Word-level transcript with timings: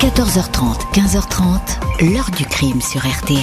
14h30, 0.00 0.92
15h30, 0.92 2.12
l'heure 2.12 2.30
du 2.36 2.44
crime 2.44 2.80
sur 2.82 3.00
RTL. 3.00 3.40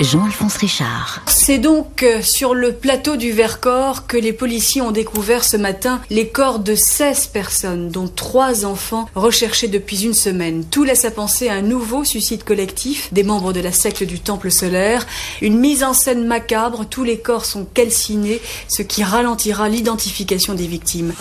Jean-Alphonse 0.00 0.56
Richard. 0.56 1.22
C'est 1.26 1.58
donc 1.58 2.02
euh, 2.02 2.22
sur 2.22 2.54
le 2.54 2.72
plateau 2.72 3.16
du 3.16 3.32
Vercors 3.32 4.06
que 4.06 4.16
les 4.16 4.32
policiers 4.32 4.82
ont 4.82 4.90
découvert 4.90 5.44
ce 5.44 5.56
matin 5.56 6.00
les 6.10 6.28
corps 6.28 6.58
de 6.58 6.74
16 6.74 7.28
personnes, 7.28 7.90
dont 7.90 8.08
3 8.08 8.64
enfants 8.64 9.08
recherchés 9.14 9.68
depuis 9.68 10.04
une 10.04 10.14
semaine. 10.14 10.64
Tout 10.64 10.84
laisse 10.84 11.04
à 11.04 11.10
penser 11.10 11.48
à 11.48 11.54
un 11.54 11.62
nouveau 11.62 12.04
suicide 12.04 12.44
collectif 12.44 13.12
des 13.12 13.22
membres 13.22 13.52
de 13.52 13.60
la 13.60 13.72
secte 13.72 14.02
du 14.02 14.20
Temple 14.20 14.50
solaire. 14.50 15.06
Une 15.40 15.58
mise 15.58 15.84
en 15.84 15.92
scène 15.92 16.26
macabre, 16.26 16.84
tous 16.88 17.04
les 17.04 17.18
corps 17.18 17.44
sont 17.44 17.64
calcinés, 17.64 18.40
ce 18.68 18.82
qui 18.82 19.02
ralentira 19.02 19.68
l'identification 19.68 20.54
des 20.54 20.66
victimes. 20.66 21.12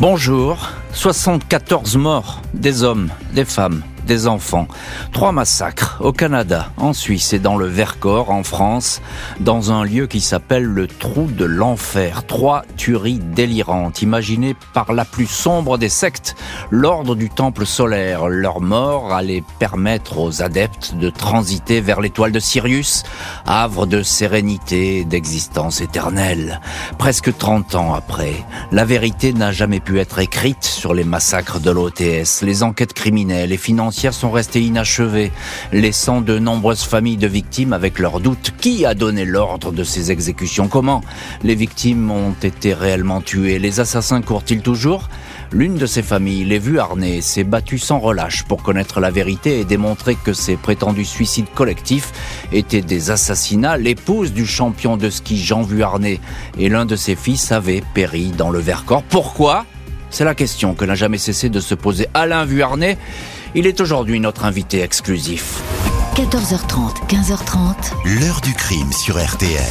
Bonjour, 0.00 0.70
74 0.92 1.96
morts, 1.96 2.40
des 2.54 2.84
hommes, 2.84 3.08
des 3.34 3.44
femmes, 3.44 3.82
des 4.08 4.26
enfants. 4.26 4.66
Trois 5.12 5.30
massacres 5.30 5.98
au 6.00 6.12
Canada, 6.12 6.70
en 6.78 6.92
Suisse 6.92 7.32
et 7.34 7.38
dans 7.38 7.56
le 7.56 7.66
Vercors, 7.66 8.30
en 8.30 8.42
France, 8.42 9.00
dans 9.38 9.70
un 9.70 9.84
lieu 9.84 10.06
qui 10.06 10.20
s'appelle 10.20 10.64
le 10.64 10.88
Trou 10.88 11.28
de 11.30 11.44
l'Enfer. 11.44 12.24
Trois 12.26 12.64
tueries 12.76 13.20
délirantes, 13.20 14.02
imaginées 14.02 14.56
par 14.72 14.92
la 14.94 15.04
plus 15.04 15.26
sombre 15.26 15.76
des 15.76 15.90
sectes, 15.90 16.34
l'ordre 16.70 17.14
du 17.14 17.28
Temple 17.28 17.66
solaire. 17.66 18.28
Leur 18.28 18.60
mort 18.60 19.12
allait 19.12 19.44
permettre 19.58 20.18
aux 20.18 20.42
adeptes 20.42 20.94
de 20.94 21.10
transiter 21.10 21.80
vers 21.80 22.00
l'étoile 22.00 22.32
de 22.32 22.40
Sirius, 22.40 23.02
havre 23.46 23.84
de 23.84 24.02
sérénité, 24.02 25.04
d'existence 25.04 25.82
éternelle. 25.82 26.60
Presque 26.96 27.36
30 27.36 27.74
ans 27.74 27.94
après, 27.94 28.42
la 28.72 28.86
vérité 28.86 29.34
n'a 29.34 29.52
jamais 29.52 29.80
pu 29.80 30.00
être 30.00 30.18
écrite 30.18 30.64
sur 30.64 30.94
les 30.94 31.04
massacres 31.04 31.60
de 31.60 31.70
l'OTS, 31.70 32.40
les 32.42 32.62
enquêtes 32.62 32.94
criminelles 32.94 33.52
et 33.52 33.58
financières 33.58 33.97
sont 33.98 34.30
restées 34.30 34.62
inachevées, 34.62 35.32
laissant 35.72 36.20
de 36.20 36.38
nombreuses 36.38 36.84
familles 36.84 37.16
de 37.16 37.26
victimes 37.26 37.72
avec 37.72 37.98
leurs 37.98 38.20
doutes. 38.20 38.54
Qui 38.60 38.86
a 38.86 38.94
donné 38.94 39.24
l'ordre 39.24 39.72
de 39.72 39.84
ces 39.84 40.10
exécutions? 40.10 40.68
Comment 40.68 41.02
les 41.42 41.54
victimes 41.54 42.10
ont 42.10 42.34
été 42.42 42.74
réellement 42.74 43.20
tuées? 43.20 43.58
Les 43.58 43.80
assassins 43.80 44.22
courent-ils 44.22 44.62
toujours? 44.62 45.08
L'une 45.50 45.76
de 45.76 45.86
ces 45.86 46.02
familles, 46.02 46.44
les 46.44 46.58
Vuarnet, 46.58 47.22
s'est 47.22 47.44
battue 47.44 47.78
sans 47.78 47.98
relâche 47.98 48.42
pour 48.44 48.62
connaître 48.62 49.00
la 49.00 49.10
vérité 49.10 49.60
et 49.60 49.64
démontrer 49.64 50.14
que 50.14 50.34
ces 50.34 50.56
prétendus 50.56 51.06
suicides 51.06 51.50
collectifs 51.54 52.12
étaient 52.52 52.82
des 52.82 53.10
assassinats. 53.10 53.78
L'épouse 53.78 54.32
du 54.32 54.46
champion 54.46 54.96
de 54.96 55.08
ski 55.08 55.38
Jean 55.38 55.62
Vuarnet 55.62 56.20
et 56.58 56.68
l'un 56.68 56.84
de 56.84 56.96
ses 56.96 57.16
fils 57.16 57.50
avaient 57.50 57.82
péri 57.94 58.32
dans 58.36 58.50
le 58.50 58.58
Vercors. 58.58 59.02
Pourquoi? 59.02 59.64
C'est 60.10 60.24
la 60.24 60.34
question 60.34 60.74
que 60.74 60.84
n'a 60.84 60.94
jamais 60.94 61.18
cessé 61.18 61.48
de 61.48 61.60
se 61.60 61.74
poser 61.74 62.06
Alain 62.14 62.44
Vuarnet 62.44 62.98
il 63.54 63.66
est 63.66 63.80
aujourd'hui 63.80 64.20
notre 64.20 64.44
invité 64.44 64.80
exclusif. 64.80 65.62
14h30, 66.14 67.06
15h30. 67.08 68.20
L'heure 68.20 68.40
du 68.40 68.52
crime 68.52 68.92
sur 68.92 69.22
RTL. 69.22 69.62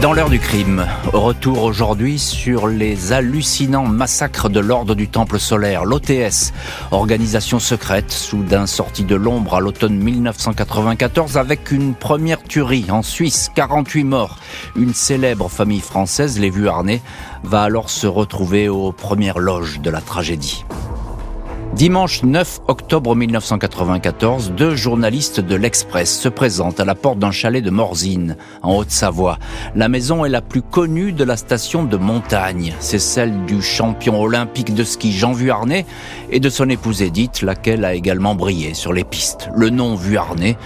Dans 0.00 0.12
l'heure 0.12 0.28
du 0.28 0.38
crime, 0.38 0.86
retour 1.12 1.62
aujourd'hui 1.62 2.18
sur 2.18 2.68
les 2.68 3.12
hallucinants 3.12 3.86
massacres 3.86 4.50
de 4.50 4.60
l'ordre 4.60 4.94
du 4.94 5.08
Temple 5.08 5.38
solaire, 5.38 5.84
l'OTS, 5.84 6.52
organisation 6.90 7.58
secrète, 7.58 8.12
soudain 8.12 8.66
sortie 8.66 9.04
de 9.04 9.16
l'ombre 9.16 9.54
à 9.54 9.60
l'automne 9.60 9.96
1994 9.96 11.38
avec 11.38 11.70
une 11.70 11.94
première 11.94 12.42
tuerie 12.42 12.86
en 12.90 13.02
Suisse, 13.02 13.50
48 13.54 14.04
morts. 14.04 14.38
Une 14.76 14.92
célèbre 14.94 15.48
famille 15.48 15.80
française, 15.80 16.38
les 16.38 16.50
Vuarnet, 16.50 17.00
va 17.42 17.62
alors 17.62 17.88
se 17.88 18.06
retrouver 18.06 18.68
aux 18.68 18.92
premières 18.92 19.38
loges 19.38 19.80
de 19.80 19.90
la 19.90 20.02
tragédie. 20.02 20.64
Dimanche 21.76 22.22
9 22.22 22.60
octobre 22.68 23.14
1994, 23.14 24.52
deux 24.52 24.74
journalistes 24.74 25.40
de 25.40 25.54
l'Express 25.54 26.18
se 26.18 26.30
présentent 26.30 26.80
à 26.80 26.86
la 26.86 26.94
porte 26.94 27.18
d'un 27.18 27.32
chalet 27.32 27.62
de 27.62 27.68
Morzine, 27.68 28.38
en 28.62 28.76
Haute-Savoie. 28.76 29.38
La 29.74 29.90
maison 29.90 30.24
est 30.24 30.30
la 30.30 30.40
plus 30.40 30.62
connue 30.62 31.12
de 31.12 31.22
la 31.22 31.36
station 31.36 31.84
de 31.84 31.98
montagne. 31.98 32.72
C'est 32.80 32.98
celle 32.98 33.44
du 33.44 33.60
champion 33.60 34.22
olympique 34.22 34.72
de 34.72 34.84
ski 34.84 35.12
Jean 35.12 35.32
Vuarnet 35.32 35.84
et 36.30 36.40
de 36.40 36.48
son 36.48 36.70
épouse 36.70 37.02
Edith, 37.02 37.42
laquelle 37.42 37.84
a 37.84 37.92
également 37.92 38.34
brillé 38.34 38.72
sur 38.72 38.94
les 38.94 39.04
pistes. 39.04 39.50
Le 39.54 39.68
nom 39.68 39.96
Vuarnet 39.96 40.56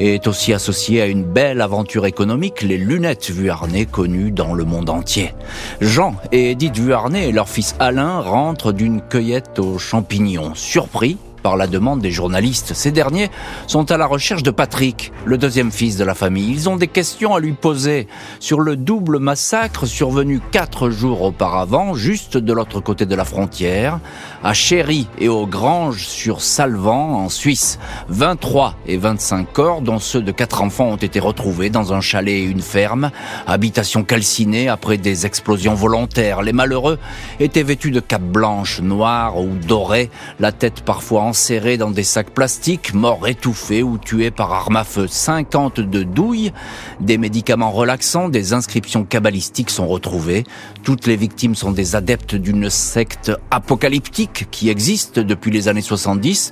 est 0.00 0.26
aussi 0.26 0.52
associé 0.52 1.00
à 1.02 1.06
une 1.06 1.24
belle 1.24 1.60
aventure 1.60 2.06
économique, 2.06 2.62
les 2.62 2.78
lunettes 2.78 3.30
Vuarnet 3.30 3.86
connues 3.86 4.30
dans 4.30 4.54
le 4.54 4.64
monde 4.64 4.90
entier. 4.90 5.34
Jean 5.80 6.14
et 6.32 6.52
Edith 6.52 6.78
Vuarnet 6.78 7.28
et 7.28 7.32
leur 7.32 7.48
fils 7.48 7.74
Alain 7.78 8.20
rentrent 8.20 8.72
d'une 8.72 9.00
cueillette 9.00 9.58
aux 9.58 9.78
champignons. 9.78 10.54
Surpris, 10.54 11.18
par 11.42 11.56
la 11.56 11.66
demande 11.66 12.00
des 12.00 12.10
journalistes. 12.10 12.74
Ces 12.74 12.90
derniers 12.90 13.30
sont 13.66 13.90
à 13.90 13.96
la 13.96 14.06
recherche 14.06 14.42
de 14.42 14.50
Patrick, 14.50 15.12
le 15.24 15.38
deuxième 15.38 15.70
fils 15.70 15.96
de 15.96 16.04
la 16.04 16.14
famille. 16.14 16.50
Ils 16.50 16.68
ont 16.68 16.76
des 16.76 16.88
questions 16.88 17.34
à 17.34 17.40
lui 17.40 17.52
poser 17.52 18.06
sur 18.40 18.60
le 18.60 18.76
double 18.76 19.18
massacre 19.18 19.86
survenu 19.86 20.40
quatre 20.50 20.90
jours 20.90 21.22
auparavant, 21.22 21.94
juste 21.94 22.36
de 22.36 22.52
l'autre 22.52 22.80
côté 22.80 23.06
de 23.06 23.14
la 23.14 23.24
frontière, 23.24 24.00
à 24.42 24.54
Chéry 24.54 25.08
et 25.18 25.28
aux 25.28 25.46
Granges 25.46 26.06
sur 26.06 26.40
Salvan, 26.40 27.24
en 27.24 27.28
Suisse. 27.28 27.78
23 28.08 28.74
et 28.86 28.96
25 28.96 29.52
corps, 29.52 29.80
dont 29.80 29.98
ceux 29.98 30.22
de 30.22 30.32
quatre 30.32 30.62
enfants, 30.62 30.88
ont 30.88 30.96
été 30.96 31.20
retrouvés 31.20 31.70
dans 31.70 31.92
un 31.92 32.00
chalet 32.00 32.34
et 32.34 32.44
une 32.44 32.62
ferme, 32.62 33.10
habitation 33.46 34.04
calcinée 34.04 34.68
après 34.68 34.96
des 34.96 35.26
explosions 35.26 35.74
volontaires. 35.74 36.42
Les 36.42 36.52
malheureux 36.52 36.98
étaient 37.40 37.62
vêtus 37.62 37.90
de 37.90 38.00
capes 38.00 38.22
blanches, 38.22 38.80
noires 38.80 39.38
ou 39.38 39.48
dorées, 39.66 40.10
la 40.40 40.52
tête 40.52 40.82
parfois 40.82 41.22
enserrés 41.28 41.76
dans 41.76 41.90
des 41.90 42.04
sacs 42.04 42.30
plastiques, 42.30 42.94
morts 42.94 43.28
étouffés 43.28 43.82
ou 43.82 43.98
tués 43.98 44.30
par 44.30 44.52
arme 44.52 44.76
à 44.76 44.84
feu. 44.84 45.06
50 45.08 45.80
de 45.80 46.02
douilles, 46.02 46.52
des 47.00 47.18
médicaments 47.18 47.70
relaxants, 47.70 48.30
des 48.30 48.54
inscriptions 48.54 49.04
cabalistiques 49.04 49.68
sont 49.70 49.86
retrouvées. 49.86 50.44
Toutes 50.84 51.06
les 51.06 51.16
victimes 51.16 51.54
sont 51.54 51.70
des 51.70 51.96
adeptes 51.96 52.34
d'une 52.34 52.70
secte 52.70 53.30
apocalyptique 53.50 54.46
qui 54.50 54.70
existe 54.70 55.18
depuis 55.18 55.50
les 55.50 55.68
années 55.68 55.82
70, 55.82 56.50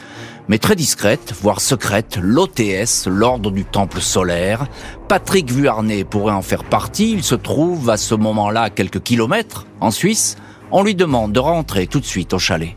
mais 0.49 0.59
très 0.59 0.77
discrète, 0.77 1.33
voire 1.41 1.61
secrète, 1.61 2.19
l'OTS, 2.21 3.07
l'ordre 3.07 3.51
du 3.51 3.65
temple 3.65 4.01
solaire. 4.01 4.67
Patrick 5.09 5.51
Vuarnet 5.51 6.05
pourrait 6.05 6.35
en 6.35 6.43
faire 6.43 6.65
partie, 6.65 7.13
il 7.13 7.23
se 7.23 7.35
trouve 7.35 7.89
à 7.89 7.97
ce 7.97 8.15
moment-là 8.15 8.63
à 8.63 8.71
quelques 8.71 9.03
kilomètres, 9.03 9.67
en 9.81 9.91
Suisse. 9.91 10.37
On 10.71 10.83
lui 10.83 10.95
demande 10.95 11.33
de 11.33 11.41
rentrer 11.41 11.87
tout 11.87 12.01
de 12.01 12.05
suite 12.05 12.35
au 12.35 12.39
chalet. 12.39 12.77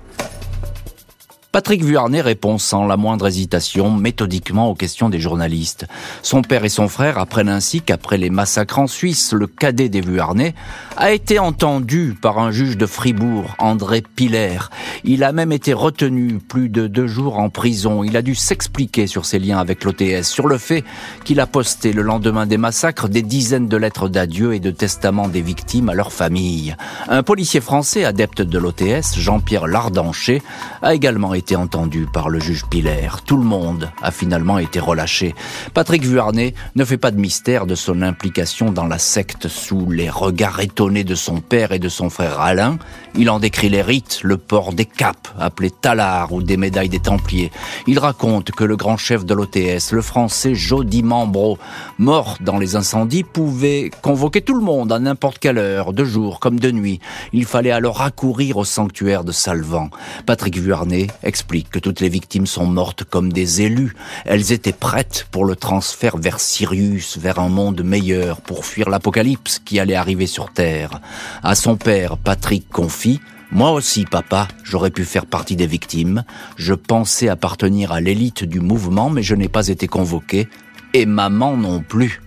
Patrick 1.51 1.83
Vuarnet 1.83 2.21
répond 2.21 2.59
sans 2.59 2.85
la 2.85 2.95
moindre 2.95 3.25
hésitation, 3.25 3.89
méthodiquement 3.89 4.69
aux 4.69 4.75
questions 4.75 5.09
des 5.09 5.19
journalistes. 5.19 5.87
Son 6.21 6.43
père 6.43 6.63
et 6.63 6.69
son 6.69 6.87
frère 6.87 7.17
apprennent 7.17 7.49
ainsi 7.49 7.81
qu'après 7.81 8.19
les 8.19 8.29
massacres 8.29 8.77
en 8.77 8.85
Suisse, 8.85 9.33
le 9.33 9.47
cadet 9.47 9.89
des 9.89 10.01
Vuarnet 10.01 10.53
a 10.95 11.11
été 11.11 11.39
entendu 11.39 12.15
par 12.21 12.37
un 12.37 12.51
juge 12.51 12.77
de 12.77 12.85
Fribourg, 12.85 13.55
André 13.57 14.03
Piller. 14.03 14.59
Il 15.03 15.23
a 15.23 15.31
même 15.31 15.51
été 15.51 15.73
retenu 15.73 16.37
plus 16.37 16.69
de 16.69 16.85
deux 16.85 17.07
jours 17.07 17.39
en 17.39 17.49
prison. 17.49 18.03
Il 18.03 18.15
a 18.15 18.21
dû 18.21 18.35
s'expliquer 18.35 19.07
sur 19.07 19.25
ses 19.25 19.39
liens 19.39 19.57
avec 19.57 19.83
l'OTS, 19.85 20.25
sur 20.25 20.47
le 20.47 20.59
fait 20.59 20.83
qu'il 21.23 21.39
a 21.39 21.47
posté 21.47 21.93
le 21.93 22.03
lendemain 22.03 22.45
des 22.45 22.57
massacres 22.57 23.09
des 23.09 23.23
dizaines 23.23 23.67
de 23.67 23.77
lettres 23.77 24.07
d'adieu 24.07 24.53
et 24.53 24.59
de 24.59 24.69
testaments 24.69 25.27
des 25.27 25.41
victimes 25.41 25.89
à 25.89 25.95
leurs 25.95 26.13
familles. 26.13 26.75
Un 27.07 27.23
policier 27.23 27.59
français 27.59 28.05
adepte 28.05 28.43
de 28.43 28.59
l'OTS, 28.59 29.17
Jean-Pierre 29.17 29.65
Lardancher, 29.65 30.43
a 30.83 30.93
également 30.93 31.33
été 31.39 31.55
entendu 31.55 32.05
par 32.11 32.29
le 32.29 32.39
juge 32.39 32.65
Pilaire. 32.69 33.21
Tout 33.25 33.37
le 33.37 33.43
monde 33.43 33.89
a 34.01 34.11
finalement 34.11 34.59
été 34.59 34.79
relâché. 34.79 35.33
Patrick 35.73 36.03
Vuarnet 36.03 36.53
ne 36.75 36.85
fait 36.85 36.97
pas 36.97 37.11
de 37.11 37.19
mystère 37.19 37.65
de 37.65 37.75
son 37.75 38.01
implication 38.01 38.71
dans 38.71 38.85
la 38.85 38.99
secte 38.99 39.47
sous 39.47 39.89
les 39.89 40.09
regards 40.09 40.59
étonnés 40.59 41.05
de 41.05 41.15
son 41.15 41.39
père 41.39 41.71
et 41.71 41.79
de 41.79 41.87
son 41.89 42.09
frère 42.09 42.41
Alain. 42.41 42.77
Il 43.15 43.29
en 43.29 43.39
décrit 43.39 43.69
les 43.69 43.81
rites, 43.81 44.19
le 44.23 44.37
port 44.37 44.73
des 44.73 44.85
capes, 44.85 45.29
appelés 45.39 45.71
talards 45.71 46.33
ou 46.33 46.43
des 46.43 46.57
médailles 46.57 46.89
des 46.89 46.99
Templiers. 46.99 47.51
Il 47.87 47.99
raconte 47.99 48.51
que 48.51 48.65
le 48.65 48.75
grand 48.75 48.97
chef 48.97 49.25
de 49.25 49.33
l'OTS, 49.33 49.91
le 49.93 50.01
français 50.01 50.53
Jody 50.53 51.03
Mambro, 51.03 51.57
mort 51.97 52.37
dans 52.41 52.57
les 52.57 52.75
incendies, 52.75 53.23
pouvait 53.23 53.89
convoquer 54.01 54.41
tout 54.41 54.55
le 54.55 54.63
monde 54.63 54.91
à 54.91 54.99
n'importe 54.99 55.39
quelle 55.39 55.57
heure, 55.57 55.93
de 55.93 56.03
jour 56.03 56.41
comme 56.41 56.59
de 56.59 56.71
nuit. 56.71 56.99
Il 57.31 57.45
fallait 57.45 57.71
alors 57.71 58.01
accourir 58.01 58.57
au 58.57 58.65
sanctuaire 58.65 59.23
de 59.23 59.31
Salvan. 59.31 59.89
Patrick 60.25 60.57
Vuarnet 60.57 61.07
explique 61.29 61.69
que 61.69 61.79
toutes 61.79 62.01
les 62.01 62.09
victimes 62.09 62.45
sont 62.45 62.65
mortes 62.65 63.05
comme 63.05 63.31
des 63.31 63.61
élus. 63.61 63.93
Elles 64.25 64.51
étaient 64.51 64.73
prêtes 64.73 65.27
pour 65.31 65.45
le 65.45 65.55
transfert 65.55 66.17
vers 66.17 66.41
Sirius, 66.41 67.17
vers 67.17 67.39
un 67.39 67.47
monde 67.47 67.81
meilleur, 67.83 68.41
pour 68.41 68.65
fuir 68.65 68.89
l'apocalypse 68.89 69.59
qui 69.59 69.79
allait 69.79 69.95
arriver 69.95 70.27
sur 70.27 70.51
Terre. 70.51 70.99
À 71.41 71.55
son 71.55 71.77
père, 71.77 72.17
Patrick 72.17 72.67
confie 72.69 73.21
moi 73.51 73.71
aussi, 73.71 74.05
papa, 74.05 74.47
j'aurais 74.63 74.91
pu 74.91 75.05
faire 75.05 75.25
partie 75.25 75.55
des 75.55 75.65
victimes. 75.65 76.23
Je 76.55 76.75
pensais 76.75 77.29
appartenir 77.29 77.91
à 77.91 77.99
l'élite 77.99 78.43
du 78.43 78.59
mouvement, 78.59 79.09
mais 79.09 79.23
je 79.23 79.33
n'ai 79.33 79.47
pas 79.49 79.69
été 79.69 79.87
convoqué. 79.87 80.47
Et 80.93 81.07
maman 81.07 81.57
non 81.57 81.81
plus. 81.81 82.21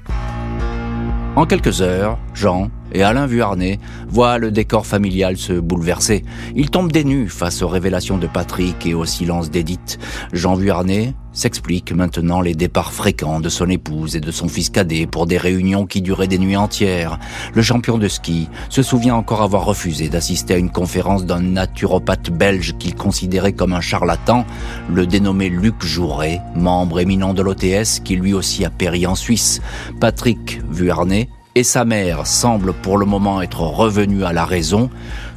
En 1.36 1.46
quelques 1.46 1.80
heures, 1.80 2.18
Jean 2.34 2.70
et 2.92 3.02
Alain 3.02 3.26
Vuarnet 3.26 3.78
voient 4.08 4.38
le 4.38 4.50
décor 4.50 4.86
familial 4.86 5.36
se 5.36 5.54
bouleverser. 5.54 6.24
Ils 6.54 6.70
tombent 6.70 6.92
des 6.92 7.02
face 7.26 7.62
aux 7.62 7.68
révélations 7.68 8.18
de 8.18 8.26
Patrick 8.26 8.86
et 8.86 8.94
au 8.94 9.04
silence 9.04 9.50
d'Edith. 9.50 9.98
Jean 10.32 10.54
Vuarnet 10.54 11.14
s'explique 11.32 11.92
maintenant 11.92 12.40
les 12.40 12.54
départs 12.54 12.92
fréquents 12.92 13.40
de 13.40 13.48
son 13.48 13.68
épouse 13.70 14.14
et 14.16 14.20
de 14.20 14.30
son 14.30 14.48
fils 14.48 14.70
cadet 14.70 15.06
pour 15.06 15.26
des 15.26 15.38
réunions 15.38 15.86
qui 15.86 16.02
duraient 16.02 16.28
des 16.28 16.38
nuits 16.38 16.56
entières. 16.56 17.18
Le 17.54 17.62
champion 17.62 17.98
de 17.98 18.06
ski 18.08 18.48
se 18.68 18.82
souvient 18.82 19.16
encore 19.16 19.42
avoir 19.42 19.64
refusé 19.64 20.08
d'assister 20.08 20.54
à 20.54 20.58
une 20.58 20.70
conférence 20.70 21.24
d'un 21.24 21.40
naturopathe 21.40 22.30
belge 22.30 22.74
qu'il 22.78 22.94
considérait 22.94 23.54
comme 23.54 23.72
un 23.72 23.80
charlatan, 23.80 24.46
le 24.92 25.06
dénommé 25.06 25.48
Luc 25.48 25.82
Jouret, 25.82 26.40
membre 26.54 27.00
éminent 27.00 27.34
de 27.34 27.42
l'OTS 27.42 28.00
qui 28.04 28.16
lui 28.16 28.34
aussi 28.34 28.64
a 28.64 28.70
péri 28.70 29.06
en 29.06 29.14
Suisse. 29.14 29.60
Patrick 30.00 30.60
Vuarnet 30.70 31.28
et 31.54 31.64
sa 31.64 31.84
mère 31.84 32.26
semble 32.26 32.72
pour 32.72 32.98
le 32.98 33.06
moment 33.06 33.42
être 33.42 33.60
revenue 33.60 34.24
à 34.24 34.32
la 34.32 34.44
raison, 34.44 34.90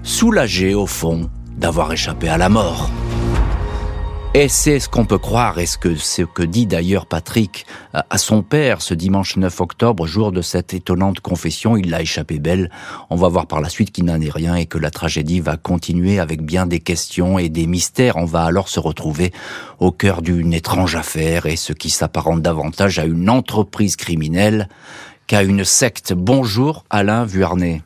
soulagée 0.04 0.74
au 0.74 0.86
fond 0.86 1.30
d'avoir 1.58 1.92
échappé 1.92 2.30
à 2.30 2.38
la 2.38 2.50
mort. 2.50 2.90
Et 4.38 4.50
c'est 4.50 4.82
ce 4.82 4.90
qu'on 4.90 5.06
peut 5.06 5.18
croire, 5.18 5.60
et 5.60 5.66
ce 5.66 5.78
que, 5.78 5.96
ce 5.96 6.24
que 6.24 6.44
dit 6.44 6.68
d'ailleurs 6.68 7.06
Patrick 7.06 7.66
à 7.94 8.18
son 8.18 8.44
père 8.44 8.82
ce 8.82 8.94
dimanche 8.94 9.38
9 9.38 9.62
octobre, 9.62 10.06
jour 10.08 10.34
de 10.34 10.42
cette 10.42 10.74
étonnante 10.74 11.22
confession. 11.22 11.78
Il 11.78 11.90
l'a 11.90 12.02
échappé 12.02 12.40
belle. 12.40 12.70
On 13.10 13.16
va 13.16 13.30
voir 13.30 13.48
par 13.48 13.62
la 13.62 13.70
suite 13.70 13.94
qu'il 13.94 14.04
n'en 14.04 14.20
est 14.20 14.30
rien 14.30 14.56
et 14.56 14.66
que 14.66 14.78
la 14.78 14.92
tragédie 14.92 15.40
va 15.40 15.56
continuer 15.56 16.20
avec 16.20 16.42
bien 16.42 16.66
des 16.66 16.82
questions 16.82 17.40
et 17.40 17.48
des 17.48 17.66
mystères. 17.66 18.18
On 18.18 18.26
va 18.26 18.44
alors 18.44 18.68
se 18.68 18.82
retrouver 18.82 19.32
au 19.80 19.94
cœur 19.94 20.22
d'une 20.22 20.54
étrange 20.54 20.98
affaire 20.98 21.46
et 21.46 21.56
ce 21.56 21.72
qui 21.72 21.90
s'apparente 21.90 22.42
davantage 22.42 23.00
à 23.00 23.06
une 23.06 23.30
entreprise 23.30 23.96
criminelle 23.96 24.68
qu'à 25.27 25.44
une 25.44 25.63
secte. 25.63 26.13
Bonjour 26.13 26.86
Alain 26.89 27.25
Vuarnet. 27.25 27.81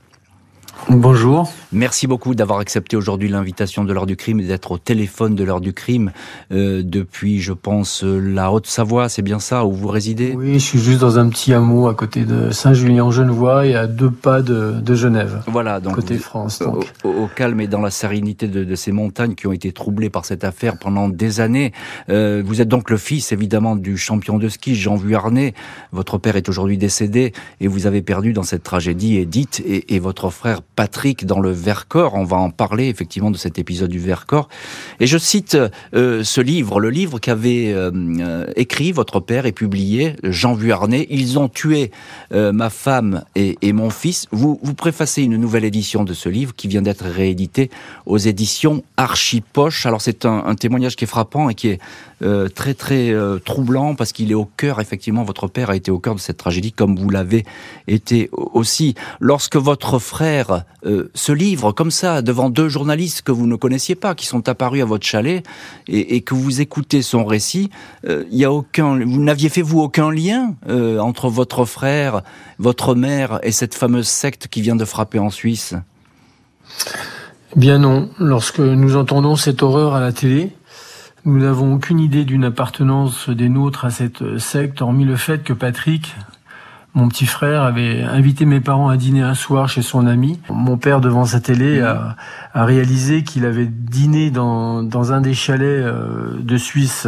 Bonjour. 0.90 1.52
Merci 1.72 2.08
beaucoup 2.08 2.34
d'avoir 2.34 2.58
accepté 2.58 2.98
aujourd'hui 2.98 3.30
l'invitation 3.30 3.84
de 3.84 3.94
l'heure 3.94 4.08
du 4.08 4.16
crime 4.16 4.40
et 4.40 4.44
d'être 4.44 4.72
au 4.72 4.80
téléphone 4.80 5.36
de 5.36 5.44
l'heure 5.44 5.62
du 5.62 5.72
crime 5.72 6.12
euh, 6.52 6.82
depuis, 6.84 7.40
je 7.42 7.54
pense, 7.54 8.04
la 8.04 8.52
Haute-Savoie, 8.52 9.08
c'est 9.08 9.22
bien 9.22 9.38
ça, 9.38 9.66
où 9.66 9.72
vous 9.72 9.88
résidez? 9.88 10.34
Oui, 10.36 10.54
je 10.56 10.66
suis 10.66 10.80
juste 10.80 11.00
dans 11.00 11.20
un 11.20 11.30
petit 11.30 11.54
hameau 11.54 11.88
à 11.88 11.94
côté 11.94 12.26
de 12.26 12.50
Saint-Julien-Genevois 12.50 13.68
et 13.68 13.76
à 13.76 13.86
deux 13.86 14.10
pas 14.10 14.42
de, 14.42 14.80
de 14.82 14.96
Genève. 14.96 15.44
Voilà, 15.46 15.80
donc 15.80 15.94
côté 15.94 16.18
France. 16.18 16.58
Donc. 16.58 16.92
Au, 17.04 17.10
au, 17.10 17.28
calme 17.28 17.62
et 17.62 17.68
dans 17.68 17.82
la 17.82 17.92
sérénité 17.92 18.48
de, 18.48 18.64
de, 18.64 18.76
ces 18.76 18.92
montagnes 18.92 19.36
qui 19.36 19.46
ont 19.46 19.54
été 19.54 19.72
troublées 19.72 20.10
par 20.10 20.26
cette 20.26 20.44
affaire 20.44 20.80
pendant 20.80 21.08
des 21.08 21.40
années. 21.40 21.72
Euh, 22.10 22.42
vous 22.44 22.62
êtes 22.62 22.68
donc 22.68 22.90
le 22.90 22.98
fils, 22.98 23.32
évidemment, 23.32 23.76
du 23.76 23.96
champion 23.96 24.40
de 24.40 24.50
ski 24.50 24.74
Jean 24.74 24.96
Vuarnet. 24.96 25.54
Votre 25.92 26.18
père 26.18 26.36
est 26.36 26.50
aujourd'hui 26.50 26.80
décédé 26.80 27.32
et 27.62 27.68
vous 27.68 27.86
avez 27.86 28.02
perdu 28.02 28.34
dans 28.34 28.42
cette 28.42 28.64
tragédie 28.64 29.18
Edith 29.18 29.62
et, 29.64 29.94
et 29.96 30.00
votre 30.00 30.32
frère 30.32 30.64
Patrick 30.64 31.28
dans 31.28 31.40
le 31.40 31.59
Vercors. 31.60 32.16
On 32.16 32.24
va 32.24 32.38
en 32.38 32.50
parler 32.50 32.88
effectivement 32.88 33.32
de 33.32 33.38
cet 33.38 33.60
épisode 33.60 33.90
du 33.90 34.00
Vercors. 34.00 34.50
Et 35.00 35.08
je 35.08 35.18
cite 35.18 35.58
euh, 35.94 36.24
ce 36.24 36.42
livre, 36.42 36.80
le 36.80 36.90
livre 36.90 37.20
qu'avait 37.20 37.72
euh, 37.74 38.46
écrit 38.56 38.92
votre 38.92 39.20
père 39.20 39.46
et 39.46 39.52
publié 39.52 40.16
Jean 40.24 40.54
Vuarnet. 40.54 41.08
Ils 41.10 41.38
ont 41.40 41.50
tué 41.50 41.92
euh, 42.34 42.52
ma 42.52 42.70
femme 42.70 43.24
et, 43.36 43.58
mon 43.74 43.90
fils. 43.90 44.28
Vous, 44.32 44.58
préfacez 44.76 45.22
une 45.22 45.38
nouvelle 45.38 45.66
édition 45.66 46.04
de 46.04 46.14
ce 46.14 46.30
livre 46.30 46.54
qui 46.56 46.68
vient 46.68 46.82
d'être 46.82 47.06
réédité 47.06 47.70
aux 48.06 48.18
éditions 48.18 48.84
Archipoche. 48.98 49.86
Alors 49.86 50.02
c'est 50.02 50.26
un, 50.26 50.44
un, 50.46 50.56
témoignage 50.56 50.96
qui 50.96 51.04
est 51.04 51.08
frappant 51.08 51.50
et 51.50 51.56
qui 51.56 51.70
est 51.70 51.80
très 52.54 52.74
très 52.74 53.14
troublant 53.46 53.96
parce 53.96 54.12
qu'il 54.12 54.30
est 54.32 54.36
au 54.36 54.44
cœur, 54.44 54.82
effectivement, 54.82 55.24
votre 55.24 55.48
père 55.48 55.70
a 55.70 55.76
été 55.78 55.90
au 55.90 56.00
cœur 56.00 56.16
de 56.16 56.20
cette 56.20 56.36
tragédie 56.36 56.74
comme 56.74 56.98
vous 56.98 57.10
l'avez 57.10 57.46
été 57.88 58.30
aussi. 58.34 58.96
Lorsque 59.22 59.56
votre 59.56 60.00
frère 60.00 60.66
se 61.14 61.32
livre 61.32 61.49
comme 61.76 61.92
ça 61.92 62.22
devant 62.22 62.50
deux 62.50 62.70
journalistes 62.70 63.22
que 63.22 63.32
vous 63.32 63.48
ne 63.48 63.56
connaissiez 63.56 63.96
pas, 63.96 64.16
qui 64.16 64.26
sont 64.26 64.48
apparus 64.50 64.82
à 64.82 64.86
votre 64.86 65.06
chalet 65.06 65.44
et, 65.88 66.22
que 66.22 66.34
vous 66.34 66.62
écoutez 66.62 67.02
son 67.02 67.26
récit, 67.26 67.70
il 68.08 68.38
y 68.38 68.46
a 68.46 68.52
aucun, 68.52 69.00
vous 69.00 69.24
n'aviez 69.24 69.50
fait 69.50 69.62
vous 69.62 69.80
aucun 69.80 70.12
lien 70.12 70.56
entre 70.68 71.30
votre 71.30 71.66
frère, 71.66 72.22
votre 72.58 72.96
mère 72.96 73.40
et 73.44 73.52
cette 73.52 73.76
fameuse 73.76 74.08
secte 74.08 74.48
qui 74.48 74.62
vient 74.62 74.76
de 74.76 74.86
frapper 74.86 75.20
en 75.20 75.30
Suisse? 75.30 75.76
Bien 77.56 77.80
non. 77.80 78.10
Lorsque 78.20 78.60
nous 78.60 78.96
entendons 78.96 79.36
cette 79.36 79.64
horreur 79.64 79.96
à 79.96 80.00
la 80.00 80.12
télé, 80.12 80.52
nous 81.26 81.40
n'avons 81.40 81.74
aucune 81.74 82.00
idée 82.00 82.24
d'une 82.24 82.44
appartenance 82.44 83.30
des 83.30 83.50
nôtres 83.50 83.86
à 83.86 83.90
cette 83.90 84.38
secte, 84.38 84.82
hormis 84.82 85.06
le 85.06 85.16
fait 85.16 85.44
que 85.44 85.54
Patrick, 85.54 86.16
mon 86.96 87.08
petit 87.08 87.26
frère, 87.26 87.64
avait 87.64 88.02
invité 88.02 88.46
mes 88.46 88.60
parents 88.60 88.90
à 88.90 88.98
dîner 88.98 89.22
un 89.22 89.36
soir 89.36 89.70
chez 89.70 89.82
son 89.82 90.08
ami. 90.08 90.40
Mon 90.50 90.78
père, 90.78 91.02
devant 91.02 91.26
sa 91.26 91.40
télé, 91.40 91.82
a, 91.82 92.16
a 92.54 92.66
réalisé 92.66 93.24
qu'il 93.24 93.46
avait 93.46 93.68
dîné 93.68 94.32
dans, 94.32 94.84
dans, 94.84 95.14
un 95.14 95.22
des 95.22 95.34
chalets 95.34 95.86
de 96.40 96.58
Suisse 96.58 97.08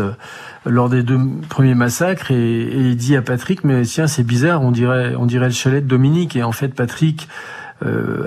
lors 0.65 0.89
des 0.89 1.03
deux 1.03 1.19
premiers 1.49 1.73
massacres 1.73 2.31
et, 2.31 2.61
et 2.61 2.79
il 2.79 2.95
dit 2.95 3.15
à 3.15 3.21
Patrick, 3.21 3.63
mais 3.63 3.81
tiens, 3.81 4.07
c'est 4.07 4.23
bizarre, 4.23 4.61
on 4.61 4.71
dirait, 4.71 5.15
on 5.15 5.25
dirait 5.25 5.47
le 5.47 5.53
chalet 5.53 5.83
de 5.83 5.89
Dominique. 5.89 6.35
Et 6.35 6.43
en 6.43 6.51
fait, 6.51 6.69
Patrick 6.69 7.27
euh, 7.27 7.60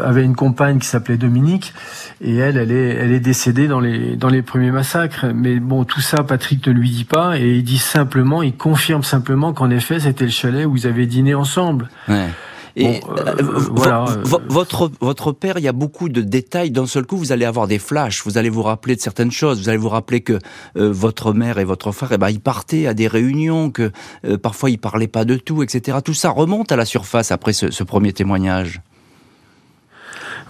avait 0.05 0.25
une 0.25 0.37
compagne 0.37 0.79
qui 0.79 0.87
s'appelait 0.87 1.17
Dominique 1.17 1.75
et 2.21 2.37
elle, 2.37 2.57
elle 2.57 2.73
est, 2.73 2.95
elle 2.95 3.13
est 3.13 3.21
décédée 3.21 3.69
dans 3.69 3.81
les 3.81 4.17
dans 4.17 4.29
les 4.29 4.43
premiers 4.43 4.71
massacres. 4.71 5.27
Mais 5.35 5.61
bon, 5.61 5.85
tout 5.85 6.01
ça, 6.01 6.23
Patrick 6.23 6.67
ne 6.67 6.73
lui 6.73 6.91
dit 6.91 7.05
pas 7.05 7.39
et 7.39 7.57
il 7.57 7.65
dit 7.65 7.79
simplement, 7.79 8.43
il 8.43 8.57
confirme 8.57 9.03
simplement 9.03 9.53
qu'en 9.53 9.71
effet, 9.71 10.01
c'était 10.01 10.25
le 10.25 10.31
chalet 10.31 10.67
où 10.67 10.77
ils 10.77 10.87
avaient 10.87 11.07
dîné 11.07 11.35
ensemble. 11.35 11.89
Ouais. 12.09 12.29
Et 12.77 13.01
bon, 13.01 13.15
euh, 13.19 13.35
voilà. 13.71 14.05
votre 14.49 14.91
votre 15.01 15.33
père, 15.33 15.59
il 15.59 15.65
y 15.65 15.69
a 15.69 15.73
beaucoup 15.73 16.09
de 16.09 16.21
détails. 16.23 16.71
D'un 16.71 16.87
seul 16.87 17.07
coup, 17.07 17.17
vous 17.17 17.31
allez 17.31 17.45
avoir 17.45 17.69
des 17.69 17.79
flashs. 17.79 18.25
Vous 18.25 18.37
allez 18.37 18.49
vous 18.49 18.63
rappeler 18.63 18.97
de 18.97 19.01
certaines 19.01 19.31
choses. 19.31 19.61
Vous 19.61 19.69
allez 19.69 19.79
vous 19.79 19.89
rappeler 19.89 20.23
que 20.23 20.39
euh, 20.77 20.91
votre 20.91 21.33
mère 21.33 21.59
et 21.59 21.65
votre 21.65 21.93
frère, 21.93 22.11
eh 22.13 22.19
ben, 22.19 22.31
ils 22.31 22.41
partaient 22.41 22.87
à 22.87 22.95
des 22.95 23.07
réunions, 23.07 23.71
que 23.71 23.93
euh, 24.25 24.39
parfois 24.39 24.71
ils 24.71 24.79
parlaient 24.79 25.07
pas 25.07 25.25
de 25.25 25.37
tout, 25.37 25.63
etc. 25.63 25.99
Tout 26.05 26.15
ça 26.15 26.31
remonte 26.31 26.73
à 26.73 26.77
la 26.77 26.85
surface 26.85 27.31
après 27.31 27.53
ce, 27.53 27.71
ce 27.71 27.85
premier 27.85 28.13
témoignage. 28.13 28.81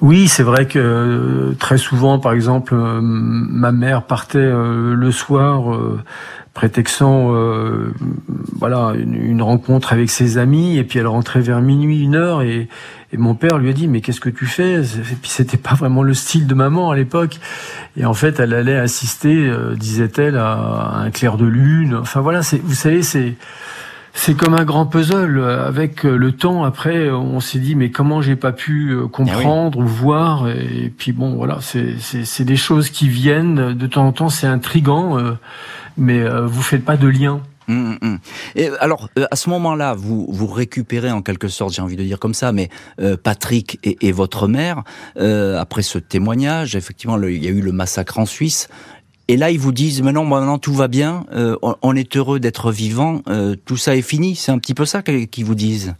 Oui, 0.00 0.29
c'est 0.29 0.43
vrai 0.43 0.67
que 0.67 0.79
euh, 0.79 1.55
très 1.58 1.79
souvent, 1.79 2.19
par 2.19 2.32
exemple, 2.32 2.75
euh, 2.75 3.00
ma 3.00 3.73
mère 3.73 4.02
partait 4.02 4.38
euh, 4.38 4.94
le 4.94 5.12
soir 5.12 5.79
prétextant 6.52 7.32
voilà 8.61 8.93
une, 8.96 9.43
rencontre 9.43 9.93
avec 9.93 10.08
ses 10.08 10.38
amis 10.38 10.79
et 10.79 10.85
puis 10.85 11.00
elle 11.00 11.08
rentrait 11.08 11.41
vers 11.41 11.61
minuit 11.61 12.00
une 12.00 12.14
heure 12.14 12.43
et, 12.43 12.69
et 13.12 13.17
mon 13.17 13.35
père 13.35 13.58
lui 13.58 13.70
a 13.70 13.73
dit 13.73 13.88
mais 13.88 14.00
qu'est-ce 14.00 14.20
que 14.20 14.29
tu 14.29 14.46
fais? 14.46 14.82
Et 14.82 15.17
puis 15.20 15.31
c'était 15.31 15.56
pas 15.56 15.75
vraiment 15.75 16.05
le 16.05 16.14
style 16.14 16.46
de 16.46 16.55
maman 16.55 16.93
à 16.93 16.96
l'époque. 16.96 17.41
Et 17.96 18.05
en 18.05 18.14
fait 18.14 18.38
elle 18.38 18.55
allait 18.55 18.76
assister 18.76 19.52
disait-elle 19.76 20.37
à 20.37 20.93
un 20.94 21.11
clair 21.11 21.37
de 21.38 21.44
lune. 21.44 21.96
Enfin 21.96 22.20
voilà 22.20 22.44
c'est 22.44 22.63
vous 22.63 22.74
savez 22.74 23.03
c'est 23.03 23.34
c'est 24.14 24.34
comme 24.34 24.54
un 24.54 24.64
grand 24.64 24.86
puzzle. 24.86 25.42
Avec 25.44 26.04
le 26.04 26.32
temps, 26.32 26.64
après, 26.64 27.10
on 27.10 27.40
s'est 27.40 27.58
dit 27.58 27.74
mais 27.74 27.90
comment 27.90 28.22
j'ai 28.22 28.36
pas 28.36 28.52
pu 28.52 28.96
comprendre, 29.12 29.78
ou 29.78 29.86
voir. 29.86 30.48
Et 30.48 30.90
puis 30.96 31.12
bon, 31.12 31.34
voilà, 31.34 31.58
c'est 31.60 32.44
des 32.44 32.56
choses 32.56 32.88
qui 32.88 33.08
viennent 33.08 33.74
de 33.74 33.86
temps 33.86 34.06
en 34.06 34.12
temps. 34.12 34.28
C'est 34.30 34.46
intrigant, 34.46 35.18
mais 35.98 36.26
vous 36.26 36.62
faites 36.62 36.84
pas 36.84 36.96
de 36.96 37.08
lien. 37.08 37.42
Mmh, 37.66 37.94
mmh. 38.00 38.16
Et 38.56 38.68
alors, 38.80 39.08
à 39.30 39.36
ce 39.36 39.48
moment-là, 39.50 39.94
vous 39.94 40.26
vous 40.28 40.46
récupérez 40.46 41.10
en 41.10 41.22
quelque 41.22 41.48
sorte, 41.48 41.72
j'ai 41.72 41.82
envie 41.82 41.96
de 41.96 42.02
dire 42.02 42.18
comme 42.18 42.34
ça, 42.34 42.52
mais 42.52 42.68
euh, 43.00 43.16
Patrick 43.16 43.78
et, 43.84 44.06
et, 44.06 44.12
votre 44.12 44.48
mère, 44.48 44.82
euh, 45.18 45.58
après 45.58 45.82
ce 45.82 45.98
témoignage, 45.98 46.76
effectivement, 46.76 47.16
le, 47.16 47.32
il 47.32 47.42
y 47.42 47.48
a 47.48 47.50
eu 47.50 47.60
le 47.60 47.72
massacre 47.72 48.18
en 48.18 48.26
Suisse. 48.26 48.68
Et 49.28 49.36
là, 49.36 49.50
ils 49.50 49.58
vous 49.58 49.72
disent, 49.72 50.02
maintenant, 50.02 50.24
maintenant 50.24 50.58
tout 50.58 50.74
va 50.74 50.88
bien, 50.88 51.24
euh, 51.32 51.56
on 51.82 51.96
est 51.96 52.16
heureux 52.16 52.40
d'être 52.40 52.70
vivant, 52.70 53.22
euh, 53.28 53.56
tout 53.64 53.76
ça 53.76 53.96
est 53.96 54.02
fini. 54.02 54.36
C'est 54.36 54.52
un 54.52 54.58
petit 54.58 54.74
peu 54.74 54.84
ça 54.84 55.02
qu'ils 55.02 55.44
vous 55.44 55.54
disent. 55.54 55.94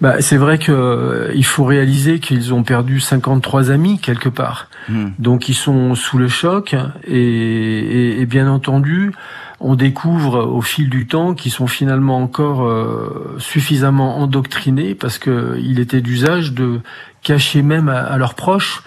Bah, 0.00 0.20
c'est 0.20 0.36
vrai 0.36 0.58
que 0.58 0.72
euh, 0.72 1.32
il 1.34 1.44
faut 1.44 1.64
réaliser 1.64 2.20
qu'ils 2.20 2.54
ont 2.54 2.62
perdu 2.62 3.00
53 3.00 3.70
amis 3.70 3.98
quelque 3.98 4.28
part. 4.28 4.68
Mmh. 4.88 5.08
Donc 5.18 5.48
ils 5.48 5.54
sont 5.54 5.94
sous 5.94 6.18
le 6.18 6.28
choc 6.28 6.74
et, 7.04 7.18
et, 7.18 8.20
et, 8.20 8.26
bien 8.26 8.48
entendu, 8.48 9.12
on 9.60 9.74
découvre 9.74 10.46
au 10.46 10.62
fil 10.62 10.88
du 10.88 11.06
temps 11.06 11.34
qu'ils 11.34 11.52
sont 11.52 11.66
finalement 11.66 12.18
encore 12.18 12.66
euh, 12.66 13.36
suffisamment 13.38 14.18
endoctrinés 14.18 14.94
parce 14.94 15.18
que 15.18 15.58
il 15.62 15.80
était 15.80 16.00
d'usage 16.00 16.52
de 16.52 16.80
cacher 17.22 17.62
même 17.62 17.88
à, 17.88 18.16
leurs 18.16 18.34
proches 18.34 18.82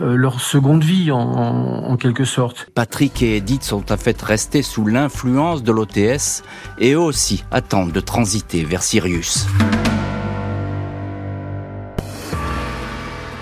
euh, 0.00 0.14
leur 0.14 0.40
seconde 0.40 0.84
vie 0.84 1.10
en, 1.10 1.18
en, 1.18 1.90
en, 1.90 1.96
quelque 1.96 2.24
sorte. 2.24 2.68
Patrick 2.74 3.22
et 3.22 3.36
Edith 3.36 3.64
sont 3.64 3.90
en 3.90 3.96
fait 3.96 4.20
restés 4.22 4.62
sous 4.62 4.86
l'influence 4.86 5.62
de 5.62 5.72
l'OTS 5.72 6.44
et 6.78 6.92
eux 6.92 7.00
aussi 7.00 7.44
attendent 7.50 7.92
de 7.92 8.00
transiter 8.00 8.64
vers 8.64 8.82
Sirius. 8.82 9.46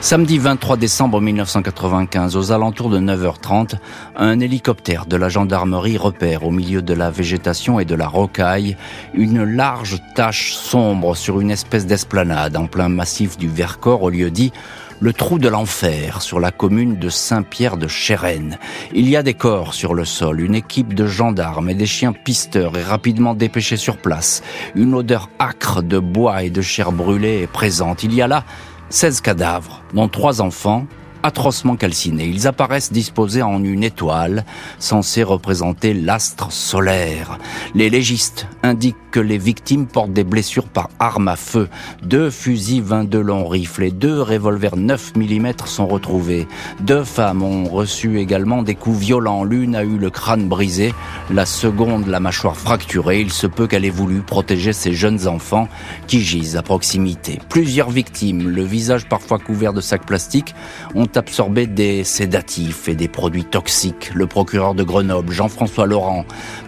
Samedi 0.06 0.38
23 0.38 0.76
décembre 0.76 1.20
1995, 1.20 2.36
aux 2.36 2.52
alentours 2.52 2.90
de 2.90 3.00
9h30, 3.00 3.74
un 4.14 4.38
hélicoptère 4.38 5.04
de 5.04 5.16
la 5.16 5.28
gendarmerie 5.28 5.98
repère 5.98 6.44
au 6.44 6.52
milieu 6.52 6.80
de 6.80 6.94
la 6.94 7.10
végétation 7.10 7.80
et 7.80 7.84
de 7.84 7.96
la 7.96 8.06
rocaille 8.06 8.76
une 9.14 9.42
large 9.42 10.00
tache 10.14 10.54
sombre 10.54 11.16
sur 11.16 11.40
une 11.40 11.50
espèce 11.50 11.86
d'esplanade 11.86 12.56
en 12.56 12.68
plein 12.68 12.88
massif 12.88 13.36
du 13.36 13.48
Vercors 13.48 14.04
au 14.04 14.10
lieu 14.10 14.30
dit 14.30 14.52
le 15.00 15.12
trou 15.12 15.40
de 15.40 15.48
l'enfer 15.48 16.22
sur 16.22 16.38
la 16.38 16.52
commune 16.52 16.98
de 16.98 17.08
Saint-Pierre 17.08 17.76
de 17.76 17.88
Chérennes. 17.88 18.58
Il 18.94 19.08
y 19.08 19.16
a 19.16 19.24
des 19.24 19.34
corps 19.34 19.74
sur 19.74 19.92
le 19.92 20.04
sol, 20.04 20.40
une 20.40 20.54
équipe 20.54 20.94
de 20.94 21.06
gendarmes 21.06 21.68
et 21.68 21.74
des 21.74 21.84
chiens 21.84 22.12
pisteurs 22.12 22.78
est 22.78 22.84
rapidement 22.84 23.34
dépêchée 23.34 23.76
sur 23.76 23.96
place. 23.96 24.44
Une 24.76 24.94
odeur 24.94 25.28
âcre 25.40 25.82
de 25.82 25.98
bois 25.98 26.44
et 26.44 26.50
de 26.50 26.62
chair 26.62 26.92
brûlée 26.92 27.42
est 27.42 27.46
présente. 27.48 28.04
Il 28.04 28.14
y 28.14 28.22
a 28.22 28.28
là 28.28 28.44
16 28.90 29.20
cadavres, 29.20 29.82
dont 29.94 30.08
trois 30.08 30.40
enfants, 30.40 30.86
atrocement 31.26 31.76
calcinés. 31.76 32.26
Ils 32.26 32.46
apparaissent 32.46 32.92
disposés 32.92 33.42
en 33.42 33.62
une 33.62 33.84
étoile, 33.84 34.44
censée 34.78 35.22
représenter 35.22 35.92
l'astre 35.92 36.50
solaire. 36.50 37.38
Les 37.74 37.90
légistes 37.90 38.46
indiquent 38.62 38.96
que 39.10 39.20
les 39.20 39.38
victimes 39.38 39.86
portent 39.86 40.12
des 40.12 40.24
blessures 40.24 40.68
par 40.68 40.88
arme 40.98 41.28
à 41.28 41.36
feu. 41.36 41.68
Deux 42.02 42.30
fusils 42.30 42.82
22 42.82 43.20
longs 43.20 43.48
rifles 43.48 43.84
et 43.84 43.90
deux 43.90 44.22
revolvers 44.22 44.76
9 44.76 45.16
mm 45.16 45.52
sont 45.64 45.86
retrouvés. 45.86 46.46
Deux 46.80 47.04
femmes 47.04 47.42
ont 47.42 47.64
reçu 47.64 48.18
également 48.18 48.62
des 48.62 48.74
coups 48.74 48.98
violents. 48.98 49.42
L'une 49.42 49.74
a 49.74 49.82
eu 49.82 49.98
le 49.98 50.10
crâne 50.10 50.48
brisé, 50.48 50.94
la 51.30 51.46
seconde 51.46 52.06
la 52.06 52.20
mâchoire 52.20 52.56
fracturée. 52.56 53.20
Il 53.20 53.32
se 53.32 53.46
peut 53.46 53.66
qu'elle 53.66 53.84
ait 53.84 53.90
voulu 53.90 54.20
protéger 54.20 54.72
ses 54.72 54.92
jeunes 54.92 55.26
enfants 55.26 55.68
qui 56.06 56.20
gisent 56.20 56.56
à 56.56 56.62
proximité. 56.62 57.40
Plusieurs 57.48 57.90
victimes, 57.90 58.48
le 58.48 58.62
visage 58.62 59.08
parfois 59.08 59.38
couvert 59.38 59.72
de 59.72 59.80
sacs 59.80 60.06
plastiques, 60.06 60.54
ont 60.94 61.06
absorbé 61.16 61.66
des 61.66 62.04
sédatifs 62.04 62.88
et 62.88 62.94
des 62.94 63.08
produits 63.08 63.44
toxiques. 63.44 64.10
Le 64.14 64.26
procureur 64.26 64.74
de 64.74 64.82
Grenoble, 64.82 65.32
Jean-François 65.32 65.86
Laurent, 65.86 66.24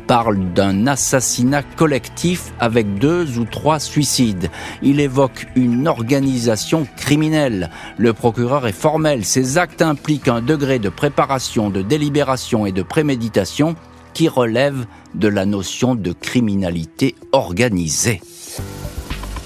parle 0.07 0.39
d'un 0.55 0.87
assassinat 0.87 1.63
collectif 1.63 2.53
avec 2.59 2.99
deux 2.99 3.39
ou 3.39 3.45
trois 3.45 3.79
suicides. 3.79 4.51
Il 4.83 5.01
évoque 5.01 5.47
une 5.57 5.89
organisation 5.89 6.87
criminelle. 6.97 7.71
Le 7.97 8.13
procureur 8.13 8.67
est 8.67 8.73
formel. 8.73 9.25
Ces 9.25 9.59
actes 9.59 9.83
impliquent 9.83 10.29
un 10.29 10.43
degré 10.43 10.79
de 10.79 10.89
préparation, 10.89 11.71
de 11.71 11.83
délibération 11.83 12.67
et 12.67 12.73
de 12.73 12.83
préméditation 12.83 13.75
qui 14.15 14.29
relève 14.29 14.87
de 15.15 15.29
la 15.29 15.47
notion 15.47 15.95
de 15.95 16.13
criminalité 16.13 17.15
organisée. 17.33 18.21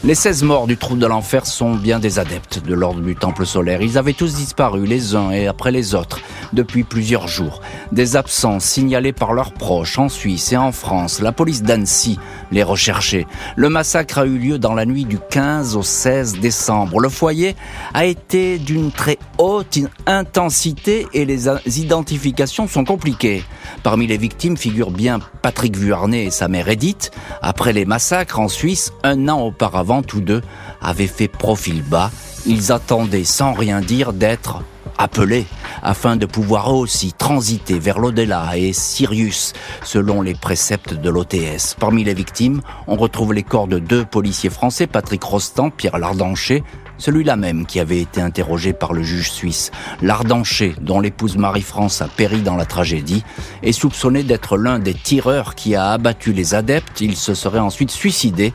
Les 0.04 0.16
16 0.16 0.42
morts 0.42 0.66
du 0.66 0.76
trou 0.76 0.96
de 0.96 1.06
l'enfer 1.06 1.46
sont 1.46 1.76
bien 1.76 2.00
des 2.00 2.18
adeptes 2.18 2.60
de 2.66 2.74
l'ordre 2.74 3.00
du 3.00 3.14
Temple 3.14 3.46
solaire. 3.46 3.82
Ils 3.82 3.98
avaient 3.98 4.14
tous 4.14 4.34
disparu 4.34 4.84
les 4.84 5.14
uns 5.14 5.30
et 5.30 5.46
après 5.46 5.70
les 5.70 5.94
autres 5.94 6.18
depuis 6.52 6.82
plusieurs 6.82 7.28
jours. 7.28 7.60
Des 7.92 8.16
absents 8.16 8.58
signalés 8.58 9.12
par 9.12 9.32
leurs 9.32 9.52
proches 9.52 10.00
en 10.00 10.08
Suisse 10.08 10.52
et 10.52 10.56
en 10.56 10.72
France. 10.72 11.20
La 11.20 11.30
police 11.30 11.62
d'Annecy 11.62 12.18
les 12.50 12.64
recherchait. 12.64 13.28
Le 13.54 13.68
massacre 13.68 14.18
a 14.18 14.26
eu 14.26 14.38
lieu 14.38 14.58
dans 14.58 14.74
la 14.74 14.86
nuit 14.86 15.04
du 15.04 15.20
15 15.30 15.76
au 15.76 15.84
16 15.84 16.40
décembre. 16.40 16.98
Le 16.98 17.08
foyer 17.08 17.54
a 17.94 18.04
été 18.04 18.58
d'une 18.58 18.90
très 18.90 19.18
haute 19.38 19.78
intensité 20.06 21.06
et 21.14 21.24
les 21.24 21.46
identifications 21.78 22.66
sont 22.66 22.84
compliquées. 22.84 23.44
Parmi 23.84 24.08
les 24.08 24.16
victimes 24.16 24.56
figurent 24.56 24.90
bien 24.90 25.20
Patrick 25.42 25.76
Vuarnet 25.76 26.24
et 26.24 26.30
sa 26.30 26.48
mère 26.48 26.68
Edith. 26.68 27.12
Après 27.40 27.72
les 27.72 27.84
massacres 27.84 28.40
en 28.40 28.48
Suisse, 28.48 28.92
un 29.04 29.28
an 29.28 29.40
auparavant, 29.40 29.91
tous 30.00 30.22
deux 30.22 30.40
avaient 30.80 31.06
fait 31.06 31.28
profil 31.28 31.82
bas. 31.82 32.10
Ils 32.46 32.72
attendaient 32.72 33.24
sans 33.24 33.52
rien 33.52 33.82
dire 33.82 34.14
d'être 34.14 34.62
appelés 34.96 35.46
afin 35.82 36.16
de 36.16 36.26
pouvoir 36.26 36.72
aussi 36.72 37.12
transiter 37.12 37.78
vers 37.78 37.98
l'au-delà 37.98 38.56
et 38.56 38.72
Sirius 38.72 39.52
selon 39.82 40.22
les 40.22 40.34
préceptes 40.34 40.94
de 40.94 41.10
l'OTS. 41.10 41.74
Parmi 41.78 42.04
les 42.04 42.14
victimes, 42.14 42.62
on 42.86 42.96
retrouve 42.96 43.34
les 43.34 43.42
corps 43.42 43.68
de 43.68 43.78
deux 43.78 44.04
policiers 44.04 44.50
français, 44.50 44.86
Patrick 44.86 45.22
Rostand, 45.22 45.70
Pierre 45.70 45.98
Lardancher, 45.98 46.62
celui-là 46.98 47.36
même 47.36 47.66
qui 47.66 47.80
avait 47.80 48.00
été 48.00 48.20
interrogé 48.20 48.72
par 48.72 48.92
le 48.92 49.02
juge 49.02 49.32
suisse. 49.32 49.72
Lardancher, 50.02 50.74
dont 50.80 51.00
l'épouse 51.00 51.36
Marie-France 51.36 52.00
a 52.00 52.06
péri 52.06 52.42
dans 52.42 52.56
la 52.56 52.64
tragédie, 52.64 53.24
est 53.62 53.72
soupçonné 53.72 54.22
d'être 54.22 54.56
l'un 54.56 54.78
des 54.78 54.94
tireurs 54.94 55.56
qui 55.56 55.74
a 55.74 55.90
abattu 55.90 56.32
les 56.32 56.54
adeptes. 56.54 57.00
Il 57.00 57.16
se 57.16 57.34
serait 57.34 57.58
ensuite 57.58 57.90
suicidé 57.90 58.52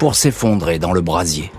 pour 0.00 0.14
s'effondrer 0.14 0.78
dans 0.78 0.94
le 0.94 1.02
brasier. 1.02 1.52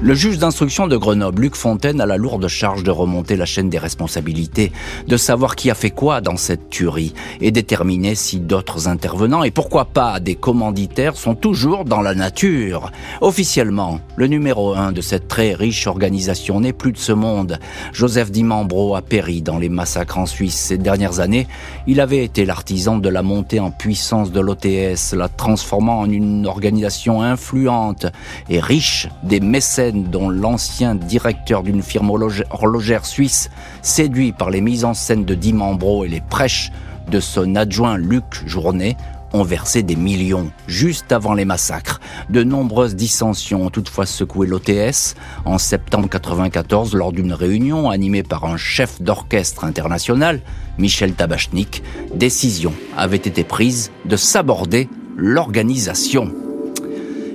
Le 0.00 0.14
juge 0.14 0.38
d'instruction 0.38 0.86
de 0.86 0.96
Grenoble, 0.96 1.42
Luc 1.42 1.56
Fontaine, 1.56 2.00
a 2.00 2.06
la 2.06 2.16
lourde 2.16 2.46
charge 2.46 2.84
de 2.84 2.90
remonter 2.92 3.34
la 3.34 3.46
chaîne 3.46 3.68
des 3.68 3.78
responsabilités, 3.78 4.70
de 5.08 5.16
savoir 5.16 5.56
qui 5.56 5.72
a 5.72 5.74
fait 5.74 5.90
quoi 5.90 6.20
dans 6.20 6.36
cette 6.36 6.70
tuerie 6.70 7.14
et 7.40 7.50
déterminer 7.50 8.14
si 8.14 8.38
d'autres 8.38 8.86
intervenants 8.86 9.42
et 9.42 9.50
pourquoi 9.50 9.86
pas 9.86 10.20
des 10.20 10.36
commanditaires 10.36 11.16
sont 11.16 11.34
toujours 11.34 11.84
dans 11.84 12.00
la 12.00 12.14
nature. 12.14 12.92
Officiellement, 13.20 13.98
le 14.14 14.28
numéro 14.28 14.72
un 14.72 14.92
de 14.92 15.00
cette 15.00 15.26
très 15.26 15.52
riche 15.52 15.88
organisation 15.88 16.60
n'est 16.60 16.72
plus 16.72 16.92
de 16.92 16.98
ce 16.98 17.10
monde. 17.12 17.58
Joseph 17.92 18.30
Dimambro 18.30 18.94
a 18.94 19.02
péri 19.02 19.42
dans 19.42 19.58
les 19.58 19.68
massacres 19.68 20.18
en 20.18 20.26
Suisse 20.26 20.54
ces 20.54 20.78
dernières 20.78 21.18
années. 21.18 21.48
Il 21.88 22.00
avait 22.00 22.22
été 22.22 22.44
l'artisan 22.44 22.98
de 22.98 23.08
la 23.08 23.24
montée 23.24 23.58
en 23.58 23.72
puissance 23.72 24.30
de 24.30 24.38
l'OTS, 24.38 25.12
la 25.16 25.28
transformant 25.28 25.98
en 25.98 26.08
une 26.08 26.46
organisation 26.46 27.20
influente 27.20 28.06
et 28.48 28.60
riche 28.60 29.08
des 29.24 29.40
mécènes 29.40 29.87
dont 29.92 30.30
l'ancien 30.30 30.94
directeur 30.94 31.62
d'une 31.62 31.82
firme 31.82 32.10
horlogère 32.10 33.06
suisse, 33.06 33.50
séduit 33.82 34.32
par 34.32 34.50
les 34.50 34.60
mises 34.60 34.84
en 34.84 34.94
scène 34.94 35.24
de 35.24 35.34
Dimambro 35.34 36.04
et 36.04 36.08
les 36.08 36.20
prêches 36.20 36.70
de 37.10 37.20
son 37.20 37.54
adjoint 37.56 37.96
Luc 37.96 38.42
Journet, 38.46 38.96
ont 39.32 39.42
versé 39.42 39.82
des 39.82 39.96
millions 39.96 40.50
juste 40.66 41.12
avant 41.12 41.34
les 41.34 41.44
massacres. 41.44 42.00
De 42.30 42.42
nombreuses 42.42 42.96
dissensions 42.96 43.66
ont 43.66 43.70
toutefois 43.70 44.06
secoué 44.06 44.46
l'OTS. 44.46 45.14
En 45.44 45.58
septembre 45.58 46.08
94, 46.08 46.94
lors 46.94 47.12
d'une 47.12 47.32
réunion 47.32 47.90
animée 47.90 48.22
par 48.22 48.44
un 48.44 48.56
chef 48.56 49.02
d'orchestre 49.02 49.64
international, 49.64 50.40
Michel 50.78 51.14
Tabachnik, 51.14 51.82
décision 52.14 52.72
avait 52.96 53.16
été 53.16 53.44
prise 53.44 53.90
de 54.04 54.16
s'aborder 54.16 54.88
l'organisation. 55.16 56.32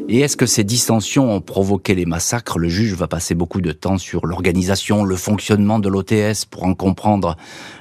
Et 0.09 0.19
est-ce 0.19 0.35
que 0.35 0.45
ces 0.45 0.65
distensions 0.65 1.31
ont 1.31 1.39
provoqué 1.39 1.95
les 1.95 2.05
massacres? 2.05 2.59
Le 2.59 2.67
juge 2.67 2.93
va 2.93 3.07
passer 3.07 3.35
beaucoup 3.35 3.61
de 3.61 3.71
temps 3.71 3.97
sur 3.97 4.25
l'organisation, 4.25 5.05
le 5.05 5.15
fonctionnement 5.15 5.79
de 5.79 5.87
l'OTS 5.87 6.45
pour 6.49 6.65
en 6.65 6.75
comprendre 6.75 7.37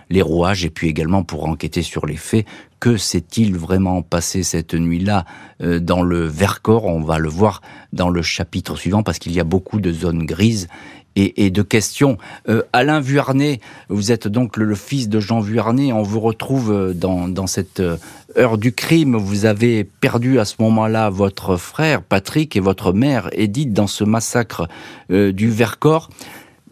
les 0.09 0.23
rouages 0.23 0.64
et 0.64 0.71
puis 0.71 0.88
également 0.88 1.25
pour 1.25 1.49
enquêter 1.49 1.83
sur 1.83 2.07
les 2.07 2.17
faits. 2.17 2.47
Que 2.79 2.97
s'est-il 2.97 3.57
vraiment 3.57 4.02
passé 4.02 4.45
cette 4.45 4.75
nuit-là 4.75 5.25
euh, 5.62 5.81
dans 5.81 6.02
le 6.02 6.25
Vercors? 6.25 6.87
On 6.87 7.00
va 7.00 7.19
le 7.19 7.29
voir 7.29 7.61
dans 7.93 8.09
le 8.09 8.23
chapitre 8.23 8.76
suivant 8.76 9.02
parce 9.02 9.19
qu'il 9.19 9.33
y 9.33 9.41
a 9.41 9.45
beaucoup 9.45 9.81
de 9.81 9.93
zones 9.93 10.25
grises 10.25 10.69
et, 11.16 11.50
de 11.50 11.62
questions. 11.62 12.19
Euh, 12.49 12.62
Alain 12.73 13.00
Vuarnet, 13.00 13.61
vous 13.88 14.12
êtes 14.12 14.28
donc 14.28 14.57
le, 14.57 14.75
fils 14.75 15.09
de 15.09 15.21
Jean 15.21 15.40
Vuarnet, 15.40 15.92
on 15.92 16.02
vous 16.02 16.21
retrouve 16.21 16.73
euh, 16.73 16.92
dans, 16.95 17.28
dans 17.28 17.47
cette 17.47 17.81
euh, 17.81 17.97
heure 18.37 18.59
du 18.59 18.73
crime. 18.73 19.16
Vous 19.16 19.45
avez 19.45 19.85
perdu 19.85 20.38
à 20.38 20.45
ce 20.45 20.57
moment-là 20.61 21.11
votre 21.11 21.57
frère 21.57 22.02
Patrick 22.02 22.57
et 22.57 22.61
votre 22.61 22.92
mère 22.92 23.28
Edith 23.33 23.73
dans 23.73 23.87
ce 23.87 24.04
massacre 24.04 24.69
du 25.11 25.50
Vercors. 25.50 26.09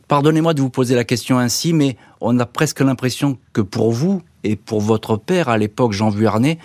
Pardonnez-moi 0.09 0.55
de 0.55 0.61
vous 0.61 0.71
poser 0.71 0.95
la 0.95 1.05
question 1.05 1.39
ainsi, 1.39 1.73
mais 1.73 1.97
on 2.21 2.39
a 2.39 2.47
presque 2.47 2.81
l'impression 2.81 3.39
que 3.53 3.61
pour 3.61 3.93
vous 3.93 4.23
et 4.43 4.57
pour 4.57 4.81
votre 4.81 5.17
père 5.17 5.49
à 5.49 5.59
l'époque, 5.59 5.93
Jean 5.93 6.09
Vuarnet, 6.09 6.59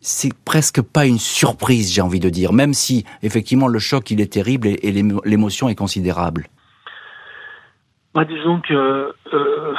c'est 0.00 0.34
presque 0.34 0.82
pas 0.82 1.06
une 1.06 1.18
surprise, 1.18 1.90
j'ai 1.90 2.02
envie 2.02 2.20
de 2.20 2.28
dire, 2.28 2.52
même 2.52 2.74
si 2.74 3.04
effectivement 3.22 3.68
le 3.68 3.78
choc 3.78 4.10
il 4.10 4.20
est 4.20 4.32
terrible 4.32 4.68
et 4.68 4.92
l'émotion 4.92 5.68
est 5.70 5.74
considérable. 5.74 6.48
Bah, 8.14 8.24
disons 8.24 8.60
que 8.60 9.12
euh, 9.32 9.74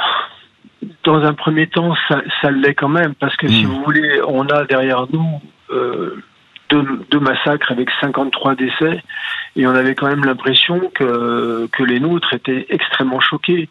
dans 1.04 1.24
un 1.24 1.32
premier 1.32 1.68
temps, 1.68 1.94
ça, 2.08 2.20
ça 2.42 2.50
l'est 2.50 2.74
quand 2.74 2.88
même, 2.88 3.14
parce 3.14 3.36
que 3.36 3.48
si 3.48 3.64
hmm. 3.64 3.68
vous 3.68 3.82
voulez, 3.82 4.20
on 4.28 4.46
a 4.48 4.64
derrière 4.64 5.06
nous 5.10 5.40
euh, 5.70 6.22
deux, 6.68 7.20
massacres 7.20 7.72
avec 7.72 7.88
53 8.00 8.54
décès, 8.56 9.02
et 9.56 9.66
on 9.66 9.74
avait 9.74 9.94
quand 9.94 10.08
même 10.08 10.24
l'impression 10.24 10.90
que, 10.94 11.66
que 11.72 11.82
les 11.82 12.00
nôtres 12.00 12.34
étaient 12.34 12.66
extrêmement 12.68 13.20
choqués. 13.20 13.68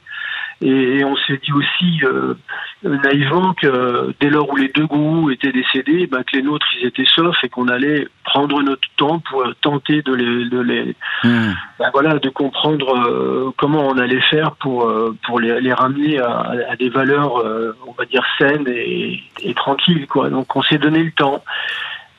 Et, 0.61 1.03
on 1.03 1.15
s'est 1.17 1.39
dit 1.43 1.51
aussi 1.51 2.01
euh, 2.03 2.35
naïvement 2.83 3.53
que 3.53 4.13
dès 4.19 4.29
lors 4.29 4.49
où 4.49 4.55
les 4.55 4.69
deux 4.69 4.85
gourous 4.85 5.29
étaient 5.29 5.51
décédés, 5.51 6.07
bah, 6.07 6.23
que 6.23 6.37
les 6.37 6.43
nôtres 6.43 6.65
ils 6.79 6.87
étaient 6.87 7.05
saufs 7.05 7.43
et 7.43 7.49
qu'on 7.49 7.67
allait 7.67 8.07
prendre 8.23 8.61
notre 8.61 8.87
temps 8.95 9.19
pour 9.19 9.43
tenter 9.61 10.01
de 10.01 10.13
les, 10.13 10.49
de 10.49 10.59
les 10.59 10.95
hmm. 11.23 11.53
bah, 11.79 11.89
voilà, 11.93 12.19
de 12.19 12.29
comprendre 12.29 12.95
euh, 12.97 13.51
comment 13.57 13.87
on 13.87 13.97
allait 13.97 14.21
faire 14.21 14.55
pour 14.55 14.87
euh, 14.87 15.15
pour 15.25 15.39
les, 15.39 15.59
les 15.61 15.73
ramener 15.73 16.19
à, 16.19 16.53
à, 16.69 16.75
des 16.75 16.89
valeurs, 16.89 17.37
euh, 17.39 17.75
on 17.87 17.91
va 17.91 18.05
dire 18.05 18.23
saines 18.37 18.67
et, 18.67 19.21
et 19.41 19.53
tranquilles 19.53 20.07
quoi. 20.07 20.29
Donc 20.29 20.55
on 20.55 20.61
s'est 20.61 20.77
donné 20.77 21.03
le 21.03 21.11
temps. 21.11 21.43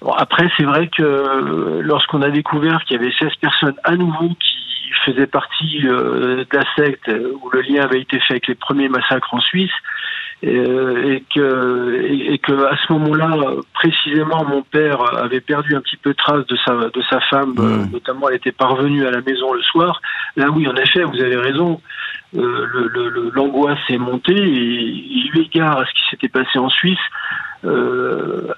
Bon, 0.03 0.13
après, 0.13 0.49
c'est 0.57 0.65
vrai 0.65 0.89
que 0.89 1.81
lorsqu'on 1.81 2.23
a 2.23 2.31
découvert 2.31 2.85
qu'il 2.85 2.97
y 2.97 3.01
avait 3.01 3.15
16 3.19 3.35
personnes 3.41 3.77
à 3.85 3.97
nouveau 3.97 4.29
qui 4.29 4.57
faisait 5.05 5.27
partie 5.27 5.81
de 5.83 6.47
la 6.53 6.65
secte 6.77 7.11
où 7.43 7.51
le 7.51 7.61
lien 7.63 7.83
avait 7.83 8.01
été 8.01 8.19
fait 8.21 8.35
avec 8.35 8.49
les 8.49 8.55
premiers 8.55 8.89
massacres 8.89 9.33
en 9.33 9.41
Suisse. 9.41 9.73
et 10.43 11.25
que 11.35 12.03
et, 12.05 12.39
que 12.39 12.53
à 12.67 12.77
ce 12.77 12.93
moment-là 12.93 13.55
précisément 13.73 14.45
mon 14.45 14.63
père 14.63 15.01
avait 15.17 15.41
perdu 15.41 15.75
un 15.75 15.81
petit 15.81 15.97
peu 15.97 16.13
trace 16.13 16.47
de 16.47 16.57
sa 16.57 16.73
de 16.75 17.03
sa 17.09 17.21
femme 17.21 17.55
mmh. 17.57 17.91
notamment 17.91 18.29
elle 18.29 18.37
était 18.37 18.53
parvenue 18.53 19.07
à 19.07 19.11
la 19.11 19.23
maison 19.23 19.55
le 19.55 19.63
soir 19.63 20.03
là 20.37 20.51
oui 20.51 20.69
en 20.69 20.77
effet 20.77 21.05
vous 21.05 21.21
avez 21.21 21.37
raison 21.37 21.81
l'angoisse 22.35 23.79
le, 23.89 23.95
est 23.95 23.99
montée 23.99 24.35
et 24.37 25.27
eu 25.27 25.41
égard 25.41 25.79
à 25.79 25.87
ce 25.87 25.93
qui 25.93 26.03
s'était 26.11 26.29
passé 26.29 26.59
en 26.59 26.69
Suisse 26.69 26.99
euh, 27.65 28.53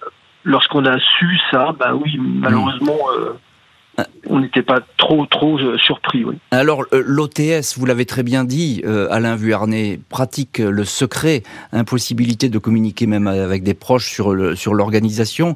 lorsqu'on 0.48 0.84
a 0.86 0.98
su 0.98 1.38
ça, 1.50 1.74
bah 1.78 1.94
oui, 1.94 2.18
malheureusement, 2.18 2.96
euh, 3.12 4.04
on 4.26 4.40
n'était 4.40 4.62
pas 4.62 4.80
trop 4.96 5.26
trop 5.26 5.58
euh, 5.58 5.76
surpris. 5.78 6.24
Oui. 6.24 6.36
Alors 6.50 6.84
l'OTS, 6.90 7.76
vous 7.76 7.84
l'avez 7.84 8.06
très 8.06 8.22
bien 8.22 8.44
dit, 8.44 8.82
Alain 9.10 9.36
Vuarnet, 9.36 10.00
pratique 10.08 10.58
le 10.58 10.84
secret, 10.84 11.42
impossibilité 11.72 12.48
de 12.48 12.58
communiquer 12.58 13.06
même 13.06 13.26
avec 13.26 13.62
des 13.62 13.74
proches 13.74 14.10
sur 14.10 14.32
le, 14.32 14.56
sur 14.56 14.74
l'organisation. 14.74 15.54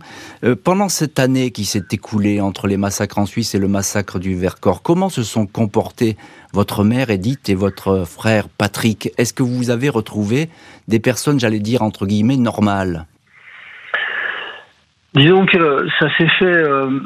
pendant 0.62 0.88
cette 0.88 1.18
année 1.18 1.50
qui 1.52 1.64
s'est 1.64 1.86
écoulée 1.90 2.40
entre 2.40 2.66
les 2.66 2.76
massacres 2.76 3.18
en 3.18 3.26
Suisse 3.26 3.54
et 3.54 3.58
le 3.58 3.68
massacre 3.68 4.18
du 4.18 4.34
Vercors, 4.34 4.82
comment 4.82 5.08
se 5.08 5.22
sont 5.22 5.46
comportés 5.46 6.16
votre 6.52 6.84
mère 6.84 7.08
Edith 7.08 7.48
et 7.48 7.54
votre 7.54 8.04
frère 8.04 8.48
Patrick? 8.48 9.10
Est-ce 9.16 9.32
que 9.32 9.42
vous 9.42 9.70
avez 9.70 9.88
retrouvé 9.88 10.50
des 10.88 11.00
personnes, 11.00 11.40
j'allais 11.40 11.60
dire 11.60 11.82
entre 11.82 12.06
guillemets, 12.06 12.36
normales? 12.36 13.06
Disons 15.14 15.44
que 15.44 15.88
ça 15.98 16.08
s'est 16.16 16.28
fait 16.38 16.44
euh, 16.44 17.00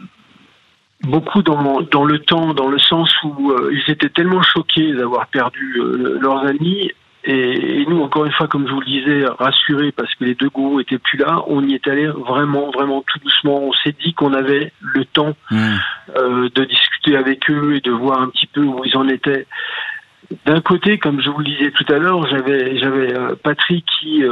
beaucoup 1.03 1.43
dans, 1.43 1.83
dans, 1.83 2.05
le 2.05 2.21
temps, 2.21 2.55
dans 2.55 2.69
le 2.69 2.79
sens 2.79 3.13
où 3.25 3.51
euh, 3.51 3.73
ils 3.73 3.91
étaient 3.91 4.09
tellement 4.09 4.43
choqués 4.43 4.93
d'avoir 4.93 5.27
perdu 5.27 5.75
euh, 5.79 6.19
leurs 6.21 6.47
amis. 6.47 6.93
Et, 7.25 7.85
nous, 7.89 8.01
encore 8.03 8.25
une 8.25 8.33
fois, 8.33 8.47
comme 8.47 8.69
je 8.69 8.73
vous 8.73 8.81
le 8.81 8.87
disais, 8.87 9.25
rassurés 9.41 9.91
parce 9.91 10.15
que 10.15 10.25
les 10.25 10.37
deux 10.37 10.49
gourous 10.49 10.79
étaient 10.79 10.99
plus 10.99 11.19
là, 11.19 11.43
on 11.49 11.67
y 11.67 11.75
est 11.75 11.89
allé 11.89 12.07
vraiment, 12.07 12.71
vraiment 12.71 13.03
tout 13.03 13.19
doucement. 13.19 13.61
On 13.61 13.73
s'est 13.73 13.97
dit 14.01 14.15
qu'on 14.15 14.33
avait 14.33 14.73
le 14.81 15.05
temps 15.07 15.35
mmh. 15.51 15.77
de 16.55 16.65
discuter 16.65 17.17
avec 17.17 17.51
eux 17.51 17.75
et 17.75 17.81
de 17.81 17.91
voir 17.91 18.21
un 18.21 18.29
petit 18.29 18.47
peu 18.47 18.61
où 18.61 18.81
ils 18.85 18.97
en 18.97 19.09
étaient. 19.09 19.49
D'un 20.45 20.61
côté, 20.61 20.99
comme 20.99 21.21
je 21.21 21.29
vous 21.29 21.39
le 21.39 21.47
disais 21.47 21.73
tout 21.73 21.93
à 21.93 21.99
l'heure, 21.99 22.29
j'avais 22.29 22.79
j'avais 22.79 23.13
Patrick 23.43 23.85
qui 23.99 24.23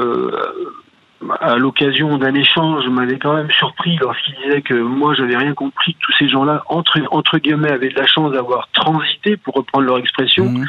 à 1.41 1.57
l'occasion 1.57 2.19
d'un 2.19 2.35
échange, 2.35 2.87
m'avait 2.89 3.19
quand 3.19 3.35
même 3.35 3.51
surpris 3.51 3.97
lorsqu'il 4.01 4.35
disait 4.45 4.63
que 4.63 4.75
moi, 4.75 5.15
j'avais 5.15 5.37
rien 5.37 5.55
compris 5.55 5.95
que 5.95 5.99
tous 6.01 6.13
ces 6.19 6.29
gens-là, 6.29 6.63
entre, 6.69 6.99
entre 7.11 7.39
guillemets, 7.39 7.73
avaient 7.73 7.89
de 7.89 7.99
la 7.99 8.07
chance 8.07 8.33
d'avoir 8.33 8.69
transité, 8.73 9.37
pour 9.37 9.55
reprendre 9.55 9.87
leur 9.87 9.99
expression, 9.99 10.47
mmh. 10.47 10.67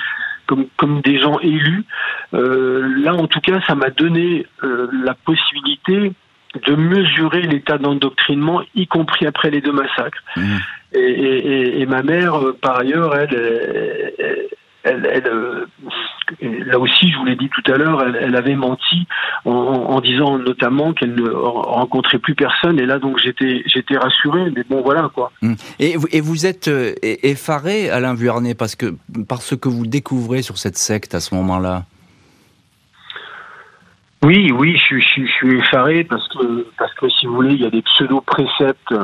comme, 0.47 0.67
comme 0.77 1.01
des 1.01 1.19
gens 1.19 1.39
élus. 1.39 1.83
Euh, 2.33 2.87
là, 3.03 3.13
en 3.15 3.27
tout 3.27 3.41
cas, 3.41 3.59
ça 3.67 3.75
m'a 3.75 3.89
donné 3.89 4.45
euh, 4.63 4.87
la 4.91 5.13
possibilité 5.13 6.13
de 6.65 6.75
mesurer 6.75 7.41
l'état 7.41 7.77
d'endoctrinement, 7.77 8.61
y 8.75 8.87
compris 8.87 9.27
après 9.27 9.49
les 9.49 9.61
deux 9.61 9.73
massacres. 9.73 10.23
Mmh. 10.37 10.57
Et, 10.93 10.99
et, 10.99 11.81
et, 11.81 11.85
ma 11.85 12.01
mère, 12.01 12.35
euh, 12.35 12.57
par 12.59 12.79
ailleurs, 12.79 13.15
elle, 13.15 13.33
elle, 13.33 14.13
elle, 14.19 14.47
euh, 14.85 15.65
là 16.41 16.79
aussi, 16.79 17.11
je 17.11 17.17
vous 17.17 17.25
l'ai 17.25 17.35
dit 17.35 17.49
tout 17.49 17.71
à 17.71 17.77
l'heure, 17.77 18.03
elle, 18.03 18.35
avait 18.35 18.55
menti 18.55 19.07
en, 19.45 19.99
disant 20.01 20.37
notamment 20.37 20.93
qu'elle 20.93 21.15
ne 21.15 21.29
rencontrait 21.29 22.19
plus 22.19 22.35
personne. 22.35 22.79
Et 22.79 22.85
là, 22.85 22.99
donc, 22.99 23.19
j'étais, 23.19 23.63
j'étais 23.65 23.97
rassuré. 23.97 24.51
Mais 24.55 24.63
bon, 24.69 24.81
voilà 24.81 25.09
quoi. 25.13 25.31
Hum. 25.41 25.55
Et, 25.79 25.95
et 26.11 26.21
vous 26.21 26.45
êtes 26.45 26.67
euh, 26.67 26.93
effaré, 27.01 27.89
Alain 27.89 28.13
Vuarnet, 28.13 28.55
parce 28.55 28.75
que 28.75 28.95
parce 29.27 29.55
que 29.55 29.69
vous 29.69 29.87
découvrez 29.87 30.41
sur 30.41 30.57
cette 30.57 30.77
secte 30.77 31.15
à 31.15 31.19
ce 31.19 31.35
moment-là? 31.35 31.85
Oui, 34.23 34.51
oui, 34.51 34.75
je, 34.89 34.97
je, 34.97 35.25
suis 35.25 35.59
effaré 35.59 36.03
parce 36.03 36.27
que 36.29 36.67
parce 36.79 36.93
que 36.95 37.07
si 37.09 37.27
vous 37.27 37.35
voulez, 37.35 37.53
il 37.53 37.61
y 37.61 37.65
a 37.65 37.69
des 37.69 37.83
pseudo 37.83 38.21
préceptes 38.21 38.95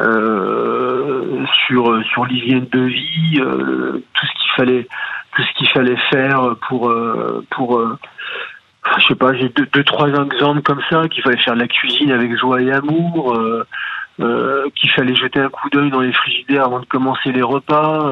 euh, 0.00 1.44
sur 1.66 2.02
sur 2.12 2.24
l'hygiène 2.24 2.66
de 2.72 2.80
vie, 2.80 3.40
euh, 3.40 4.02
tout 4.14 4.26
ce 4.26 4.39
qu'il 4.54 4.64
fallait 4.64 4.88
tout 5.36 5.42
ce 5.42 5.58
qu'il 5.58 5.68
fallait 5.68 5.96
faire 6.10 6.56
pour 6.68 6.88
euh, 6.88 7.44
pour 7.50 7.82
je 8.98 9.06
sais 9.06 9.14
pas, 9.14 9.34
j'ai 9.34 9.50
deux, 9.50 9.84
trois 9.84 10.08
exemples 10.08 10.62
comme 10.62 10.80
ça, 10.88 11.06
qu'il 11.08 11.22
fallait 11.22 11.36
faire 11.36 11.54
de 11.54 11.60
la 11.60 11.68
cuisine 11.68 12.12
avec 12.12 12.36
joie 12.38 12.62
et 12.62 12.72
amour, 12.72 13.38
qu'il 14.16 14.90
fallait 14.92 15.14
jeter 15.14 15.38
un 15.38 15.50
coup 15.50 15.68
d'œil 15.68 15.90
dans 15.90 16.00
les 16.00 16.14
frigidaires 16.14 16.64
avant 16.64 16.80
de 16.80 16.86
commencer 16.86 17.30
les 17.30 17.42
repas, 17.42 18.10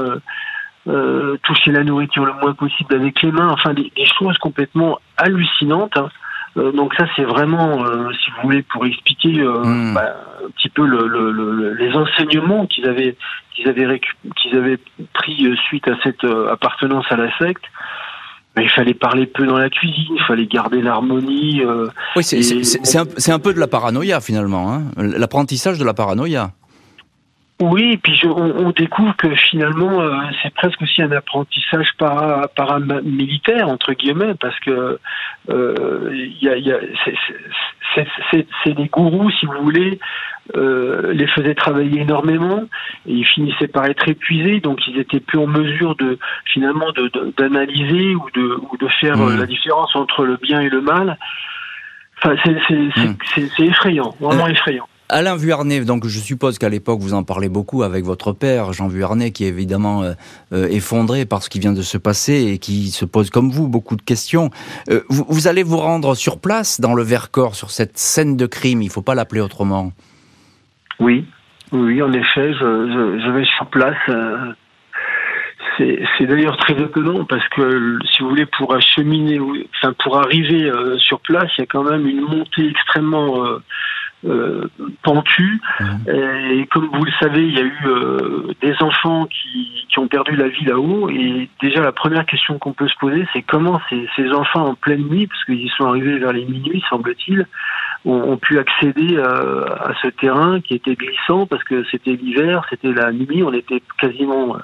toucher 1.42 1.72
la 1.72 1.84
nourriture 1.84 2.26
le 2.26 2.34
moins 2.34 2.52
possible 2.52 2.94
avec 2.94 3.22
les 3.22 3.32
mains, 3.32 3.48
enfin 3.48 3.72
des, 3.72 3.90
des 3.96 4.04
choses 4.18 4.36
complètement 4.36 4.98
hallucinantes. 5.16 5.96
Hein. 5.96 6.10
Euh, 6.58 6.72
donc 6.72 6.94
ça, 6.94 7.06
c'est 7.16 7.24
vraiment, 7.24 7.84
euh, 7.84 8.10
si 8.12 8.30
vous 8.30 8.42
voulez, 8.42 8.62
pour 8.62 8.84
expliquer 8.86 9.40
euh, 9.40 9.62
hmm. 9.62 9.94
bah, 9.94 10.16
un 10.44 10.50
petit 10.50 10.68
peu 10.68 10.86
le, 10.86 11.74
les 11.74 11.94
enseignements 11.94 12.66
qu'ils 12.66 12.86
avaient, 12.86 13.16
qu'ils 13.54 13.68
avaient, 13.68 14.00
qu'ils 14.36 14.56
avaient 14.56 14.78
pris 15.14 15.48
suite 15.66 15.88
à 15.88 15.96
cette 16.02 16.24
appartenance 16.24 17.06
à 17.10 17.16
la 17.16 17.36
secte. 17.38 17.64
Il 18.60 18.68
fallait 18.70 18.94
parler 18.94 19.26
peu 19.26 19.46
dans 19.46 19.56
la 19.56 19.70
cuisine, 19.70 20.16
il 20.16 20.22
fallait 20.26 20.46
garder 20.46 20.82
l'harmonie. 20.82 21.62
oui, 22.16 22.24
c'est 22.24 22.96
un, 22.98 23.34
un, 23.34 23.38
peu 23.38 23.54
de 23.54 23.60
la 23.60 23.68
paranoïa 23.68 24.20
finalement, 24.20 24.72
hein 24.72 24.82
l'apprentissage 24.96 25.78
de 25.78 25.84
la 25.84 25.94
paranoïa. 25.94 26.50
Oui, 27.60 27.94
et 27.94 27.96
puis 27.96 28.20
on, 28.24 28.70
découvre 28.70 29.16
que 29.16 29.34
finalement 29.34 30.00
euh, 30.00 30.16
c'est 30.42 30.54
presque 30.54 30.80
aussi 30.80 31.02
un 31.02 31.10
apprentissage 31.10 31.88
paramilitaire 31.96 33.68
entre 33.68 33.94
guillemets 33.94 34.34
parce 34.40 34.58
que 34.60 35.00
euh, 35.50 36.28
y 36.40 36.48
a, 36.48 36.56
y 36.56 36.70
a, 36.70 36.78
c'est 38.62 38.74
des 38.74 38.86
gourous 38.86 39.32
si 39.32 39.46
vous 39.46 39.60
voulez 39.60 39.98
euh, 40.54 41.12
les 41.12 41.26
faisaient 41.26 41.56
travailler 41.56 42.02
énormément 42.02 42.62
et 43.06 43.12
ils 43.12 43.26
finissaient 43.26 43.66
par 43.66 43.86
être 43.86 44.08
épuisés 44.08 44.60
donc 44.60 44.86
ils 44.86 45.00
étaient 45.00 45.18
plus 45.18 45.40
en 45.40 45.48
mesure 45.48 45.96
de 45.96 46.16
finalement 46.44 46.92
d'analyser 47.36 48.14
ou 48.14 48.30
de 48.34 48.56
ou 48.70 48.76
de 48.76 48.86
faire 49.00 49.16
mmh. 49.16 49.36
la 49.36 49.46
différence 49.46 49.96
entre 49.96 50.24
le 50.24 50.36
bien 50.36 50.60
et 50.60 50.68
le 50.68 50.80
mal. 50.80 51.18
Enfin 52.22 52.36
c'est 52.44 52.74
mmh. 52.74 53.64
effrayant, 53.64 54.14
vraiment 54.20 54.46
effrayant. 54.46 54.88
Alain 55.10 55.36
Vuarnet, 55.36 55.84
donc 55.86 56.06
je 56.06 56.18
suppose 56.18 56.58
qu'à 56.58 56.68
l'époque 56.68 57.00
vous 57.00 57.14
en 57.14 57.24
parlez 57.24 57.48
beaucoup 57.48 57.82
avec 57.82 58.04
votre 58.04 58.32
père, 58.32 58.74
Jean 58.74 58.88
Vuarnet, 58.88 59.30
qui 59.30 59.44
est 59.44 59.48
évidemment 59.48 60.02
euh, 60.02 60.12
euh, 60.52 60.68
effondré 60.68 61.24
par 61.24 61.42
ce 61.42 61.48
qui 61.48 61.60
vient 61.60 61.72
de 61.72 61.80
se 61.80 61.96
passer 61.96 62.52
et 62.52 62.58
qui 62.58 62.90
se 62.90 63.06
pose 63.06 63.30
comme 63.30 63.50
vous 63.50 63.68
beaucoup 63.68 63.96
de 63.96 64.02
questions. 64.02 64.50
Euh, 64.90 65.00
vous, 65.08 65.48
allez 65.48 65.62
vous 65.62 65.78
rendre 65.78 66.14
sur 66.14 66.40
place 66.40 66.80
dans 66.80 66.94
le 66.94 67.02
Vercors, 67.02 67.54
sur 67.54 67.70
cette 67.70 67.96
scène 67.96 68.36
de 68.36 68.44
crime, 68.44 68.82
il 68.82 68.86
ne 68.86 68.90
faut 68.90 69.02
pas 69.02 69.14
l'appeler 69.14 69.40
autrement. 69.40 69.92
Oui, 71.00 71.24
oui, 71.72 72.02
en 72.02 72.12
effet, 72.12 72.52
je, 72.52 73.20
je 73.24 73.30
vais 73.30 73.44
sur 73.56 73.66
place. 73.66 73.96
C'est 75.78 76.26
d'ailleurs 76.26 76.56
très 76.56 76.74
étonnant 76.74 77.24
parce 77.24 77.46
que, 77.50 77.98
si 78.10 78.22
vous 78.22 78.30
voulez, 78.30 78.46
pour 78.46 78.74
acheminer, 78.74 79.38
enfin 79.40 79.94
pour 80.02 80.18
arriver 80.18 80.70
sur 80.98 81.20
place, 81.20 81.48
il 81.56 81.60
y 81.60 81.64
a 81.64 81.66
quand 81.66 81.84
même 81.84 82.06
une 82.06 82.20
montée 82.20 82.68
extrêmement 82.68 83.44
euh, 84.24 84.68
pentu. 85.04 85.60
Mmh. 85.78 85.84
Et 86.10 86.66
comme 86.72 86.88
vous 86.92 87.04
le 87.04 87.12
savez, 87.20 87.46
il 87.46 87.54
y 87.54 87.58
a 87.58 87.62
eu 87.62 87.78
euh, 87.86 88.52
des 88.60 88.74
enfants 88.80 89.26
qui, 89.26 89.86
qui, 89.88 89.98
ont 90.00 90.08
perdu 90.08 90.34
la 90.34 90.48
vie 90.48 90.64
là-haut. 90.64 91.08
Et 91.08 91.48
déjà, 91.62 91.82
la 91.82 91.92
première 91.92 92.26
question 92.26 92.58
qu'on 92.58 92.72
peut 92.72 92.88
se 92.88 92.96
poser, 92.98 93.26
c'est 93.32 93.42
comment 93.42 93.80
ces, 93.88 94.08
ces, 94.16 94.32
enfants 94.32 94.70
en 94.70 94.74
pleine 94.74 95.04
nuit, 95.04 95.28
parce 95.28 95.44
qu'ils 95.44 95.64
y 95.64 95.68
sont 95.68 95.86
arrivés 95.86 96.18
vers 96.18 96.32
les 96.32 96.44
minuit, 96.44 96.82
semble-t-il, 96.90 97.46
ont, 98.04 98.36
pu 98.38 98.58
accéder 98.58 99.16
euh, 99.16 99.66
à, 99.66 99.92
ce 100.02 100.08
terrain 100.08 100.60
qui 100.60 100.74
était 100.74 100.96
glissant 100.96 101.46
parce 101.46 101.62
que 101.62 101.84
c'était 101.90 102.12
l'hiver, 102.12 102.64
c'était 102.70 102.92
la 102.92 103.12
nuit, 103.12 103.42
on 103.44 103.52
était 103.52 103.82
quasiment 103.98 104.56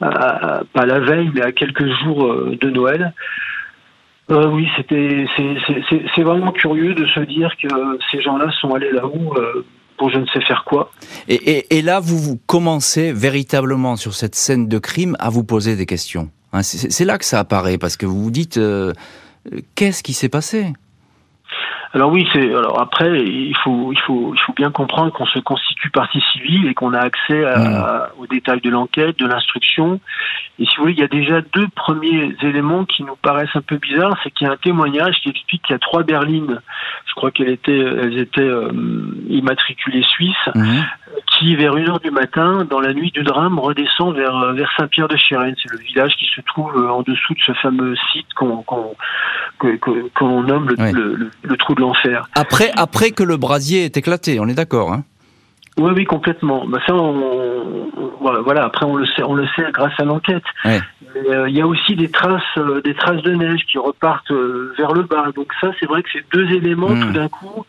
pas 0.00 0.86
la 0.86 0.98
veille, 0.98 1.30
mais 1.34 1.42
à 1.42 1.52
quelques 1.52 1.86
jours 2.02 2.34
de 2.34 2.70
Noël. 2.70 3.12
Euh, 4.30 4.48
oui, 4.48 4.68
c'était 4.76 5.26
c'est 6.14 6.22
vraiment 6.22 6.52
curieux 6.52 6.94
de 6.94 7.06
se 7.06 7.20
dire 7.20 7.52
que 7.60 7.68
ces 8.12 8.22
gens-là 8.22 8.50
sont 8.60 8.74
allés 8.74 8.92
là-haut 8.92 9.34
euh, 9.36 9.64
pour 9.96 10.10
je 10.10 10.18
ne 10.18 10.26
sais 10.26 10.40
faire 10.42 10.64
quoi. 10.64 10.92
Et, 11.28 11.76
et, 11.76 11.82
là, 11.82 12.00
vous, 12.00 12.16
vous 12.16 12.38
commencez 12.46 13.12
véritablement 13.12 13.96
sur 13.96 14.14
cette 14.14 14.34
scène 14.34 14.68
de 14.68 14.78
crime 14.78 15.16
à 15.18 15.30
vous 15.30 15.44
poser 15.44 15.76
des 15.76 15.86
questions. 15.86 16.30
Hein, 16.52 16.62
c'est 16.62 17.04
là 17.04 17.18
que 17.18 17.24
ça 17.24 17.40
apparaît 17.40 17.78
parce 17.78 17.96
que 17.96 18.06
vous 18.06 18.22
vous 18.22 18.30
dites 18.30 18.56
euh, 18.56 18.92
qu'est-ce 19.74 20.02
qui 20.02 20.12
s'est 20.12 20.28
passé? 20.28 20.72
Alors 21.92 22.12
oui, 22.12 22.28
c'est 22.32 22.54
alors 22.54 22.80
après 22.80 23.20
il 23.20 23.56
faut 23.64 23.92
il 23.92 23.98
faut 23.98 24.32
il 24.32 24.40
faut 24.40 24.52
bien 24.52 24.70
comprendre 24.70 25.12
qu'on 25.12 25.26
se 25.26 25.40
constitue 25.40 25.90
partie 25.90 26.22
civile 26.32 26.68
et 26.68 26.74
qu'on 26.74 26.94
a 26.94 27.00
accès 27.00 27.44
à, 27.44 28.10
aux 28.16 28.28
détails 28.28 28.60
de 28.60 28.70
l'enquête, 28.70 29.18
de 29.18 29.26
l'instruction. 29.26 30.00
Et 30.60 30.66
si 30.66 30.76
vous 30.76 30.82
voulez, 30.82 30.92
il 30.92 31.00
y 31.00 31.04
a 31.04 31.08
déjà 31.08 31.40
deux 31.40 31.66
premiers 31.74 32.36
éléments 32.42 32.84
qui 32.84 33.02
nous 33.02 33.16
paraissent 33.16 33.54
un 33.54 33.62
peu 33.62 33.76
bizarres, 33.78 34.16
c'est 34.22 34.30
qu'il 34.30 34.46
y 34.46 34.50
a 34.50 34.52
un 34.52 34.56
témoignage 34.56 35.16
qui 35.22 35.30
explique 35.30 35.62
qu'il 35.62 35.72
y 35.72 35.76
a 35.76 35.80
trois 35.80 36.04
berlines. 36.04 36.60
Je 37.06 37.14
crois 37.14 37.32
qu'elles 37.32 37.50
étaient 37.50 37.80
elles 37.80 38.18
étaient 38.18 38.40
euh, 38.42 38.70
immatriculées 39.28 40.04
suisses, 40.04 40.48
mmh. 40.54 40.80
Qui, 41.26 41.56
vers 41.56 41.74
1h 41.74 42.02
du 42.02 42.10
matin, 42.10 42.66
dans 42.68 42.80
la 42.80 42.92
nuit 42.92 43.10
du 43.10 43.22
drame, 43.22 43.58
redescend 43.58 44.14
vers, 44.14 44.52
vers 44.52 44.70
Saint-Pierre-de-Chérène. 44.76 45.54
C'est 45.62 45.72
le 45.72 45.78
village 45.78 46.14
qui 46.16 46.26
se 46.26 46.40
trouve 46.42 46.76
en 46.76 47.02
dessous 47.02 47.34
de 47.34 47.40
ce 47.46 47.52
fameux 47.54 47.94
site 48.12 48.32
qu'on 48.34 48.94
nomme 50.42 50.68
le, 50.68 51.56
trou 51.56 51.74
de 51.74 51.80
l'enfer. 51.80 52.28
Après, 52.34 52.70
après 52.76 53.10
que 53.10 53.22
le 53.22 53.36
brasier 53.36 53.84
est 53.84 53.96
éclaté, 53.96 54.38
on 54.40 54.48
est 54.48 54.54
d'accord 54.54 54.92
hein? 54.92 55.04
Oui, 55.78 55.92
oui, 55.96 56.04
complètement. 56.04 56.66
Bah, 56.66 56.78
ça, 56.86 56.92
voilà. 58.20 58.64
Après, 58.64 58.84
on 58.84 58.96
le 58.96 59.06
sait, 59.06 59.22
on 59.22 59.34
le 59.34 59.46
sait 59.56 59.64
grâce 59.72 59.98
à 59.98 60.04
l'enquête. 60.04 60.42
Euh, 60.66 61.48
il 61.48 61.56
y 61.56 61.60
a 61.60 61.66
aussi 61.66 61.96
des 61.96 62.10
traces, 62.10 62.42
euh, 62.58 62.80
des 62.82 62.94
traces 62.94 63.22
de 63.22 63.32
neige 63.32 63.64
qui 63.70 63.78
repartent 63.78 64.30
euh, 64.30 64.74
vers 64.78 64.92
le 64.92 65.02
bas. 65.02 65.26
Donc 65.34 65.52
ça, 65.60 65.70
c'est 65.80 65.86
vrai 65.86 66.02
que 66.02 66.08
c'est 66.12 66.24
deux 66.32 66.48
éléments 66.52 66.90
hmm. 66.90 67.00
tout 67.00 67.12
d'un 67.12 67.28
coup 67.28 67.64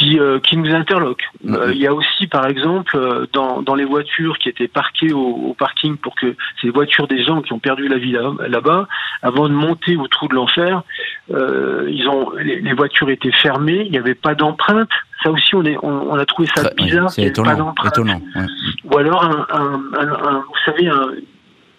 qui, 0.00 0.18
qui 0.42 0.56
nous 0.56 0.74
interloquent. 0.74 1.24
Hmm. 1.44 1.56
Il 1.70 1.78
y 1.78 1.86
a 1.86 1.94
aussi, 1.94 2.26
par 2.26 2.46
exemple, 2.46 2.98
dans, 3.32 3.62
dans 3.62 3.74
les 3.74 3.84
voitures 3.84 4.38
qui 4.38 4.48
étaient 4.48 4.68
parquées 4.68 5.12
au, 5.12 5.54
parking 5.58 5.96
pour 5.96 6.14
que 6.14 6.34
ces 6.60 6.70
voitures 6.70 7.06
des 7.06 7.22
gens 7.22 7.42
qui 7.42 7.52
ont 7.52 7.58
perdu 7.58 7.86
la 7.86 7.98
vie 7.98 8.16
là-bas, 8.48 8.88
avant 9.22 9.48
de 9.48 9.54
monter 9.54 9.96
au 9.96 10.08
trou 10.08 10.28
de 10.28 10.34
l'enfer, 10.34 10.82
ils 11.28 12.08
ont 12.08 12.32
les, 12.38 12.72
voitures 12.72 13.10
étaient 13.10 13.32
fermées, 13.32 13.82
il 13.84 13.92
n'y 13.92 13.98
avait 13.98 14.14
pas 14.14 14.34
d'empreinte. 14.34 14.90
Ça 15.22 15.30
aussi, 15.30 15.54
on, 15.54 15.64
est, 15.64 15.76
on, 15.82 16.16
a 16.16 16.24
trouvé 16.24 16.48
ça 16.54 16.70
bizarre. 16.76 17.10
c'est 17.10 17.24
étonnant. 17.24 17.74
étonnant 17.84 18.20
Ou 18.84 18.96
alors, 18.96 19.22
un, 19.24 19.46
un, 19.52 20.08
un, 20.08 20.38
vous 20.38 20.60
savez, 20.64 20.88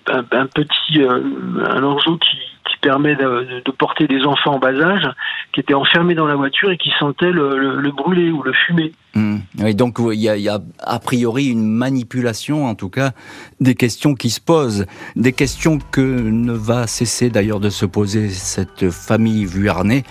un, 0.07 0.45
petit 0.47 1.01
euh, 1.01 1.19
un 1.65 1.95
qui, 1.95 2.17
qui 2.17 2.37
permet 2.81 3.15
de, 3.15 3.61
de, 3.63 3.71
porter 3.71 4.07
des 4.07 4.23
enfants 4.23 4.55
en 4.55 4.59
bas 4.59 4.73
âge 4.73 5.07
qui 5.53 5.59
étaient 5.59 5.73
enfermés 5.73 6.15
dans 6.15 6.25
la 6.25 6.35
voiture 6.35 6.71
et 6.71 6.77
qui 6.77 6.91
sentaient 6.99 7.31
le, 7.31 7.79
le, 7.79 7.91
brûler 7.91 8.31
ou 8.31 8.43
le 8.43 8.53
fumer. 8.53 8.91
Mmh. 9.15 9.37
Oui, 9.59 9.75
donc 9.75 9.97
il 9.99 10.19
y, 10.19 10.29
a, 10.29 10.37
il 10.37 10.43
y, 10.43 10.49
a, 10.49 10.59
a 10.79 10.99
priori 10.99 11.47
une 11.47 11.65
manipulation, 11.65 12.65
en 12.65 12.75
tout 12.75 12.89
cas, 12.89 13.11
des 13.59 13.75
questions 13.75 14.15
qui 14.15 14.29
se 14.29 14.41
posent, 14.41 14.85
des 15.15 15.33
questions 15.33 15.79
que 15.91 16.01
ne 16.01 16.53
va 16.53 16.87
cesser 16.87 17.29
d'ailleurs 17.29 17.59
de 17.59 17.69
se 17.69 17.85
poser 17.85 18.29
cette 18.29 18.89
famille 18.89 19.45
vuarnée, 19.45 20.03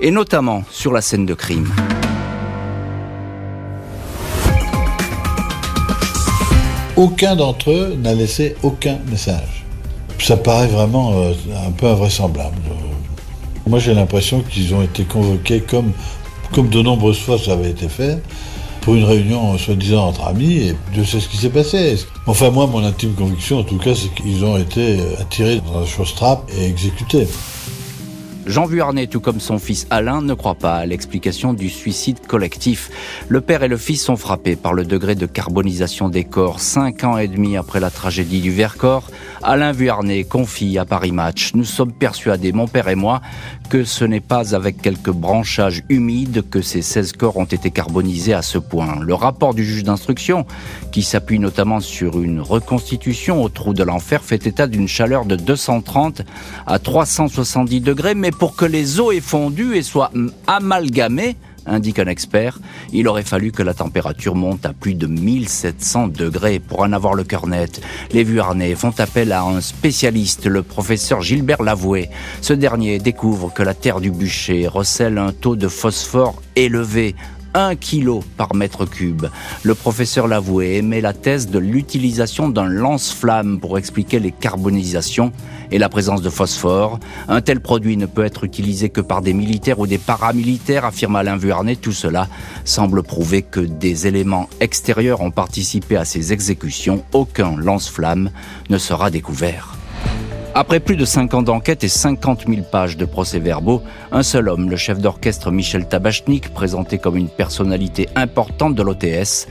et 0.00 0.10
notamment 0.10 0.62
sur 0.70 0.92
la 0.92 1.00
scène 1.00 1.26
de 1.26 1.34
crime. 1.34 1.68
aucun 6.98 7.36
d'entre 7.36 7.70
eux 7.70 7.96
n'a 8.02 8.12
laissé 8.12 8.56
aucun 8.64 8.98
message. 9.08 9.57
Ça 10.20 10.36
paraît 10.36 10.66
vraiment 10.66 11.12
euh, 11.14 11.32
un 11.66 11.70
peu 11.70 11.86
invraisemblable. 11.86 12.56
Moi, 13.66 13.78
j'ai 13.78 13.94
l'impression 13.94 14.40
qu'ils 14.40 14.74
ont 14.74 14.82
été 14.82 15.04
convoqués 15.04 15.60
comme, 15.60 15.92
comme 16.54 16.68
de 16.68 16.82
nombreuses 16.82 17.18
fois 17.18 17.38
ça 17.38 17.52
avait 17.52 17.70
été 17.70 17.88
fait, 17.88 18.22
pour 18.82 18.94
une 18.94 19.04
réunion 19.04 19.56
soi-disant 19.56 20.08
entre 20.08 20.26
amis, 20.26 20.56
et 20.56 20.76
Dieu 20.92 21.04
sait 21.04 21.20
ce 21.20 21.28
qui 21.28 21.36
s'est 21.36 21.50
passé. 21.50 21.96
Enfin, 22.26 22.50
moi, 22.50 22.66
mon 22.66 22.84
intime 22.84 23.14
conviction, 23.14 23.58
en 23.58 23.64
tout 23.64 23.78
cas, 23.78 23.94
c'est 23.94 24.12
qu'ils 24.14 24.44
ont 24.44 24.56
été 24.56 24.98
attirés 25.18 25.60
dans 25.60 25.78
un 25.80 25.86
showstrap 25.86 26.50
et 26.58 26.66
exécutés. 26.66 27.26
Jean 28.48 28.64
Vuarnet, 28.64 29.08
tout 29.08 29.20
comme 29.20 29.40
son 29.40 29.58
fils 29.58 29.86
Alain, 29.90 30.22
ne 30.22 30.32
croit 30.32 30.54
pas 30.54 30.76
à 30.76 30.86
l'explication 30.86 31.52
du 31.52 31.68
suicide 31.68 32.26
collectif. 32.26 32.88
Le 33.28 33.42
père 33.42 33.62
et 33.62 33.68
le 33.68 33.76
fils 33.76 34.02
sont 34.02 34.16
frappés 34.16 34.56
par 34.56 34.72
le 34.72 34.86
degré 34.86 35.14
de 35.14 35.26
carbonisation 35.26 36.08
des 36.08 36.24
corps. 36.24 36.58
Cinq 36.58 37.04
ans 37.04 37.18
et 37.18 37.28
demi 37.28 37.58
après 37.58 37.78
la 37.78 37.90
tragédie 37.90 38.40
du 38.40 38.50
Vercors, 38.50 39.10
Alain 39.42 39.72
Vuarnet 39.72 40.24
confie 40.24 40.78
à 40.78 40.84
Paris 40.84 41.12
Match 41.12 41.52
Nous 41.54 41.64
sommes 41.64 41.92
persuadés, 41.92 42.52
mon 42.52 42.66
père 42.66 42.88
et 42.88 42.94
moi, 42.94 43.20
que 43.70 43.84
ce 43.84 44.04
n'est 44.04 44.20
pas 44.20 44.54
avec 44.54 44.82
quelques 44.82 45.10
branchages 45.10 45.82
humides 45.88 46.48
que 46.50 46.62
ces 46.62 46.82
16 46.82 47.12
corps 47.12 47.36
ont 47.36 47.44
été 47.44 47.70
carbonisés 47.70 48.34
à 48.34 48.42
ce 48.42 48.58
point. 48.58 48.98
Le 49.00 49.14
rapport 49.14 49.54
du 49.54 49.64
juge 49.64 49.84
d'instruction, 49.84 50.46
qui 50.90 51.02
s'appuie 51.02 51.38
notamment 51.38 51.80
sur 51.80 52.20
une 52.20 52.40
reconstitution 52.40 53.42
au 53.42 53.48
trou 53.48 53.74
de 53.74 53.82
l'enfer, 53.82 54.22
fait 54.22 54.46
état 54.46 54.66
d'une 54.66 54.88
chaleur 54.88 55.24
de 55.24 55.36
230 55.36 56.22
à 56.66 56.78
370 56.78 57.80
degrés, 57.80 58.14
mais 58.14 58.30
pour 58.30 58.56
que 58.56 58.64
les 58.64 59.00
eaux 59.00 59.12
aient 59.12 59.20
fondu 59.20 59.76
et 59.76 59.82
soient 59.82 60.10
amalgamées, 60.46 61.36
indique 61.68 61.98
un 61.98 62.06
expert, 62.06 62.58
il 62.92 63.08
aurait 63.08 63.22
fallu 63.22 63.52
que 63.52 63.62
la 63.62 63.74
température 63.74 64.34
monte 64.34 64.66
à 64.66 64.72
plus 64.72 64.94
de 64.94 65.06
1700 65.06 66.08
degrés 66.08 66.58
pour 66.58 66.80
en 66.80 66.92
avoir 66.92 67.14
le 67.14 67.24
cœur 67.24 67.46
net. 67.46 67.80
Les 68.12 68.24
Vuarnais 68.24 68.74
font 68.74 68.94
appel 68.98 69.32
à 69.32 69.42
un 69.42 69.60
spécialiste, 69.60 70.46
le 70.46 70.62
professeur 70.62 71.22
Gilbert 71.22 71.62
Lavoué. 71.62 72.08
Ce 72.40 72.52
dernier 72.52 72.98
découvre 72.98 73.52
que 73.52 73.62
la 73.62 73.74
terre 73.74 74.00
du 74.00 74.10
bûcher 74.10 74.66
recèle 74.68 75.18
un 75.18 75.32
taux 75.32 75.56
de 75.56 75.68
phosphore 75.68 76.42
élevé, 76.56 77.14
1 77.58 77.74
kg 77.74 78.20
par 78.36 78.54
mètre 78.54 78.88
cube. 78.88 79.26
Le 79.64 79.74
professeur 79.74 80.28
Lavoué 80.28 80.76
émet 80.76 81.00
la 81.00 81.12
thèse 81.12 81.48
de 81.48 81.58
l'utilisation 81.58 82.48
d'un 82.48 82.68
lance-flamme 82.68 83.58
pour 83.58 83.78
expliquer 83.78 84.20
les 84.20 84.30
carbonisations 84.30 85.32
et 85.72 85.78
la 85.78 85.88
présence 85.88 86.22
de 86.22 86.30
phosphore. 86.30 87.00
Un 87.26 87.40
tel 87.40 87.58
produit 87.58 87.96
ne 87.96 88.06
peut 88.06 88.24
être 88.24 88.44
utilisé 88.44 88.90
que 88.90 89.00
par 89.00 89.22
des 89.22 89.34
militaires 89.34 89.80
ou 89.80 89.88
des 89.88 89.98
paramilitaires, 89.98 90.84
affirme 90.84 91.16
Alain 91.16 91.36
Vuarnet. 91.36 91.74
Tout 91.74 91.92
cela 91.92 92.28
semble 92.64 93.02
prouver 93.02 93.42
que 93.42 93.60
des 93.60 94.06
éléments 94.06 94.48
extérieurs 94.60 95.20
ont 95.20 95.32
participé 95.32 95.96
à 95.96 96.04
ces 96.04 96.32
exécutions. 96.32 97.02
Aucun 97.12 97.56
lance-flamme 97.56 98.30
ne 98.70 98.78
sera 98.78 99.10
découvert. 99.10 99.77
Après 100.60 100.80
plus 100.80 100.96
de 100.96 101.04
5 101.04 101.34
ans 101.34 101.42
d'enquête 101.42 101.84
et 101.84 101.88
50 101.88 102.46
000 102.48 102.62
pages 102.68 102.96
de 102.96 103.04
procès-verbaux, 103.04 103.80
un 104.10 104.24
seul 104.24 104.48
homme, 104.48 104.68
le 104.68 104.74
chef 104.74 104.98
d'orchestre 104.98 105.52
Michel 105.52 105.86
Tabachnik, 105.86 106.52
présenté 106.52 106.98
comme 106.98 107.16
une 107.16 107.28
personnalité 107.28 108.08
importante 108.16 108.74
de 108.74 108.82
l'OTS, 108.82 109.46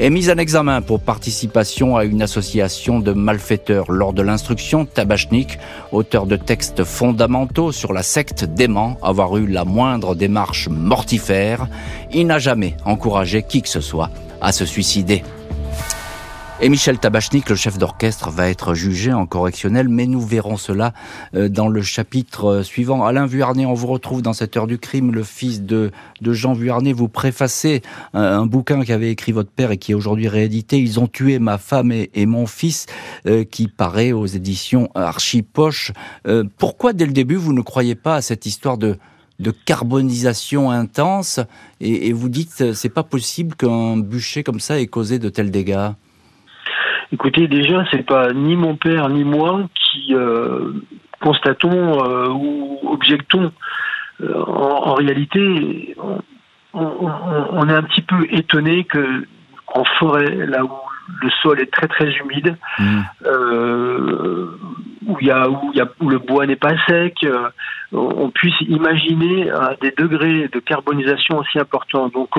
est 0.00 0.10
mis 0.10 0.28
en 0.32 0.36
examen 0.36 0.82
pour 0.82 0.98
participation 0.98 1.96
à 1.96 2.04
une 2.04 2.22
association 2.22 2.98
de 2.98 3.12
malfaiteurs. 3.12 3.88
Lors 3.88 4.12
de 4.12 4.22
l'instruction, 4.22 4.84
Tabachnik, 4.84 5.60
auteur 5.92 6.26
de 6.26 6.34
textes 6.34 6.82
fondamentaux 6.82 7.70
sur 7.70 7.92
la 7.92 8.02
secte, 8.02 8.42
dément 8.42 8.98
avoir 9.00 9.36
eu 9.36 9.46
la 9.46 9.64
moindre 9.64 10.16
démarche 10.16 10.68
mortifère. 10.68 11.68
Il 12.12 12.26
n'a 12.26 12.40
jamais 12.40 12.74
encouragé 12.84 13.44
qui 13.44 13.62
que 13.62 13.68
ce 13.68 13.80
soit 13.80 14.10
à 14.40 14.50
se 14.50 14.64
suicider. 14.64 15.22
Et 16.60 16.68
Michel 16.70 16.98
Tabachnik, 16.98 17.48
le 17.50 17.54
chef 17.54 17.78
d'orchestre, 17.78 18.30
va 18.30 18.48
être 18.50 18.74
jugé 18.74 19.12
en 19.12 19.26
correctionnel, 19.26 19.88
mais 19.88 20.06
nous 20.06 20.20
verrons 20.20 20.56
cela 20.56 20.92
euh, 21.36 21.48
dans 21.48 21.68
le 21.68 21.82
chapitre 21.82 22.46
euh, 22.46 22.62
suivant. 22.64 23.04
Alain 23.04 23.26
Vuarnet, 23.26 23.64
on 23.64 23.74
vous 23.74 23.86
retrouve 23.86 24.22
dans 24.22 24.32
cette 24.32 24.56
heure 24.56 24.66
du 24.66 24.76
crime, 24.76 25.12
le 25.12 25.22
fils 25.22 25.62
de, 25.62 25.92
de 26.20 26.32
Jean 26.32 26.54
Vuarnet. 26.54 26.92
Vous 26.92 27.06
préfacez 27.06 27.82
un, 28.12 28.44
bouquin 28.44 28.82
qu'avait 28.82 29.12
écrit 29.12 29.30
votre 29.30 29.52
père 29.52 29.70
et 29.70 29.76
qui 29.76 29.92
est 29.92 29.94
aujourd'hui 29.94 30.26
réédité. 30.26 30.80
Ils 30.80 30.98
ont 30.98 31.06
tué 31.06 31.38
ma 31.38 31.58
femme 31.58 31.92
et, 31.92 32.26
mon 32.26 32.48
fils, 32.48 32.86
euh, 33.28 33.44
qui 33.44 33.68
paraît 33.68 34.10
aux 34.10 34.26
éditions 34.26 34.90
Archipoche. 34.96 35.92
pourquoi 36.56 36.92
dès 36.92 37.06
le 37.06 37.12
début 37.12 37.36
vous 37.36 37.52
ne 37.52 37.62
croyez 37.62 37.94
pas 37.94 38.16
à 38.16 38.22
cette 38.22 38.46
histoire 38.46 38.78
de 38.78 38.98
de 39.38 39.52
carbonisation 39.52 40.72
intense? 40.72 41.38
Et, 41.80 42.08
et 42.08 42.12
vous 42.12 42.28
dites 42.28 42.72
c'est 42.72 42.88
pas 42.88 43.04
possible 43.04 43.54
qu'un 43.54 43.96
bûcher 43.96 44.42
comme 44.42 44.58
ça 44.58 44.80
ait 44.80 44.88
causé 44.88 45.20
de 45.20 45.28
tels 45.28 45.52
dégâts 45.52 45.90
Écoutez, 47.10 47.48
déjà, 47.48 47.84
c'est 47.90 48.04
pas 48.04 48.32
ni 48.32 48.54
mon 48.54 48.76
père 48.76 49.08
ni 49.08 49.24
moi 49.24 49.62
qui 49.74 50.14
euh, 50.14 50.72
constatons 51.20 52.04
euh, 52.04 52.28
ou 52.28 52.80
objectons. 52.84 53.50
Euh, 54.20 54.42
en, 54.44 54.94
réalité, 54.94 55.96
on, 56.74 57.68
est 57.68 57.72
un 57.72 57.82
petit 57.82 58.02
peu 58.02 58.26
étonné 58.30 58.84
que 58.84 59.26
en 59.68 59.84
forêt, 59.98 60.46
là 60.46 60.64
où 60.64 60.70
le 61.22 61.30
sol 61.42 61.60
est 61.60 61.72
très 61.72 61.88
très 61.88 62.10
humide, 62.10 62.56
mmh. 62.78 63.00
où, 65.06 65.16
y 65.20 65.30
a, 65.30 65.48
où, 65.48 65.72
y 65.72 65.80
a, 65.80 65.88
où 66.00 66.10
le 66.10 66.18
bois 66.18 66.46
n'est 66.46 66.56
pas 66.56 66.74
sec, 66.86 67.26
on 67.92 68.30
puisse 68.30 68.60
imaginer 68.62 69.50
des 69.80 69.92
degrés 69.92 70.48
de 70.48 70.58
carbonisation 70.58 71.38
aussi 71.38 71.58
importants. 71.58 72.08
Donc 72.08 72.36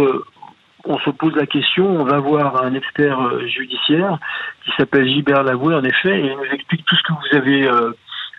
on 0.90 0.98
se 1.00 1.12
pose 1.12 1.36
la 1.36 1.46
question, 1.46 1.88
on 1.88 2.04
va 2.04 2.20
voir 2.20 2.64
un 2.64 2.74
expert 2.74 3.22
euh, 3.22 3.46
judiciaire 3.46 4.18
qui 4.66 4.72
s'appelle 4.76 5.08
Gilbert 5.08 5.44
Lavoué 5.44 5.76
en 5.76 5.84
effet, 5.84 6.20
et 6.20 6.26
il 6.26 6.36
nous 6.36 6.52
explique 6.52 6.84
tout 6.86 6.96
ce 6.96 7.04
que 7.04 7.14
vous 7.14 7.38
avez 7.38 7.68
euh, 7.68 7.92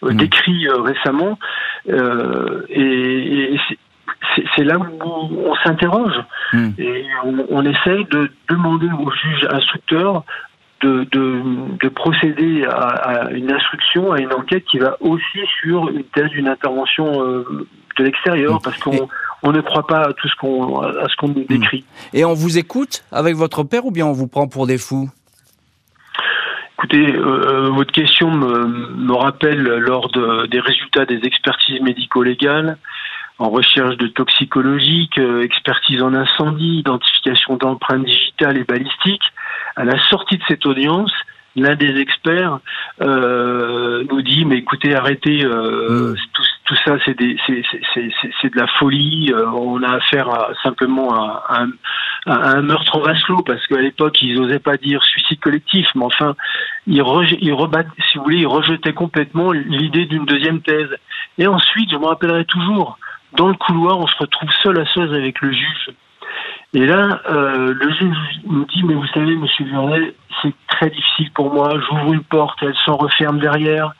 euh, 0.02 0.12
mm. 0.12 0.16
décrit 0.16 0.68
récemment. 0.68 1.38
et, 2.68 3.56
c'est 4.54 4.64
là 4.64 4.78
où 4.78 4.86
on 5.02 5.54
s'interroge 5.64 6.20
mm. 6.52 6.68
et 6.78 7.06
on, 7.48 7.64
essaye 7.64 8.04
de 8.06 8.30
demander 8.48 8.86
au 8.86 9.10
juge 9.10 9.46
instructeur 9.50 10.24
de, 10.80 11.04
de, 11.12 11.88
procéder 11.88 12.64
à, 12.64 13.28
une 13.32 13.52
instruction, 13.52 14.12
à 14.12 14.20
une 14.20 14.32
enquête 14.32 14.64
qui 14.64 14.78
va 14.78 14.96
aussi 15.00 15.40
sur 15.60 15.88
une 15.88 16.04
thèse 16.04 16.30
d'une 16.30 16.48
intervention 16.48 17.22
de 17.24 18.04
l'extérieur, 18.04 18.54
mm. 18.54 18.62
parce 18.62 18.78
qu'on 18.78 19.08
on 19.42 19.52
ne 19.52 19.60
croit 19.60 19.86
pas 19.86 20.08
à 20.08 20.12
tout 20.12 20.28
ce 20.28 20.36
qu'on 20.36 20.80
à 20.80 21.08
ce 21.08 21.16
qu'on 21.16 21.28
nous 21.28 21.44
décrit. 21.44 21.80
Hmm. 21.80 22.16
Et 22.16 22.24
on 22.24 22.34
vous 22.34 22.58
écoute 22.58 23.04
avec 23.12 23.36
votre 23.36 23.62
père 23.64 23.86
ou 23.86 23.90
bien 23.90 24.06
on 24.06 24.12
vous 24.12 24.28
prend 24.28 24.48
pour 24.48 24.66
des 24.66 24.78
fous? 24.78 25.08
Écoutez, 26.78 27.14
euh, 27.14 27.20
euh, 27.20 27.70
votre 27.70 27.92
question 27.92 28.30
me, 28.30 29.12
rappelle 29.12 29.62
lors 29.62 30.10
des 30.48 30.60
résultats 30.60 31.04
des 31.04 31.20
expertises 31.24 31.80
médico-légales 31.82 32.78
en 33.40 33.48
recherche 33.48 33.96
de 33.96 34.06
toxicologique, 34.06 35.18
euh, 35.18 35.42
expertise 35.42 36.02
en 36.02 36.12
incendie, 36.12 36.80
identification 36.80 37.56
d'empreintes 37.56 38.04
digitales 38.04 38.58
et 38.58 38.64
balistiques. 38.64 39.32
À 39.76 39.84
la 39.84 39.98
sortie 40.08 40.36
de 40.36 40.42
cette 40.46 40.66
audience, 40.66 41.10
l'un 41.56 41.74
des 41.74 41.98
experts 41.98 42.60
euh, 43.00 44.04
nous 44.10 44.22
dit 44.22 44.44
mais 44.44 44.58
écoutez 44.58 44.94
arrêtez 44.94 45.44
euh, 45.44 46.12
mm. 46.12 46.16
tout, 46.32 46.42
tout, 46.66 46.76
ça 46.84 46.96
c'est 47.04 47.16
c'est 48.42 48.54
de 48.54 48.56
la 48.56 48.68
folie 48.78 49.32
euh, 49.32 49.46
on 49.50 49.82
a 49.82 49.96
affaire 49.96 50.28
à, 50.28 50.50
simplement 50.62 51.12
à, 51.12 51.44
à, 51.48 52.50
un 52.50 52.62
meurtre 52.62 52.96
en 52.96 53.00
vase 53.00 53.20
clos 53.24 53.42
parce 53.42 53.66
qu'à 53.66 53.80
l'époque 53.80 54.22
ils 54.22 54.40
n'osaient 54.40 54.60
pas 54.60 54.76
dire 54.76 55.02
suicide 55.02 55.40
collectif 55.40 55.88
mais 55.96 56.04
enfin 56.04 56.36
ils, 56.86 57.02
ils 57.40 57.52
rebattent 57.52 57.88
si 58.10 58.18
vous 58.18 58.24
voulez 58.24 58.38
ils 58.38 58.46
rejetaient 58.46 58.92
complètement 58.92 59.50
l'idée 59.50 60.06
d'une 60.06 60.26
deuxième 60.26 60.60
thèse 60.60 60.94
et 61.38 61.48
ensuite 61.48 61.90
je 61.90 61.96
me 61.96 62.06
rappellerai 62.06 62.44
toujours 62.44 62.96
dans 63.34 63.48
le 63.48 63.54
couloir 63.54 63.98
on 63.98 64.06
se 64.06 64.16
retrouve 64.16 64.50
seul 64.62 64.80
à 64.80 64.86
seul 64.86 65.14
avec 65.14 65.40
le 65.40 65.52
juge. 65.52 65.90
Et 66.72 66.86
là, 66.86 67.20
euh, 67.28 67.74
le 67.74 67.92
juge 67.92 68.16
nous 68.44 68.64
dit, 68.66 68.84
mais 68.84 68.94
vous 68.94 69.06
savez, 69.08 69.34
monsieur 69.34 69.64
Violet, 69.64 70.14
c'est 70.40 70.54
très 70.68 70.88
difficile 70.90 71.30
pour 71.32 71.52
moi, 71.52 71.68
j'ouvre 71.80 72.12
une 72.12 72.22
porte, 72.22 72.62
elle 72.62 72.76
s'en 72.84 72.96
referme 72.96 73.40
derrière, 73.40 73.92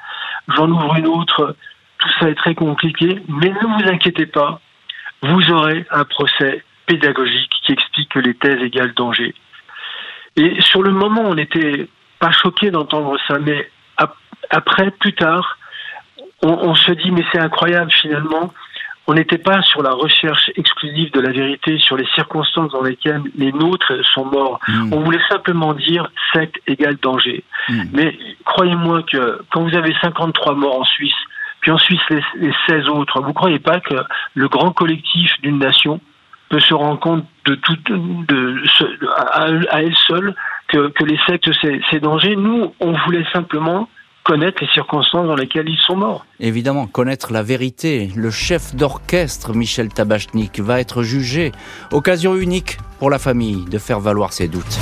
j'en 0.55 0.71
ouvre 0.71 0.95
une 0.97 1.09
autre, 1.09 1.57
tout 1.99 2.09
ça 2.21 2.31
est 2.31 2.37
très 2.37 2.55
compliqué, 2.55 3.21
mais 3.29 3.49
ne 3.49 3.83
vous 3.83 3.89
inquiétez 3.89 4.27
pas, 4.27 4.61
vous 5.23 5.51
aurez 5.51 5.85
un 5.91 6.05
procès 6.05 6.65
pédagogique 6.87 7.51
qui 7.65 7.73
explique 7.73 8.11
que 8.11 8.21
les 8.21 8.35
thèses 8.35 8.63
égale 8.63 8.95
danger. 8.95 9.35
Et 10.37 10.61
sur 10.61 10.83
le 10.83 10.93
moment, 10.93 11.23
on 11.23 11.35
n'était 11.35 11.89
pas 12.21 12.31
choqué 12.31 12.71
d'entendre 12.71 13.19
ça, 13.27 13.39
mais 13.41 13.69
après, 14.51 14.91
plus 14.93 15.13
tard, 15.13 15.59
on 16.43 16.75
se 16.75 16.93
dit, 16.93 17.11
mais 17.11 17.25
c'est 17.33 17.39
incroyable 17.39 17.93
finalement, 17.93 18.53
on 19.11 19.15
n'était 19.15 19.39
pas 19.39 19.61
sur 19.63 19.83
la 19.83 19.91
recherche 19.91 20.53
exclusive 20.55 21.11
de 21.11 21.19
la 21.19 21.33
vérité 21.33 21.77
sur 21.81 21.97
les 21.97 22.07
circonstances 22.15 22.71
dans 22.71 22.83
lesquelles 22.83 23.23
les 23.37 23.51
nôtres 23.51 23.93
sont 24.15 24.25
morts. 24.25 24.61
Hmm. 24.69 24.93
On 24.93 25.01
voulait 25.01 25.23
simplement 25.29 25.75
dire 25.75 26.09
secte 26.33 26.61
égale 26.69 26.95
danger. 27.03 27.43
Hmm. 27.69 27.83
Mais 27.93 28.17
croyez-moi 28.45 29.03
que 29.03 29.43
quand 29.51 29.69
vous 29.69 29.77
avez 29.77 29.93
53 30.01 30.55
morts 30.55 30.83
en 30.83 30.85
Suisse, 30.85 31.21
puis 31.61 31.73
en 31.73 31.79
Suisse 31.79 32.01
les, 32.09 32.53
16 32.69 32.89
autres, 32.89 33.21
vous 33.21 33.33
croyez 33.33 33.59
pas 33.59 33.81
que 33.81 33.97
le 34.35 34.47
grand 34.47 34.71
collectif 34.71 35.33
d'une 35.43 35.59
nation 35.59 36.01
peut 36.49 36.61
se 36.61 36.73
rendre 36.75 37.01
compte 37.01 37.27
de 37.47 37.57
tout, 37.57 37.77
de, 37.89 38.63
à, 39.33 39.81
elle 39.81 39.97
seule 40.07 40.37
que, 40.69 40.87
que 40.91 41.03
les 41.03 41.19
sectes 41.27 41.51
c'est 41.91 41.99
danger? 41.99 42.37
Nous, 42.37 42.73
on 42.79 42.93
voulait 42.93 43.27
simplement 43.33 43.89
connaître 44.25 44.59
les 44.61 44.69
circonstances 44.69 45.27
dans 45.27 45.35
lesquelles 45.35 45.69
ils 45.69 45.81
sont 45.87 45.97
morts. 45.97 46.25
Évidemment, 46.39 46.87
connaître 46.87 47.33
la 47.33 47.43
vérité. 47.43 48.11
Le 48.15 48.31
chef 48.31 48.75
d'orchestre, 48.75 49.55
Michel 49.55 49.89
Tabachnik, 49.89 50.61
va 50.61 50.81
être 50.81 51.03
jugé. 51.03 51.53
Occasion 51.93 52.37
unique 52.37 52.79
pour 52.99 53.11
la 53.11 53.19
famille 53.19 53.65
de 53.65 53.79
faire 53.79 54.01
valoir 54.01 54.33
ses 54.33 54.49
doutes. 54.49 54.79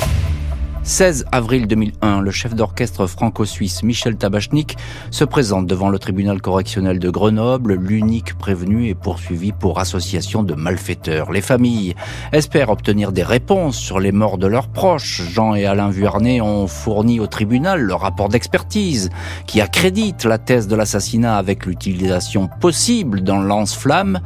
16 0.89 1.25
avril 1.31 1.67
2001, 1.67 2.21
le 2.21 2.31
chef 2.31 2.55
d'orchestre 2.55 3.05
franco-suisse 3.05 3.83
Michel 3.83 4.15
Tabachnik 4.15 4.75
se 5.11 5.23
présente 5.23 5.67
devant 5.67 5.89
le 5.89 5.99
tribunal 5.99 6.41
correctionnel 6.41 6.97
de 6.97 7.11
Grenoble. 7.11 7.75
L'unique 7.75 8.35
prévenu 8.39 8.89
est 8.89 8.95
poursuivi 8.95 9.51
pour 9.51 9.79
association 9.79 10.41
de 10.41 10.55
malfaiteurs. 10.55 11.31
Les 11.31 11.41
familles 11.41 11.93
espèrent 12.31 12.71
obtenir 12.71 13.11
des 13.11 13.21
réponses 13.21 13.77
sur 13.77 13.99
les 13.99 14.11
morts 14.11 14.39
de 14.39 14.47
leurs 14.47 14.67
proches. 14.67 15.21
Jean 15.31 15.53
et 15.53 15.67
Alain 15.67 15.91
Vuarnet 15.91 16.41
ont 16.41 16.65
fourni 16.65 17.19
au 17.19 17.27
tribunal 17.27 17.81
le 17.81 17.93
rapport 17.93 18.27
d'expertise 18.27 19.11
qui 19.45 19.61
accrédite 19.61 20.25
la 20.25 20.39
thèse 20.39 20.67
de 20.67 20.75
l'assassinat 20.75 21.37
avec 21.37 21.67
l'utilisation 21.67 22.49
possible 22.59 23.21
d'un 23.21 23.43
lance-flamme 23.43 24.21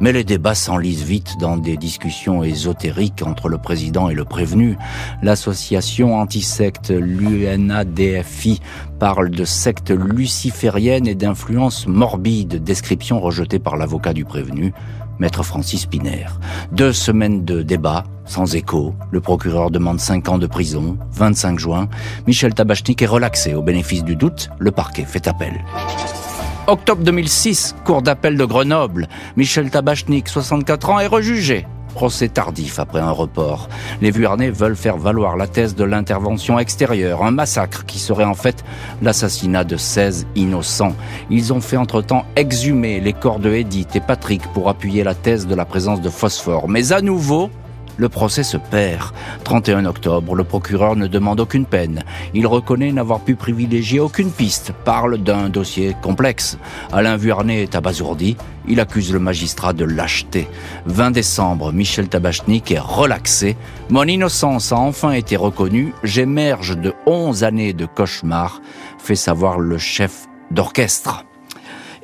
mais 0.00 0.12
les 0.12 0.24
débats 0.24 0.54
s'enlisent 0.54 1.04
vite 1.04 1.36
dans 1.38 1.56
des 1.56 1.76
discussions 1.76 2.42
ésotériques 2.42 3.22
entre 3.24 3.48
le 3.48 3.58
président 3.58 4.08
et 4.08 4.14
le 4.14 4.24
prévenu. 4.24 4.76
L'association 5.22 6.18
antisecte, 6.18 6.90
l'UNADFI, 6.90 8.60
parle 8.98 9.30
de 9.30 9.44
secte 9.44 9.90
luciférienne 9.90 11.06
et 11.06 11.14
d'influence 11.14 11.86
morbide, 11.86 12.62
description 12.62 13.20
rejetée 13.20 13.58
par 13.58 13.76
l'avocat 13.76 14.12
du 14.12 14.24
prévenu, 14.24 14.72
maître 15.18 15.42
Francis 15.42 15.86
Piner. 15.86 16.26
Deux 16.72 16.92
semaines 16.92 17.44
de 17.44 17.62
débats, 17.62 18.04
sans 18.24 18.54
écho. 18.54 18.94
Le 19.10 19.20
procureur 19.20 19.70
demande 19.70 20.00
cinq 20.00 20.28
ans 20.28 20.38
de 20.38 20.46
prison. 20.46 20.96
25 21.12 21.58
juin, 21.58 21.88
Michel 22.26 22.54
Tabachnik 22.54 23.02
est 23.02 23.06
relaxé 23.06 23.54
au 23.54 23.62
bénéfice 23.62 24.04
du 24.04 24.16
doute. 24.16 24.50
Le 24.58 24.70
parquet 24.70 25.04
fait 25.04 25.28
appel. 25.28 25.52
Octobre 26.66 27.02
2006, 27.02 27.76
cour 27.84 28.00
d'appel 28.00 28.38
de 28.38 28.44
Grenoble. 28.46 29.06
Michel 29.36 29.68
Tabachnik, 29.68 30.30
64 30.30 30.88
ans, 30.88 30.98
est 30.98 31.06
rejugé. 31.06 31.66
Procès 31.92 32.28
tardif 32.28 32.78
après 32.78 33.00
un 33.00 33.10
report. 33.10 33.68
Les 34.00 34.10
Vuarnais 34.10 34.50
veulent 34.50 34.74
faire 34.74 34.96
valoir 34.96 35.36
la 35.36 35.46
thèse 35.46 35.74
de 35.74 35.84
l'intervention 35.84 36.58
extérieure, 36.58 37.22
un 37.22 37.32
massacre 37.32 37.84
qui 37.84 37.98
serait 37.98 38.24
en 38.24 38.32
fait 38.32 38.64
l'assassinat 39.02 39.64
de 39.64 39.76
16 39.76 40.26
innocents. 40.36 40.96
Ils 41.28 41.52
ont 41.52 41.60
fait 41.60 41.76
entre-temps 41.76 42.24
exhumer 42.34 42.98
les 42.98 43.12
corps 43.12 43.40
de 43.40 43.52
Edith 43.52 43.94
et 43.94 44.00
Patrick 44.00 44.40
pour 44.54 44.70
appuyer 44.70 45.04
la 45.04 45.14
thèse 45.14 45.46
de 45.46 45.54
la 45.54 45.66
présence 45.66 46.00
de 46.00 46.08
phosphore. 46.08 46.70
Mais 46.70 46.92
à 46.92 47.02
nouveau, 47.02 47.50
le 47.96 48.08
procès 48.08 48.42
se 48.42 48.56
perd. 48.56 49.12
31 49.44 49.84
octobre, 49.84 50.34
le 50.34 50.44
procureur 50.44 50.96
ne 50.96 51.06
demande 51.06 51.40
aucune 51.40 51.66
peine. 51.66 52.02
Il 52.34 52.46
reconnaît 52.46 52.92
n'avoir 52.92 53.20
pu 53.20 53.34
privilégier 53.34 54.00
aucune 54.00 54.30
piste, 54.30 54.72
parle 54.84 55.18
d'un 55.18 55.48
dossier 55.48 55.94
complexe. 56.02 56.58
Alain 56.92 57.16
Vuarnet 57.16 57.62
est 57.62 57.74
abasourdi. 57.74 58.36
Il 58.66 58.80
accuse 58.80 59.12
le 59.12 59.18
magistrat 59.18 59.72
de 59.72 59.84
lâcheté. 59.84 60.48
20 60.86 61.10
décembre, 61.10 61.72
Michel 61.72 62.08
Tabachnik 62.08 62.70
est 62.70 62.78
relaxé. 62.78 63.56
Mon 63.90 64.04
innocence 64.04 64.72
a 64.72 64.76
enfin 64.76 65.12
été 65.12 65.36
reconnue. 65.36 65.92
J'émerge 66.02 66.76
de 66.78 66.94
11 67.06 67.44
années 67.44 67.74
de 67.74 67.86
cauchemar, 67.86 68.62
fait 68.98 69.16
savoir 69.16 69.58
le 69.58 69.78
chef 69.78 70.26
d'orchestre. 70.50 71.24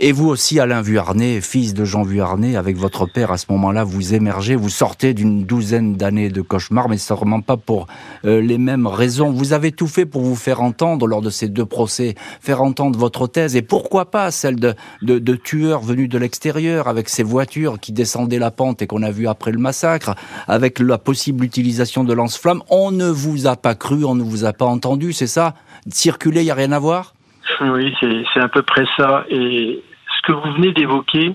Et 0.03 0.13
vous 0.13 0.29
aussi, 0.29 0.59
Alain 0.59 0.81
Vuarnet, 0.81 1.43
fils 1.43 1.75
de 1.75 1.85
Jean 1.85 2.05
Vuarnet, 2.05 2.57
avec 2.57 2.79
votre 2.79 3.05
père 3.05 3.31
à 3.33 3.37
ce 3.37 3.45
moment-là, 3.51 3.85
vous 3.85 4.15
émergez, 4.15 4.57
vous 4.57 4.71
sortez 4.71 5.13
d'une 5.13 5.45
douzaine 5.45 5.95
d'années 5.95 6.31
de 6.31 6.41
cauchemar, 6.41 6.89
mais 6.89 6.97
sûrement 6.97 7.43
pas 7.43 7.59
pour 7.59 7.87
euh, 8.25 8.41
les 8.41 8.57
mêmes 8.57 8.87
raisons. 8.87 9.29
Vous 9.31 9.53
avez 9.53 9.73
tout 9.73 9.89
fait 9.89 10.07
pour 10.07 10.23
vous 10.23 10.37
faire 10.37 10.63
entendre 10.63 11.07
lors 11.07 11.21
de 11.21 11.29
ces 11.29 11.49
deux 11.51 11.67
procès, 11.67 12.15
faire 12.41 12.63
entendre 12.63 12.99
votre 12.99 13.27
thèse, 13.27 13.57
et 13.57 13.61
pourquoi 13.61 14.11
pas 14.11 14.31
celle 14.31 14.57
de, 14.57 14.73
de, 15.03 15.19
de 15.19 15.35
tueurs 15.35 15.83
venus 15.83 16.09
de 16.09 16.17
l'extérieur, 16.17 16.89
avec 16.89 17.11
ces 17.11 17.23
voitures 17.23 17.79
qui 17.79 17.93
descendaient 17.93 18.39
la 18.39 18.51
pente 18.51 18.81
et 18.81 18.87
qu'on 18.87 19.03
a 19.03 19.11
vu 19.11 19.29
après 19.29 19.53
le 19.53 19.59
massacre, 19.59 20.15
avec 20.49 20.79
la 20.79 20.97
possible 20.97 21.45
utilisation 21.45 22.05
de 22.05 22.15
lance-flammes. 22.15 22.63
On 22.71 22.91
ne 22.91 23.11
vous 23.11 23.47
a 23.47 23.55
pas 23.55 23.75
cru, 23.75 24.07
on 24.07 24.15
ne 24.15 24.23
vous 24.23 24.47
a 24.47 24.55
pas 24.55 24.65
entendu, 24.65 25.13
c'est 25.13 25.27
ça? 25.27 25.53
Circuler, 25.91 26.41
il 26.41 26.45
n'y 26.45 26.51
a 26.51 26.55
rien 26.55 26.73
à 26.73 26.79
voir? 26.79 27.13
Oui, 27.61 27.93
c'est 28.01 28.41
à 28.41 28.49
peu 28.49 28.63
près 28.63 28.87
ça. 28.97 29.25
Et 29.29 29.83
ce 30.21 30.33
que 30.33 30.33
vous 30.33 30.53
venez 30.55 30.73
d'évoquer 30.73 31.35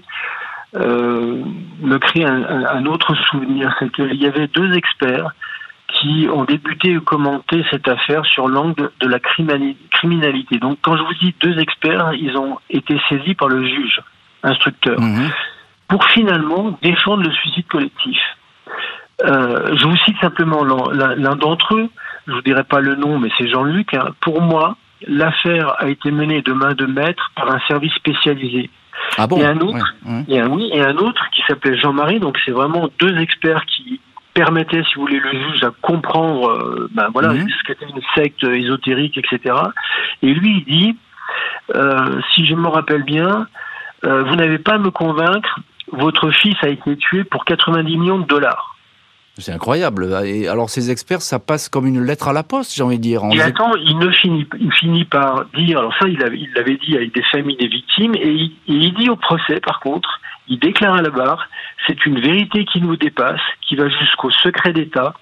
euh, 0.76 1.41
me 1.82 1.98
crée 1.98 2.26
un, 2.26 2.86
autre 2.86 3.15
souvenir, 3.30 3.74
c'est 3.80 3.91
qu'il 3.91 4.15
y 4.15 4.26
avait 4.26 4.48
deux 4.48 4.74
experts 4.74 5.32
qui 5.88 6.28
ont 6.32 6.43
débuté 6.43 6.93
et 6.93 7.00
commenté 7.00 7.63
cette 7.71 7.88
affaire 7.88 8.26
sur 8.26 8.50
l'angle 8.50 8.91
de 9.00 9.08
la 9.08 9.19
criminalité. 9.19 10.58
Donc 10.58 10.80
quand 10.82 10.98
je 10.98 11.04
vous 11.04 11.13
dis 11.21 11.34
deux 11.39 11.58
experts, 11.60 12.13
ils 12.13 12.36
ont 12.36 12.60
été 12.69 13.00
saisis 13.08 13.36
par 13.36 13.48
le 13.48 13.65
juge 13.65 14.02
instructeur 14.43 15.00
mhm. 15.00 15.30
pour 15.88 16.04
finalement 16.06 16.78
défendre 16.82 17.24
le 17.24 17.32
suicide 17.32 17.67
collectif. 17.67 18.19
Euh, 19.24 19.76
je 19.78 19.86
vous 19.86 19.95
cite 19.98 20.19
simplement 20.19 20.63
l'un 20.65 21.36
d'entre 21.36 21.76
eux, 21.76 21.89
je 22.28 22.34
vous 22.34 22.41
dirai 22.41 22.63
pas 22.65 22.82
le 22.82 22.95
nom, 22.95 23.17
mais 23.19 23.30
c'est 23.38 23.48
Jean-Luc. 23.48 23.93
Hein. 23.93 24.10
Pour 24.19 24.41
moi, 24.41 24.76
l'affaire 25.08 25.76
a 25.80 25.89
été 25.89 26.12
menée 26.12 26.41
de 26.41 26.54
main 26.54 26.74
de 26.74 26.86
maître 26.86 27.32
par 27.36 27.52
un 27.52 27.60
service 27.68 27.94
spécialisé. 27.94 28.70
Ah 29.18 29.28
bon 29.28 29.38
et 29.38 29.46
un 29.46 29.60
autre, 29.60 29.94
Et 30.28 30.39
un, 30.39 30.50
oui, 30.50 30.70
et 30.74 30.82
un 30.82 30.98
autre 30.98 31.30
qui 31.32 31.41
s'appelait 31.48 31.78
Jean-Marie. 31.78 32.20
Donc 32.20 32.38
c'est 32.46 32.52
vraiment 32.52 32.89
deux 33.00 33.18
experts 33.18 33.65
qui 33.65 34.00
permettaient, 34.34 34.84
si 34.84 34.96
vous 34.96 35.02
voulez, 35.02 35.20
le 35.20 35.32
juge 35.32 35.63
à 35.63 35.72
comprendre, 35.82 36.50
euh, 36.50 36.89
ben 36.94 37.10
voilà, 37.13 37.30
mhm. 37.30 37.48
ce 37.50 37.63
qu'était 37.63 37.86
une 37.86 38.02
secte 38.15 38.44
ésotérique, 38.44 39.18
etc. 39.18 39.56
Et 40.22 40.34
lui, 40.34 40.63
il 40.68 40.74
dit, 40.74 40.98
euh, 41.74 42.22
si 42.34 42.46
je 42.46 42.56
me 42.56 42.68
rappelle 42.68 43.04
bien, 43.04 43.48
euh, 44.06 44.24
vous 44.24 44.36
n'avez 44.36 44.60
pas 44.60 44.74
à 44.74 44.78
me 44.78 44.91
convaincre. 44.91 45.60
Votre 45.91 46.32
fils 46.32 46.56
a 46.63 46.68
été 46.68 46.98
tué 46.98 47.24
pour 47.24 47.46
90 47.46 47.98
millions 47.98 48.20
de 48.20 48.26
dollars. 48.26 48.75
C'est 49.38 49.52
incroyable. 49.52 50.08
Et 50.26 50.48
alors 50.48 50.69
ces 50.69 50.91
experts, 50.91 51.21
ça 51.21 51.39
passe 51.39 51.67
comme 51.67 51.86
une 51.86 52.02
lettre 52.02 52.30
à 52.30 52.34
la 52.34 52.43
poste, 52.43 52.74
j'ai 52.74 52.84
envie 52.84 52.98
de 52.98 53.04
dire. 53.04 53.21
Et 53.34 53.41
attends, 53.41 53.76
il 53.76 53.98
ne 53.98 54.10
finit, 54.12 54.48
il 54.60 54.71
finit 54.71 55.04
par 55.04 55.45
dire, 55.56 55.80
alors 55.80 55.93
ça, 56.00 56.08
il 56.08 56.17
l'avait 56.17 56.39
il 56.39 56.80
dit 56.88 56.95
avec 56.95 57.13
des 57.13 57.24
familles 57.24 57.58
des 57.58 57.67
victimes, 57.67 58.15
et 58.15 58.30
il, 58.30 58.56
il 58.67 58.93
dit 58.93 59.10
au 59.10 59.17
procès, 59.17 59.60
par 59.60 59.82
contre, 59.82 60.21
il 60.48 60.60
déclare 60.60 60.95
à 60.95 61.02
la 61.02 61.10
barre, 61.10 61.50
c'est 61.86 62.06
une 62.06 62.19
vérité 62.19 62.65
qui 62.65 62.82
nous 62.82 62.95
dépasse, 62.95 63.41
qui 63.67 63.76
va 63.76 63.89
jusqu'au 63.89 64.32
secret 64.32 64.71
d'État. 64.71 65.13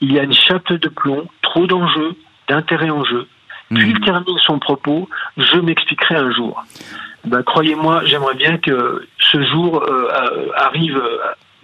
Il 0.00 0.12
y 0.12 0.18
a 0.18 0.24
une 0.24 0.34
chape 0.34 0.72
de 0.72 0.88
plomb, 0.88 1.26
trop 1.42 1.66
d'enjeux, 1.66 2.16
d'intérêts 2.48 2.90
en 2.90 3.04
jeu. 3.04 3.26
Puis 3.70 3.90
il 3.90 3.96
hmm. 3.96 4.04
termine 4.04 4.38
son 4.44 4.58
propos, 4.58 5.08
je 5.38 5.56
m'expliquerai 5.56 6.16
un 6.16 6.30
jour. 6.32 6.62
Ben, 7.24 7.42
croyez-moi, 7.42 8.02
j'aimerais 8.04 8.34
bien 8.34 8.58
que 8.58 9.06
ce 9.18 9.42
jour 9.44 9.82
euh, 9.82 10.50
arrive 10.56 11.00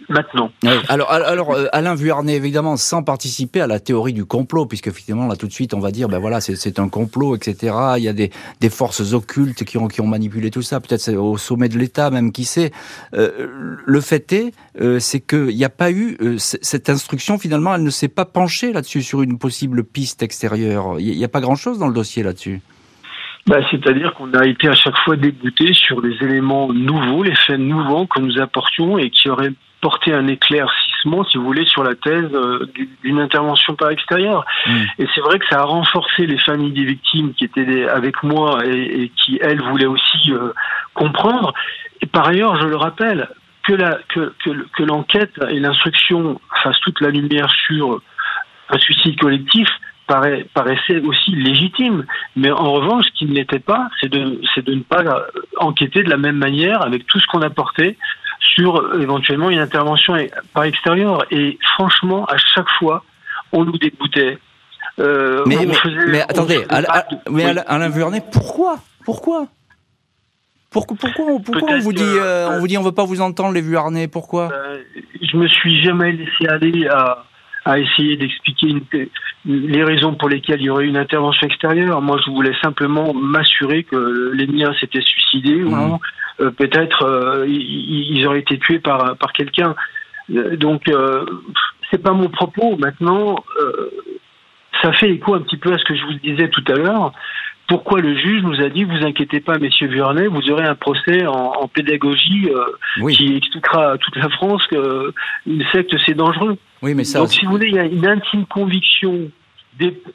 maintenant. 0.08 0.50
alors, 0.88 1.10
alors 1.10 1.52
euh, 1.52 1.66
Alain 1.72 1.94
Vuarnet, 1.94 2.34
évidemment, 2.34 2.76
sans 2.76 3.02
participer 3.02 3.60
à 3.60 3.66
la 3.66 3.80
théorie 3.80 4.12
du 4.12 4.24
complot, 4.24 4.66
puisque 4.66 4.88
effectivement, 4.88 5.26
là, 5.26 5.36
tout 5.36 5.46
de 5.46 5.52
suite, 5.52 5.74
on 5.74 5.80
va 5.80 5.90
dire, 5.90 6.08
ben 6.08 6.18
voilà, 6.18 6.40
c'est 6.40 6.78
un 6.78 6.88
complot, 6.88 7.36
etc. 7.36 7.74
Il 7.96 8.02
y 8.02 8.08
a 8.08 8.12
des, 8.12 8.30
des 8.60 8.70
forces 8.70 9.12
occultes 9.12 9.64
qui 9.64 9.78
ont, 9.78 9.88
qui 9.88 10.00
ont 10.00 10.06
manipulé 10.06 10.50
tout 10.50 10.62
ça, 10.62 10.80
peut-être 10.80 11.12
au 11.14 11.36
sommet 11.38 11.68
de 11.68 11.78
l'État, 11.78 12.10
même, 12.10 12.32
qui 12.32 12.44
sait. 12.44 12.70
Euh, 13.14 13.76
le 13.84 14.00
fait 14.00 14.32
est, 14.32 14.52
euh, 14.80 14.98
c'est 14.98 15.20
qu'il 15.20 15.56
n'y 15.56 15.64
a 15.64 15.70
pas 15.70 15.90
eu, 15.90 16.16
cette 16.38 16.88
instruction, 16.90 17.38
finalement, 17.38 17.74
elle 17.74 17.82
ne 17.82 17.90
s'est 17.90 18.08
pas 18.08 18.24
penchée 18.24 18.72
là-dessus, 18.72 19.02
sur 19.02 19.22
une 19.22 19.38
possible 19.38 19.84
piste 19.84 20.22
extérieure. 20.22 20.96
Il 20.98 21.16
n'y 21.16 21.24
a 21.24 21.28
pas 21.28 21.40
grand-chose 21.40 21.78
dans 21.78 21.88
le 21.88 21.94
dossier 21.94 22.22
là-dessus. 22.22 22.60
Bah, 23.46 23.58
C'est-à-dire 23.70 24.14
qu'on 24.14 24.32
a 24.34 24.46
été 24.46 24.68
à 24.68 24.74
chaque 24.74 24.96
fois 24.98 25.16
dégoûté 25.16 25.72
sur 25.72 26.00
les 26.00 26.14
éléments 26.22 26.72
nouveaux, 26.72 27.22
les 27.22 27.34
faits 27.34 27.58
nouveaux 27.58 28.06
que 28.06 28.20
nous 28.20 28.38
apportions 28.38 28.98
et 28.98 29.10
qui 29.10 29.28
auraient 29.28 29.52
porter 29.80 30.12
un 30.12 30.26
éclaircissement, 30.26 31.24
si 31.24 31.38
vous 31.38 31.44
voulez, 31.44 31.64
sur 31.66 31.82
la 31.82 31.94
thèse 31.94 32.30
euh, 32.32 32.66
d'une 33.02 33.20
intervention 33.20 33.74
par 33.74 33.90
extérieur. 33.90 34.44
Mm. 34.66 34.72
Et 34.98 35.06
c'est 35.14 35.20
vrai 35.20 35.38
que 35.38 35.46
ça 35.48 35.60
a 35.60 35.64
renforcé 35.64 36.26
les 36.26 36.38
familles 36.38 36.72
des 36.72 36.84
victimes 36.84 37.32
qui 37.34 37.44
étaient 37.44 37.88
avec 37.88 38.22
moi 38.22 38.60
et, 38.66 39.10
qui, 39.16 39.38
elles, 39.40 39.62
voulaient 39.62 39.86
aussi 39.86 40.32
euh, 40.32 40.52
comprendre. 40.94 41.54
Et 42.02 42.06
par 42.06 42.28
ailleurs, 42.28 42.60
je 42.60 42.66
le 42.66 42.76
rappelle, 42.76 43.28
que 43.62 43.74
la 43.74 43.98
que, 44.08 44.32
que, 44.42 44.50
que 44.76 44.82
l'enquête 44.82 45.32
et 45.50 45.60
l'instruction 45.60 46.40
fassent 46.62 46.80
toute 46.80 47.00
la 47.00 47.10
lumière 47.10 47.50
sur 47.66 48.00
un 48.70 48.78
suicide 48.78 49.18
collectif 49.20 49.68
paraissait 50.54 51.00
aussi 51.00 51.30
légitime. 51.32 52.04
Mais 52.36 52.50
en 52.50 52.72
revanche, 52.72 53.06
ce 53.06 53.12
qui 53.12 53.26
ne 53.26 53.34
l'était 53.34 53.60
pas, 53.60 53.88
c'est 54.00 54.08
de, 54.08 54.40
c'est 54.54 54.64
de 54.64 54.74
ne 54.74 54.82
pas 54.82 55.04
enquêter 55.58 56.02
de 56.02 56.10
la 56.10 56.16
même 56.16 56.36
manière 56.36 56.82
avec 56.82 57.06
tout 57.06 57.20
ce 57.20 57.26
qu'on 57.26 57.42
apportait 57.42 57.96
sur 58.40 58.76
euh, 58.76 59.00
éventuellement 59.00 59.50
une 59.50 59.58
intervention 59.58 60.14
par 60.52 60.64
extérieur. 60.64 61.24
Et 61.30 61.58
franchement, 61.74 62.24
à 62.26 62.36
chaque 62.36 62.68
fois, 62.78 63.04
on 63.52 63.64
nous 63.64 63.78
dégoûtait. 63.78 64.38
Euh, 64.98 65.44
mais, 65.46 65.56
mais, 66.08 66.20
attendez, 66.22 66.64
Alain, 66.68 66.88
mais 67.30 67.44
Alain 67.44 67.88
Vuarnet, 67.88 68.22
pourquoi? 68.32 68.78
Pourquoi? 69.04 69.46
Pourquoi, 70.70 70.96
pourquoi, 70.96 71.24
pourquoi 71.44 71.74
on 71.74 71.78
vous 71.80 71.92
dit, 71.92 72.02
euh, 72.04 72.48
on 72.50 72.60
vous 72.60 72.68
dit, 72.68 72.78
on 72.78 72.82
veut 72.82 72.92
pas 72.92 73.04
vous 73.04 73.20
entendre 73.20 73.52
les 73.52 73.60
Vuarnet 73.60 74.06
Pourquoi? 74.06 74.50
Je 75.20 75.36
me 75.36 75.48
suis 75.48 75.82
jamais 75.82 76.12
laissé 76.12 76.46
aller 76.48 76.86
à, 76.86 77.24
à 77.64 77.78
essayer 77.78 78.16
d'expliquer 78.16 78.74
les 79.44 79.84
raisons 79.84 80.14
pour 80.14 80.28
lesquelles 80.28 80.60
il 80.60 80.66
y 80.66 80.70
aurait 80.70 80.86
une 80.86 80.96
intervention 80.96 81.46
extérieure. 81.46 82.00
Moi, 82.00 82.18
je 82.24 82.30
voulais 82.30 82.54
simplement 82.62 83.12
m'assurer 83.14 83.84
que 83.84 84.32
les 84.32 84.46
miens 84.46 84.72
s'étaient 84.78 85.02
suicidés 85.02 85.62
ou 85.62 85.70
mmh. 85.70 85.74
non, 85.74 85.94
euh, 85.94 85.98
peut-être 86.50 87.04
euh, 87.04 87.46
ils, 87.46 88.26
auraient 88.26 88.40
été 88.40 88.58
tués 88.58 88.78
par 88.78 89.16
par 89.16 89.32
quelqu'un. 89.32 89.74
Euh, 90.34 90.56
donc 90.56 90.90
c'est 91.90 92.02
pas 92.02 92.12
mon 92.12 92.28
propos. 92.28 92.76
Maintenant, 92.76 93.36
ça 94.82 94.92
fait 94.92 95.10
écho 95.10 95.34
un 95.34 95.40
petit 95.40 95.56
peu 95.56 95.72
à 95.72 95.78
ce 95.78 95.84
que 95.84 95.94
je 95.94 96.04
vous 96.04 96.14
disais 96.14 96.48
tout 96.48 96.64
à 96.68 96.74
l'heure. 96.74 97.12
Pourquoi 97.68 98.00
le 98.00 98.16
juge 98.16 98.42
nous 98.42 98.60
a 98.60 98.68
dit 98.68 98.82
vous 98.82 99.04
inquiétez 99.06 99.40
pas, 99.40 99.58
messieurs 99.58 99.86
Vuarnet, 99.86 100.26
vous 100.26 100.50
aurez 100.50 100.64
un 100.64 100.74
procès 100.74 101.24
en, 101.26 101.68
pédagogie 101.68 102.48
qui 103.10 103.36
expliquera 103.36 103.92
à 103.92 103.98
toute 103.98 104.16
la 104.16 104.28
France 104.28 104.66
que 104.66 105.12
une 105.46 105.64
secte 105.72 105.94
c'est 106.04 106.14
dangereux. 106.14 106.56
Oui, 106.82 106.94
mais 106.94 107.04
ça. 107.04 107.20
Donc, 107.20 107.28
si 107.28 107.44
vous 107.44 107.52
voulez, 107.52 107.68
il 107.68 107.74
y 107.74 107.78
a 107.78 107.84
une 107.84 108.06
intime 108.06 108.46
conviction 108.46 109.30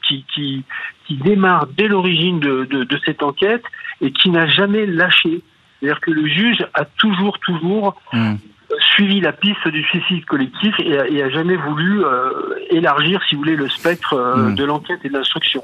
qui, 0.06 0.24
qui, 0.34 0.64
qui 1.06 1.14
démarre 1.16 1.66
dès 1.76 1.88
l'origine 1.88 2.40
de, 2.40 2.64
de, 2.64 2.84
de, 2.84 3.00
cette 3.04 3.22
enquête 3.22 3.62
et 4.00 4.10
qui 4.10 4.30
n'a 4.30 4.46
jamais 4.46 4.86
lâché. 4.86 5.40
C'est-à-dire 5.80 6.00
que 6.00 6.10
le 6.10 6.26
juge 6.26 6.66
a 6.74 6.84
toujours, 6.84 7.38
toujours 7.40 8.00
hmm. 8.12 8.34
suivi 8.94 9.20
la 9.20 9.32
piste 9.32 9.68
du 9.68 9.82
suicide 9.84 10.24
collectif 10.24 10.74
et 10.78 10.98
a, 10.98 11.08
et 11.08 11.22
a 11.22 11.30
jamais 11.30 11.56
voulu 11.56 12.04
euh, 12.04 12.30
élargir, 12.70 13.20
si 13.28 13.34
vous 13.34 13.42
voulez, 13.42 13.56
le 13.56 13.68
spectre 13.68 14.14
euh, 14.14 14.36
hmm. 14.36 14.54
de 14.54 14.64
l'enquête 14.64 15.00
et 15.04 15.08
de 15.08 15.14
l'instruction. 15.14 15.62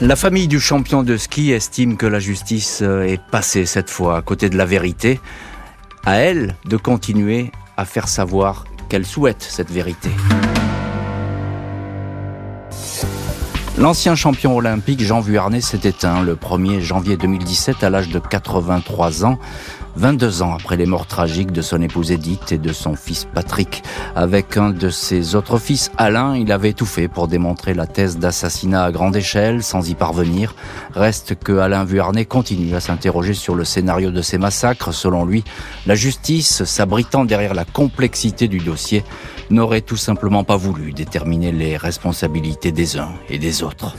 La 0.00 0.16
famille 0.16 0.48
du 0.48 0.60
champion 0.60 1.02
de 1.02 1.16
ski 1.16 1.52
estime 1.52 1.96
que 1.96 2.06
la 2.06 2.18
justice 2.18 2.82
euh, 2.82 3.02
est 3.02 3.22
passée 3.30 3.66
cette 3.66 3.90
fois 3.90 4.16
à 4.16 4.22
côté 4.22 4.48
de 4.50 4.56
la 4.56 4.64
vérité. 4.64 5.20
À 6.04 6.16
elle 6.16 6.56
de 6.64 6.76
continuer 6.76 7.52
à 7.76 7.84
faire 7.84 8.08
savoir 8.08 8.64
qu'elle 8.88 9.06
souhaite 9.06 9.42
cette 9.42 9.70
vérité. 9.70 10.10
L'ancien 13.78 14.14
champion 14.14 14.54
olympique 14.54 15.02
Jean 15.02 15.20
Vuarnet 15.20 15.62
s'est 15.62 15.88
éteint 15.88 16.22
le 16.22 16.34
1er 16.36 16.80
janvier 16.80 17.16
2017 17.16 17.82
à 17.82 17.88
l'âge 17.88 18.10
de 18.10 18.18
83 18.18 19.24
ans. 19.24 19.38
22 19.96 20.42
ans 20.42 20.54
après 20.54 20.76
les 20.76 20.84
morts 20.86 21.06
tragiques 21.06 21.52
de 21.52 21.62
son 21.62 21.80
épouse 21.80 22.12
Edith 22.12 22.52
et 22.52 22.58
de 22.58 22.72
son 22.72 22.96
fils 22.96 23.26
Patrick. 23.32 23.82
Avec 24.14 24.58
un 24.58 24.70
de 24.70 24.90
ses 24.90 25.34
autres 25.34 25.58
fils, 25.58 25.90
Alain, 25.96 26.36
il 26.36 26.52
avait 26.52 26.74
tout 26.74 26.86
fait 26.86 27.08
pour 27.08 27.28
démontrer 27.28 27.72
la 27.72 27.86
thèse 27.86 28.18
d'assassinat 28.18 28.84
à 28.84 28.92
grande 28.92 29.16
échelle 29.16 29.62
sans 29.62 29.88
y 29.88 29.94
parvenir. 29.94 30.54
Reste 30.94 31.34
que 31.34 31.58
Alain 31.58 31.84
Vuarnet 31.84 32.26
continue 32.26 32.74
à 32.74 32.80
s'interroger 32.80 33.34
sur 33.34 33.54
le 33.54 33.64
scénario 33.64 34.10
de 34.10 34.22
ces 34.22 34.38
massacres. 34.38 34.92
Selon 34.92 35.24
lui, 35.24 35.44
la 35.86 35.94
justice, 35.94 36.64
s'abritant 36.64 37.24
derrière 37.24 37.54
la 37.54 37.64
complexité 37.64 38.48
du 38.48 38.58
dossier, 38.58 39.02
n'aurait 39.52 39.82
tout 39.82 39.96
simplement 39.96 40.44
pas 40.44 40.56
voulu 40.56 40.92
déterminer 40.92 41.52
les 41.52 41.76
responsabilités 41.76 42.72
des 42.72 42.98
uns 42.98 43.12
et 43.28 43.38
des 43.38 43.62
autres. 43.62 43.94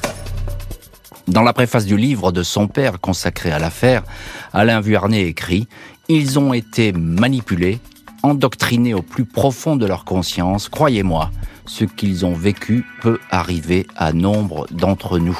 Dans 1.27 1.43
la 1.43 1.53
préface 1.53 1.85
du 1.85 1.95
livre 1.95 2.31
de 2.31 2.43
son 2.43 2.67
père 2.67 2.99
consacré 2.99 3.51
à 3.51 3.59
l'affaire, 3.59 4.03
Alain 4.51 4.81
Vuarnet 4.81 5.21
écrit 5.21 5.67
Ils 6.09 6.37
ont 6.37 6.53
été 6.53 6.91
manipulés, 6.91 7.79
endoctrinés 8.23 8.93
au 8.93 9.01
plus 9.01 9.25
profond 9.25 9.77
de 9.77 9.85
leur 9.85 10.03
conscience. 10.03 10.67
Croyez-moi, 10.67 11.31
ce 11.65 11.85
qu'ils 11.85 12.25
ont 12.25 12.33
vécu 12.33 12.85
peut 13.01 13.19
arriver 13.31 13.87
à 13.95 14.11
nombre 14.11 14.67
d'entre 14.71 15.19
nous. 15.19 15.39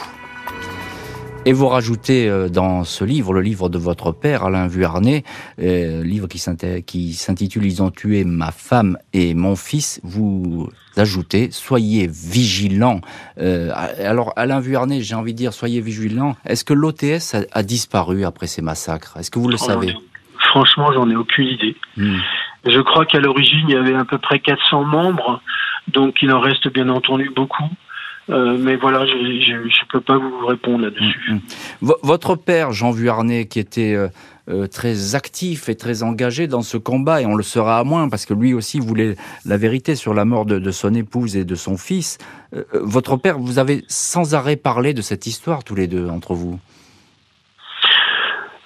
Et 1.45 1.51
vous 1.51 1.67
rajoutez 1.67 2.29
euh, 2.29 2.47
dans 2.47 2.85
ce 2.85 3.03
livre, 3.03 3.33
le 3.33 3.41
livre 3.41 3.67
de 3.67 3.77
votre 3.77 4.13
père, 4.13 4.45
Alain 4.45 4.67
Vuarnet, 4.67 5.23
euh, 5.59 6.01
livre 6.01 6.27
qui 6.27 6.39
s'intitule 6.39 7.65
Ils 7.65 7.83
ont 7.83 7.91
tué 7.91 8.23
ma 8.23 8.51
femme 8.51 8.97
et 9.11 9.33
mon 9.33 9.57
fils, 9.57 9.99
vous 10.03 10.69
ajoutez 10.95 11.51
Soyez 11.51 12.07
vigilants. 12.07 13.01
Euh, 13.39 13.71
alors 13.99 14.31
Alain 14.37 14.61
Vuarnet, 14.61 15.01
j'ai 15.01 15.15
envie 15.15 15.33
de 15.33 15.37
dire 15.37 15.51
Soyez 15.51 15.81
vigilants. 15.81 16.37
Est-ce 16.45 16.63
que 16.63 16.73
l'OTS 16.73 17.35
a, 17.51 17.63
disparu 17.63 18.23
après 18.23 18.47
ces 18.47 18.61
massacres? 18.61 19.17
Est-ce 19.17 19.29
que 19.29 19.39
vous 19.39 19.49
le 19.49 19.57
savez? 19.57 19.93
Franchement, 20.39 20.93
j'en 20.93 21.09
ai 21.09 21.15
aucune 21.17 21.47
idée. 21.47 21.75
Hmm. 21.97 22.19
Je 22.65 22.79
crois 22.79 23.05
qu'à 23.05 23.19
l'origine, 23.19 23.65
il 23.67 23.73
y 23.73 23.77
avait 23.77 23.95
à 23.95 24.05
peu 24.05 24.17
près 24.17 24.39
400 24.39 24.85
membres, 24.85 25.41
donc 25.89 26.21
il 26.21 26.31
en 26.31 26.39
reste 26.39 26.71
bien 26.71 26.87
entendu 26.87 27.29
beaucoup. 27.35 27.69
Euh, 28.29 28.57
mais 28.57 28.77
voilà, 28.77 29.05
je 29.05 29.13
ne 29.13 29.91
peux 29.91 29.99
pas 29.99 30.17
vous 30.17 30.45
répondre 30.45 30.85
là-dessus. 30.85 31.31
Mm, 31.31 31.35
mm. 31.81 31.91
Votre 32.03 32.35
père, 32.35 32.71
Jean 32.71 32.91
Vuarnet, 32.91 33.47
qui 33.47 33.59
était 33.59 33.95
euh, 33.95 34.07
euh, 34.49 34.67
très 34.67 35.15
actif 35.15 35.67
et 35.67 35.75
très 35.75 36.03
engagé 36.03 36.47
dans 36.47 36.61
ce 36.61 36.77
combat, 36.77 37.21
et 37.21 37.25
on 37.25 37.35
le 37.35 37.43
sera 37.43 37.79
à 37.79 37.83
moins, 37.83 38.07
parce 38.07 38.25
que 38.25 38.33
lui 38.33 38.53
aussi 38.53 38.79
voulait 38.79 39.15
la 39.45 39.57
vérité 39.57 39.95
sur 39.95 40.13
la 40.13 40.23
mort 40.23 40.45
de, 40.45 40.57
de 40.57 40.71
son 40.71 40.93
épouse 40.93 41.35
et 41.35 41.43
de 41.43 41.55
son 41.55 41.77
fils. 41.77 42.17
votre 42.73 43.17
père, 43.17 43.37
vous 43.39 43.59
avez 43.59 43.83
sans 43.87 44.35
arrêt 44.35 44.55
parlé 44.55 44.93
de 44.93 45.01
cette 45.01 45.27
histoire, 45.27 45.63
tous 45.63 45.75
les 45.75 45.87
deux, 45.87 46.07
entre 46.07 46.33
vous? 46.33 46.59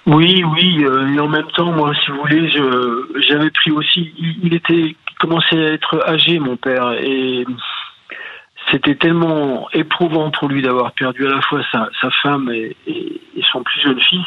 Oui, 0.06 0.42
oui, 0.42 0.84
et 0.84 1.20
en 1.20 1.28
même 1.28 1.48
temps, 1.54 1.70
moi, 1.72 1.92
si 2.02 2.10
vous 2.10 2.18
voulez, 2.20 2.48
j'avais 3.28 3.50
pris 3.50 3.70
aussi. 3.72 4.10
Il, 4.18 4.36
il 4.44 4.54
était 4.54 4.94
commençait 5.18 5.56
à 5.56 5.72
être 5.72 6.02
âgé, 6.06 6.38
mon 6.38 6.56
père, 6.56 6.92
et 6.92 7.44
c'était 8.70 8.96
tellement 8.96 9.68
éprouvant 9.72 10.30
pour 10.30 10.48
lui 10.48 10.62
d'avoir 10.62 10.92
perdu 10.92 11.26
à 11.26 11.30
la 11.30 11.40
fois 11.42 11.62
sa, 11.72 12.10
femme 12.22 12.50
et, 12.50 12.76
son 13.52 13.62
plus 13.62 13.80
jeune 13.80 14.00
fils 14.00 14.26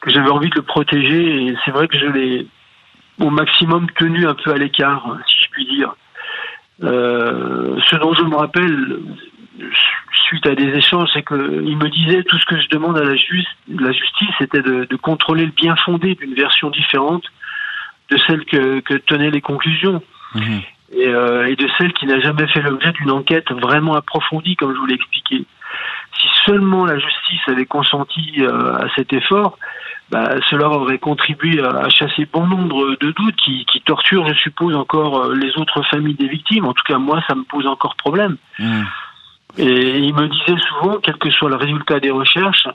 que 0.00 0.10
j'avais 0.10 0.30
envie 0.30 0.50
de 0.50 0.56
le 0.56 0.62
protéger 0.62 1.46
et 1.46 1.56
c'est 1.64 1.70
vrai 1.70 1.88
que 1.88 1.98
je 1.98 2.06
l'ai 2.06 2.46
au 3.20 3.30
maximum 3.30 3.88
tenu 3.92 4.26
un 4.26 4.34
peu 4.34 4.52
à 4.52 4.58
l'écart, 4.58 5.16
si 5.26 5.44
je 5.44 5.50
puis 5.50 5.66
dire. 5.66 5.94
Euh, 6.82 7.78
ce 7.88 7.96
dont 7.96 8.12
je 8.12 8.22
me 8.24 8.34
rappelle 8.34 8.98
suite 10.26 10.46
à 10.46 10.54
des 10.54 10.68
échanges, 10.76 11.08
c'est 11.12 11.24
qu'il 11.24 11.38
me 11.76 11.88
disait 11.88 12.24
tout 12.24 12.38
ce 12.38 12.44
que 12.46 12.60
je 12.60 12.68
demande 12.68 12.98
à 12.98 13.04
la, 13.04 13.12
la 13.12 13.92
justice, 13.92 14.28
c'était 14.38 14.62
de, 14.62 14.96
contrôler 14.96 15.46
le 15.46 15.52
bien 15.52 15.76
fondé 15.76 16.14
d'une 16.14 16.34
version 16.34 16.70
différente 16.70 17.24
de 18.10 18.18
celle 18.26 18.44
que, 18.44 18.80
tenaient 19.06 19.30
les 19.30 19.40
conclusions. 19.40 20.02
Mmh 20.34 20.58
et, 20.92 21.08
euh, 21.08 21.48
et 21.48 21.56
de 21.56 21.68
celle 21.78 21.92
qui 21.92 22.06
n'a 22.06 22.20
jamais 22.20 22.46
fait 22.48 22.60
l'objet 22.60 22.92
d'une 22.92 23.10
enquête 23.10 23.50
vraiment 23.50 23.94
approfondie, 23.94 24.56
comme 24.56 24.74
je 24.74 24.78
vous 24.78 24.86
l'ai 24.86 24.94
expliqué. 24.94 25.44
Si 26.18 26.28
seulement 26.44 26.84
la 26.84 26.98
justice 26.98 27.40
avait 27.48 27.66
consenti 27.66 28.34
euh, 28.40 28.76
à 28.76 28.88
cet 28.94 29.12
effort, 29.12 29.58
bah, 30.10 30.34
cela 30.50 30.68
aurait 30.68 30.98
contribué 30.98 31.62
à, 31.64 31.88
chasser 31.88 32.28
bon 32.30 32.46
nombre 32.46 32.96
de 33.00 33.10
doutes 33.12 33.36
qui, 33.36 33.64
qui, 33.64 33.80
torturent, 33.80 34.28
je 34.28 34.34
suppose, 34.34 34.76
encore 34.76 35.24
euh, 35.24 35.34
les 35.34 35.56
autres 35.56 35.82
familles 35.84 36.14
des 36.14 36.28
victimes. 36.28 36.66
En 36.66 36.74
tout 36.74 36.84
cas, 36.86 36.98
moi, 36.98 37.22
ça 37.26 37.34
me 37.34 37.44
pose 37.44 37.66
encore 37.66 37.96
problème. 37.96 38.36
Mmh. 38.58 38.82
Et 39.58 39.98
il 39.98 40.14
me 40.14 40.28
disait 40.28 40.60
souvent, 40.68 40.98
quel 41.02 41.16
que 41.16 41.30
soit 41.30 41.48
le 41.48 41.56
résultat 41.56 42.00
des 42.00 42.10
recherches, 42.10 42.68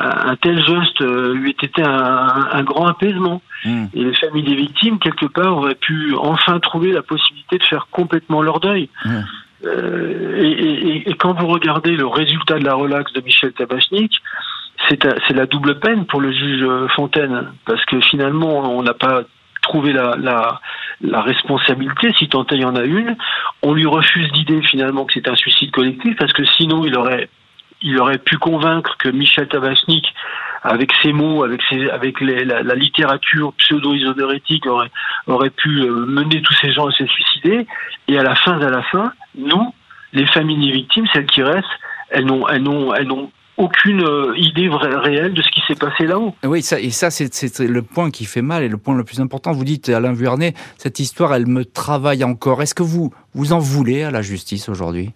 un 0.00 0.36
tel 0.36 0.64
geste 0.64 1.00
lui 1.00 1.50
été 1.50 1.82
un, 1.82 2.48
un 2.52 2.62
grand 2.62 2.86
apaisement. 2.86 3.42
Hmm. 3.64 3.86
Et 3.94 4.04
les 4.04 4.14
familles 4.14 4.44
des 4.44 4.54
victimes, 4.54 4.98
quelque 4.98 5.26
part, 5.26 5.56
auraient 5.56 5.74
pu 5.74 6.14
enfin 6.16 6.60
trouver 6.60 6.92
la 6.92 7.02
possibilité 7.02 7.58
de 7.58 7.64
faire 7.64 7.88
complètement 7.90 8.42
leur 8.42 8.60
deuil. 8.60 8.88
Hmm. 9.04 9.22
Euh, 9.64 10.36
et, 10.36 10.50
et, 10.50 11.10
et, 11.10 11.14
quand 11.14 11.32
vous 11.32 11.48
regardez 11.48 11.96
le 11.96 12.06
résultat 12.06 12.58
de 12.58 12.64
la 12.64 12.74
relaxe 12.74 13.12
de 13.12 13.20
Michel 13.20 13.52
Tabachnik, 13.52 14.20
c'est 14.88 15.34
la 15.34 15.46
double 15.46 15.80
peine 15.80 16.06
pour 16.06 16.20
le 16.20 16.32
juge 16.32 16.64
Fontaine, 16.94 17.52
parce 17.66 17.84
que 17.86 18.00
finalement, 18.00 18.76
on 18.76 18.82
n'a 18.82 18.94
pas 18.94 19.22
trouvé 19.62 19.92
la, 19.92 20.16
la, 20.16 20.60
la, 21.00 21.20
responsabilité, 21.20 22.12
si 22.16 22.28
tant 22.28 22.46
est 22.46 22.54
il 22.54 22.62
y 22.62 22.64
en 22.64 22.76
a 22.76 22.84
une. 22.84 23.16
On 23.62 23.74
lui 23.74 23.86
refuse 23.86 24.30
l'idée 24.32 24.62
finalement 24.62 25.04
que 25.04 25.12
c'est 25.14 25.28
un 25.28 25.34
suicide 25.34 25.72
collectif, 25.72 26.16
parce 26.16 26.32
que 26.32 26.44
sinon 26.44 26.84
il 26.84 26.96
aurait, 26.96 27.28
il 27.82 27.98
aurait 27.98 28.18
pu 28.18 28.36
convaincre 28.38 28.96
que 28.98 29.08
Michel 29.08 29.48
Tabachnik 29.48 30.04
avec 30.62 30.90
ses 31.02 31.12
mots, 31.12 31.44
avec, 31.44 32.20
la, 32.20 32.74
littérature 32.74 33.52
pseudo-isodorétique, 33.54 34.66
aurait, 34.66 35.50
pu 35.50 35.80
euh, 35.80 36.06
mener 36.06 36.42
tous 36.42 36.54
ces 36.54 36.72
gens 36.72 36.88
à 36.88 36.92
se 36.92 37.06
suicider. 37.06 37.66
Et 38.08 38.18
à 38.18 38.22
la 38.22 38.34
fin, 38.34 38.60
à 38.60 38.70
la 38.70 38.82
fin, 38.82 39.12
nous, 39.36 39.72
les 40.12 40.26
familles 40.26 40.66
des 40.66 40.72
victimes, 40.72 41.06
celles 41.12 41.26
qui 41.26 41.42
restent, 41.42 41.66
elles 42.10 42.24
n'ont, 42.24 43.30
aucune 43.56 44.04
euh, 44.04 44.34
idée 44.36 44.68
réelle 44.70 45.34
de 45.34 45.42
ce 45.42 45.50
qui 45.50 45.60
s'est 45.66 45.74
passé 45.74 46.06
là-haut. 46.06 46.32
Oui, 46.44 46.62
ça, 46.62 46.78
et 46.78 46.90
ça, 46.90 47.10
c'est 47.10 47.58
le 47.58 47.82
point 47.82 48.12
qui 48.12 48.24
fait 48.24 48.42
mal 48.42 48.62
et 48.62 48.68
le 48.68 48.78
point 48.78 48.96
le 48.96 49.02
plus 49.02 49.20
important. 49.20 49.50
Vous 49.50 49.64
dites, 49.64 49.88
Alain 49.88 50.12
Vuarnet, 50.12 50.54
cette 50.76 51.00
histoire, 51.00 51.34
elle 51.34 51.48
me 51.48 51.64
travaille 51.64 52.22
encore. 52.22 52.62
Est-ce 52.62 52.74
que 52.74 52.84
vous, 52.84 53.12
vous 53.34 53.52
en 53.52 53.58
voulez 53.58 54.04
à 54.04 54.12
la 54.12 54.22
justice 54.22 54.68
aujourd'hui? 54.68 55.10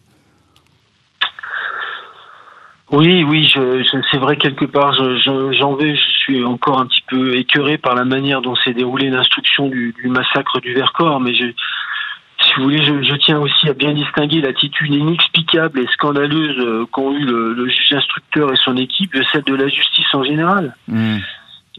Oui, 2.92 3.24
oui, 3.24 3.44
je, 3.44 3.82
je 3.82 3.98
c'est 4.10 4.18
vrai 4.18 4.36
quelque 4.36 4.66
part, 4.66 4.92
j'en 4.92 5.74
vais, 5.74 5.96
je 5.96 6.10
suis 6.18 6.44
encore 6.44 6.78
un 6.78 6.86
petit 6.86 7.02
peu 7.08 7.34
écœuré 7.36 7.78
par 7.78 7.94
la 7.94 8.04
manière 8.04 8.42
dont 8.42 8.54
s'est 8.54 8.74
déroulée 8.74 9.08
l'instruction 9.08 9.68
du, 9.68 9.94
du, 10.00 10.08
massacre 10.08 10.60
du 10.60 10.74
Vercors, 10.74 11.18
mais 11.18 11.34
je, 11.34 11.46
si 11.46 12.54
vous 12.56 12.64
voulez, 12.64 12.84
je, 12.84 13.02
je, 13.02 13.16
tiens 13.16 13.38
aussi 13.38 13.68
à 13.70 13.72
bien 13.72 13.94
distinguer 13.94 14.42
l'attitude 14.42 14.92
inexplicable 14.92 15.80
et 15.80 15.86
scandaleuse 15.86 16.58
euh, 16.58 16.86
qu'ont 16.92 17.12
eu 17.12 17.24
le, 17.24 17.54
le, 17.54 17.66
juge 17.66 17.94
instructeur 17.94 18.52
et 18.52 18.56
son 18.56 18.76
équipe 18.76 19.14
de 19.14 19.22
celle 19.32 19.44
de 19.44 19.54
la 19.54 19.68
justice 19.68 20.14
en 20.14 20.22
général. 20.22 20.76
Mmh. 20.88 21.18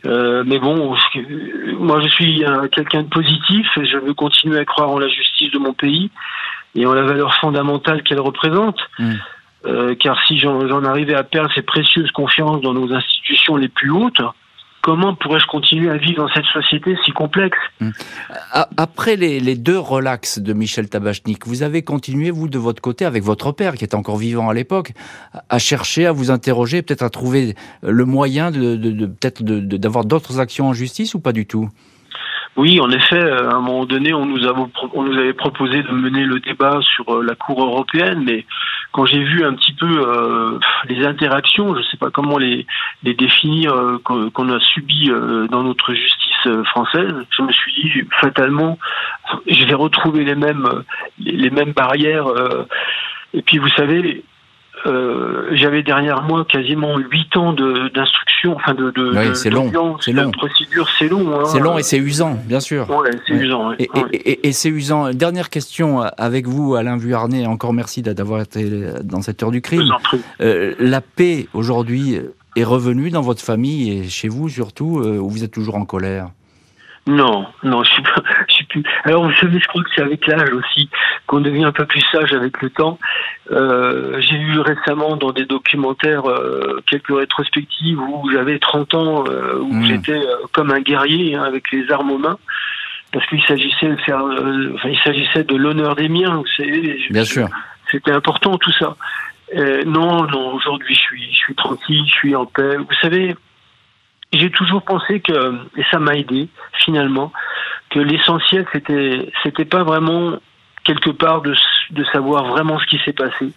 Euh, 0.05 0.43
mais 0.47 0.57
bon, 0.57 0.95
moi 1.77 2.01
je 2.01 2.09
suis 2.09 2.43
quelqu'un 2.71 3.03
de 3.03 3.09
positif 3.09 3.67
et 3.77 3.85
je 3.85 3.97
veux 3.97 4.13
continuer 4.13 4.59
à 4.59 4.65
croire 4.65 4.89
en 4.89 4.97
la 4.97 5.07
justice 5.07 5.51
de 5.51 5.59
mon 5.59 5.73
pays 5.73 6.09
et 6.75 6.85
en 6.85 6.93
la 6.93 7.03
valeur 7.03 7.35
fondamentale 7.35 8.01
qu'elle 8.03 8.19
représente. 8.19 8.79
Mmh. 8.97 9.13
Euh, 9.65 9.95
car 9.95 10.19
si 10.27 10.37
j'en 10.39 10.83
arrivais 10.83 11.13
à 11.13 11.23
perdre 11.23 11.49
cette 11.55 11.65
précieuse 11.65 12.11
confiance 12.11 12.61
dans 12.61 12.73
nos 12.73 12.93
institutions 12.93 13.55
les 13.55 13.69
plus 13.69 13.91
hautes, 13.91 14.21
comment 14.81 15.15
pourrais-je 15.15 15.47
continuer 15.47 15.89
à 15.89 15.95
vivre 15.95 16.25
dans 16.25 16.33
cette 16.33 16.45
société 16.45 16.97
si 17.05 17.11
complexe? 17.11 17.57
Mmh. 17.79 17.91
Après 18.75 19.15
les, 19.15 19.39
les, 19.39 19.55
deux 19.55 19.79
relax 19.79 20.39
de 20.39 20.51
Michel 20.51 20.89
Tabachnik, 20.89 21.47
vous 21.47 21.63
avez 21.63 21.81
continué, 21.81 22.29
vous, 22.29 22.49
de 22.49 22.57
votre 22.57 22.81
côté, 22.81 23.05
avec 23.05 23.23
votre 23.23 23.53
père, 23.53 23.75
qui 23.75 23.85
était 23.85 23.95
encore 23.95 24.17
vivant 24.17 24.49
à 24.49 24.53
l'époque, 24.53 24.91
à 25.49 25.59
chercher, 25.59 26.05
à 26.05 26.11
vous 26.11 26.29
interroger, 26.29 26.81
peut-être 26.81 27.03
à 27.03 27.09
trouver 27.09 27.55
le 27.81 28.05
moyen 28.05 28.51
de, 28.51 28.75
de, 28.75 28.91
de 28.91 29.05
peut-être 29.05 29.41
d'avoir 29.43 30.03
d'autres 30.03 30.39
actions 30.39 30.67
en 30.67 30.73
justice 30.73 31.15
ou 31.15 31.21
pas 31.21 31.31
du 31.31 31.45
tout? 31.45 31.69
Oui, 32.55 32.79
en 32.79 32.89
effet, 32.91 33.19
euh, 33.19 33.49
à 33.49 33.55
un 33.55 33.61
moment 33.61 33.85
donné, 33.85 34.13
on 34.13 34.27
nous, 34.27 34.45
avait, 34.45 34.61
on 34.93 35.03
nous 35.03 35.17
avait 35.17 35.33
proposé 35.33 35.81
de 35.81 35.91
mener 35.91 36.23
le 36.23 36.39
débat 36.39 36.79
sur 36.81 37.09
euh, 37.09 37.23
la 37.23 37.33
Cour 37.33 37.63
européenne, 37.63 38.23
mais 38.25 38.45
quand 38.91 39.07
j'ai 39.07 39.23
vu 39.23 39.43
un 39.43 39.53
petit 39.55 39.73
peu 39.73 40.03
euh, 40.07 40.59
les 40.87 41.03
interactions, 41.03 41.73
je 41.73 41.79
ne 41.79 41.83
sais 41.85 41.97
pas 41.97 42.11
comment 42.11 42.37
les, 42.37 42.67
les 43.01 43.15
définir, 43.15 43.73
euh, 43.73 43.99
qu'on 44.03 44.49
a 44.49 44.59
subies 44.59 45.09
dans 45.49 45.63
notre 45.63 45.93
justice 45.93 46.63
française, 46.65 47.13
je 47.31 47.41
me 47.41 47.51
suis 47.51 47.73
dit 47.73 48.07
fatalement, 48.21 48.77
je 49.47 49.65
vais 49.65 49.73
retrouver 49.73 50.23
les 50.23 50.35
mêmes, 50.35 50.83
les 51.19 51.49
mêmes 51.49 51.71
barrières. 51.71 52.27
et 53.33 53.41
puis, 53.41 53.57
vous 53.57 53.69
savez, 53.69 54.23
euh, 54.85 55.49
j'avais 55.53 55.83
derrière 55.83 56.23
moi 56.23 56.45
quasiment 56.45 56.97
huit 56.97 57.35
ans 57.37 57.53
d'instruction, 57.53 58.55
enfin 58.55 58.73
de, 58.73 58.91
de, 58.91 59.11
oui, 59.15 59.35
c'est 59.35 59.49
long, 59.49 59.71
c'est 59.99 60.11
long. 60.11 60.31
procédure, 60.31 60.89
c'est 60.97 61.07
long. 61.07 61.33
Hein. 61.33 61.45
C'est 61.45 61.59
long 61.59 61.77
et 61.77 61.83
c'est 61.83 61.97
usant, 61.97 62.37
bien 62.45 62.59
sûr. 62.59 62.89
Ouais, 62.89 63.09
c'est 63.25 63.33
usant. 63.33 63.71
Et, 63.79 63.89
et, 64.11 64.47
et, 64.47 64.51
c'est 64.51 64.69
usant. 64.69 65.11
Dernière 65.11 65.49
question 65.49 66.01
avec 66.01 66.47
vous, 66.47 66.75
Alain 66.75 66.97
Vuarnet. 66.97 67.45
Encore 67.45 67.73
merci 67.73 68.01
d'avoir 68.01 68.41
été 68.41 68.69
dans 69.03 69.21
cette 69.21 69.41
heure 69.41 69.51
du 69.51 69.61
crime. 69.61 69.83
Euh, 70.41 70.73
la 70.79 71.01
paix 71.01 71.47
aujourd'hui 71.53 72.19
est 72.55 72.63
revenue 72.63 73.09
dans 73.09 73.21
votre 73.21 73.41
famille 73.41 73.91
et 73.91 74.09
chez 74.09 74.27
vous 74.27 74.49
surtout, 74.49 74.99
euh, 74.99 75.17
où 75.17 75.29
vous 75.29 75.43
êtes 75.43 75.51
toujours 75.51 75.75
en 75.75 75.85
colère? 75.85 76.29
Non, 77.05 77.45
non, 77.63 77.83
je 77.83 77.91
suis 77.91 78.03
pas, 78.03 78.23
je 78.47 78.52
suis 78.52 78.52
plus. 78.81 78.83
Alors 79.05 79.25
vous 79.25 79.35
savez, 79.35 79.59
je 79.59 79.67
crois 79.67 79.83
que 79.83 79.89
c'est 79.95 80.01
avec 80.01 80.25
l'âge 80.27 80.51
aussi 80.51 80.89
qu'on 81.27 81.41
devient 81.41 81.65
un 81.65 81.71
peu 81.71 81.85
plus 81.85 82.03
sage 82.11 82.33
avec 82.33 82.61
le 82.61 82.69
temps. 82.69 82.99
Euh, 83.51 84.19
j'ai 84.19 84.37
vu 84.37 84.59
récemment 84.59 85.15
dans 85.15 85.31
des 85.31 85.45
documentaires 85.45 86.29
euh, 86.29 86.81
quelques 86.87 87.15
rétrospectives 87.15 87.99
où 87.99 88.29
j'avais 88.31 88.59
30 88.59 88.93
ans, 88.95 89.23
euh, 89.27 89.59
où 89.59 89.73
mmh. 89.73 89.85
j'étais 89.85 90.21
comme 90.51 90.71
un 90.71 90.81
guerrier 90.81 91.35
hein, 91.35 91.43
avec 91.43 91.71
les 91.71 91.89
armes 91.91 92.11
aux 92.11 92.17
mains, 92.17 92.37
parce 93.11 93.25
qu'il 93.27 93.43
s'agissait 93.43 93.89
de 93.89 93.97
faire, 93.97 94.23
enfin, 94.23 94.89
il 94.89 94.99
s'agissait 95.03 95.43
de 95.43 95.55
l'honneur 95.55 95.95
des 95.95 96.09
miens. 96.09 96.35
Vous 96.35 96.47
savez, 96.57 96.99
Bien 97.09 97.25
sûr. 97.25 97.47
C'était 97.91 98.11
important 98.11 98.57
tout 98.57 98.71
ça. 98.71 98.95
non, 99.85 100.25
non, 100.25 100.53
aujourd'hui 100.53 100.95
je 100.95 100.99
suis, 100.99 101.31
je 101.31 101.37
suis 101.37 101.55
tranquille, 101.55 102.03
je 102.07 102.13
suis 102.13 102.35
en 102.35 102.45
paix. 102.45 102.77
Vous 102.77 102.95
savez 103.01 103.35
j'ai 104.33 104.51
toujours 104.51 104.81
pensé 104.83 105.19
que, 105.19 105.55
et 105.77 105.83
ça 105.91 105.99
m'a 105.99 106.15
aidé 106.15 106.49
finalement, 106.83 107.31
que 107.89 107.99
l'essentiel 107.99 108.65
c'était 108.73 109.31
c'était 109.43 109.65
pas 109.65 109.83
vraiment 109.83 110.33
quelque 110.83 111.11
part 111.11 111.41
de, 111.41 111.55
de 111.91 112.03
savoir 112.05 112.45
vraiment 112.47 112.79
ce 112.79 112.85
qui 112.87 112.99
s'est 113.05 113.13
passé, 113.13 113.53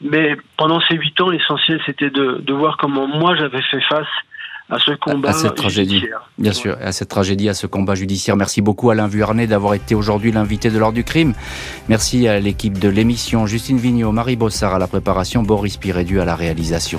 mais 0.00 0.36
pendant 0.56 0.80
ces 0.80 0.96
huit 0.96 1.20
ans 1.20 1.28
l'essentiel 1.28 1.80
c'était 1.86 2.10
de, 2.10 2.40
de 2.42 2.52
voir 2.52 2.76
comment 2.76 3.06
moi 3.06 3.36
j'avais 3.36 3.62
fait 3.62 3.80
face 3.82 4.08
à 4.70 4.78
ce 4.78 4.92
combat 4.92 5.28
à 5.28 5.32
cette 5.34 5.56
tragédie, 5.56 5.96
judiciaire. 5.96 6.30
bien 6.38 6.52
sûr, 6.52 6.76
à 6.80 6.90
cette 6.92 7.08
tragédie, 7.08 7.48
à 7.50 7.54
ce 7.54 7.66
combat 7.66 7.94
judiciaire. 7.94 8.34
Merci 8.36 8.62
beaucoup 8.62 8.90
Alain 8.90 9.08
Vuarnet 9.08 9.46
d'avoir 9.46 9.74
été 9.74 9.94
aujourd'hui 9.94 10.32
l'invité 10.32 10.70
de 10.70 10.78
l'ordre 10.78 10.94
du 10.94 11.04
crime. 11.04 11.34
Merci 11.88 12.26
à 12.28 12.40
l'équipe 12.40 12.78
de 12.78 12.88
l'émission, 12.88 13.46
Justine 13.46 13.76
Vignot, 13.76 14.10
Marie 14.10 14.36
Bossard 14.36 14.74
à 14.74 14.78
la 14.78 14.86
préparation, 14.86 15.42
Boris 15.42 15.76
Pirédu 15.76 16.18
à 16.20 16.24
la 16.24 16.34
réalisation. 16.34 16.98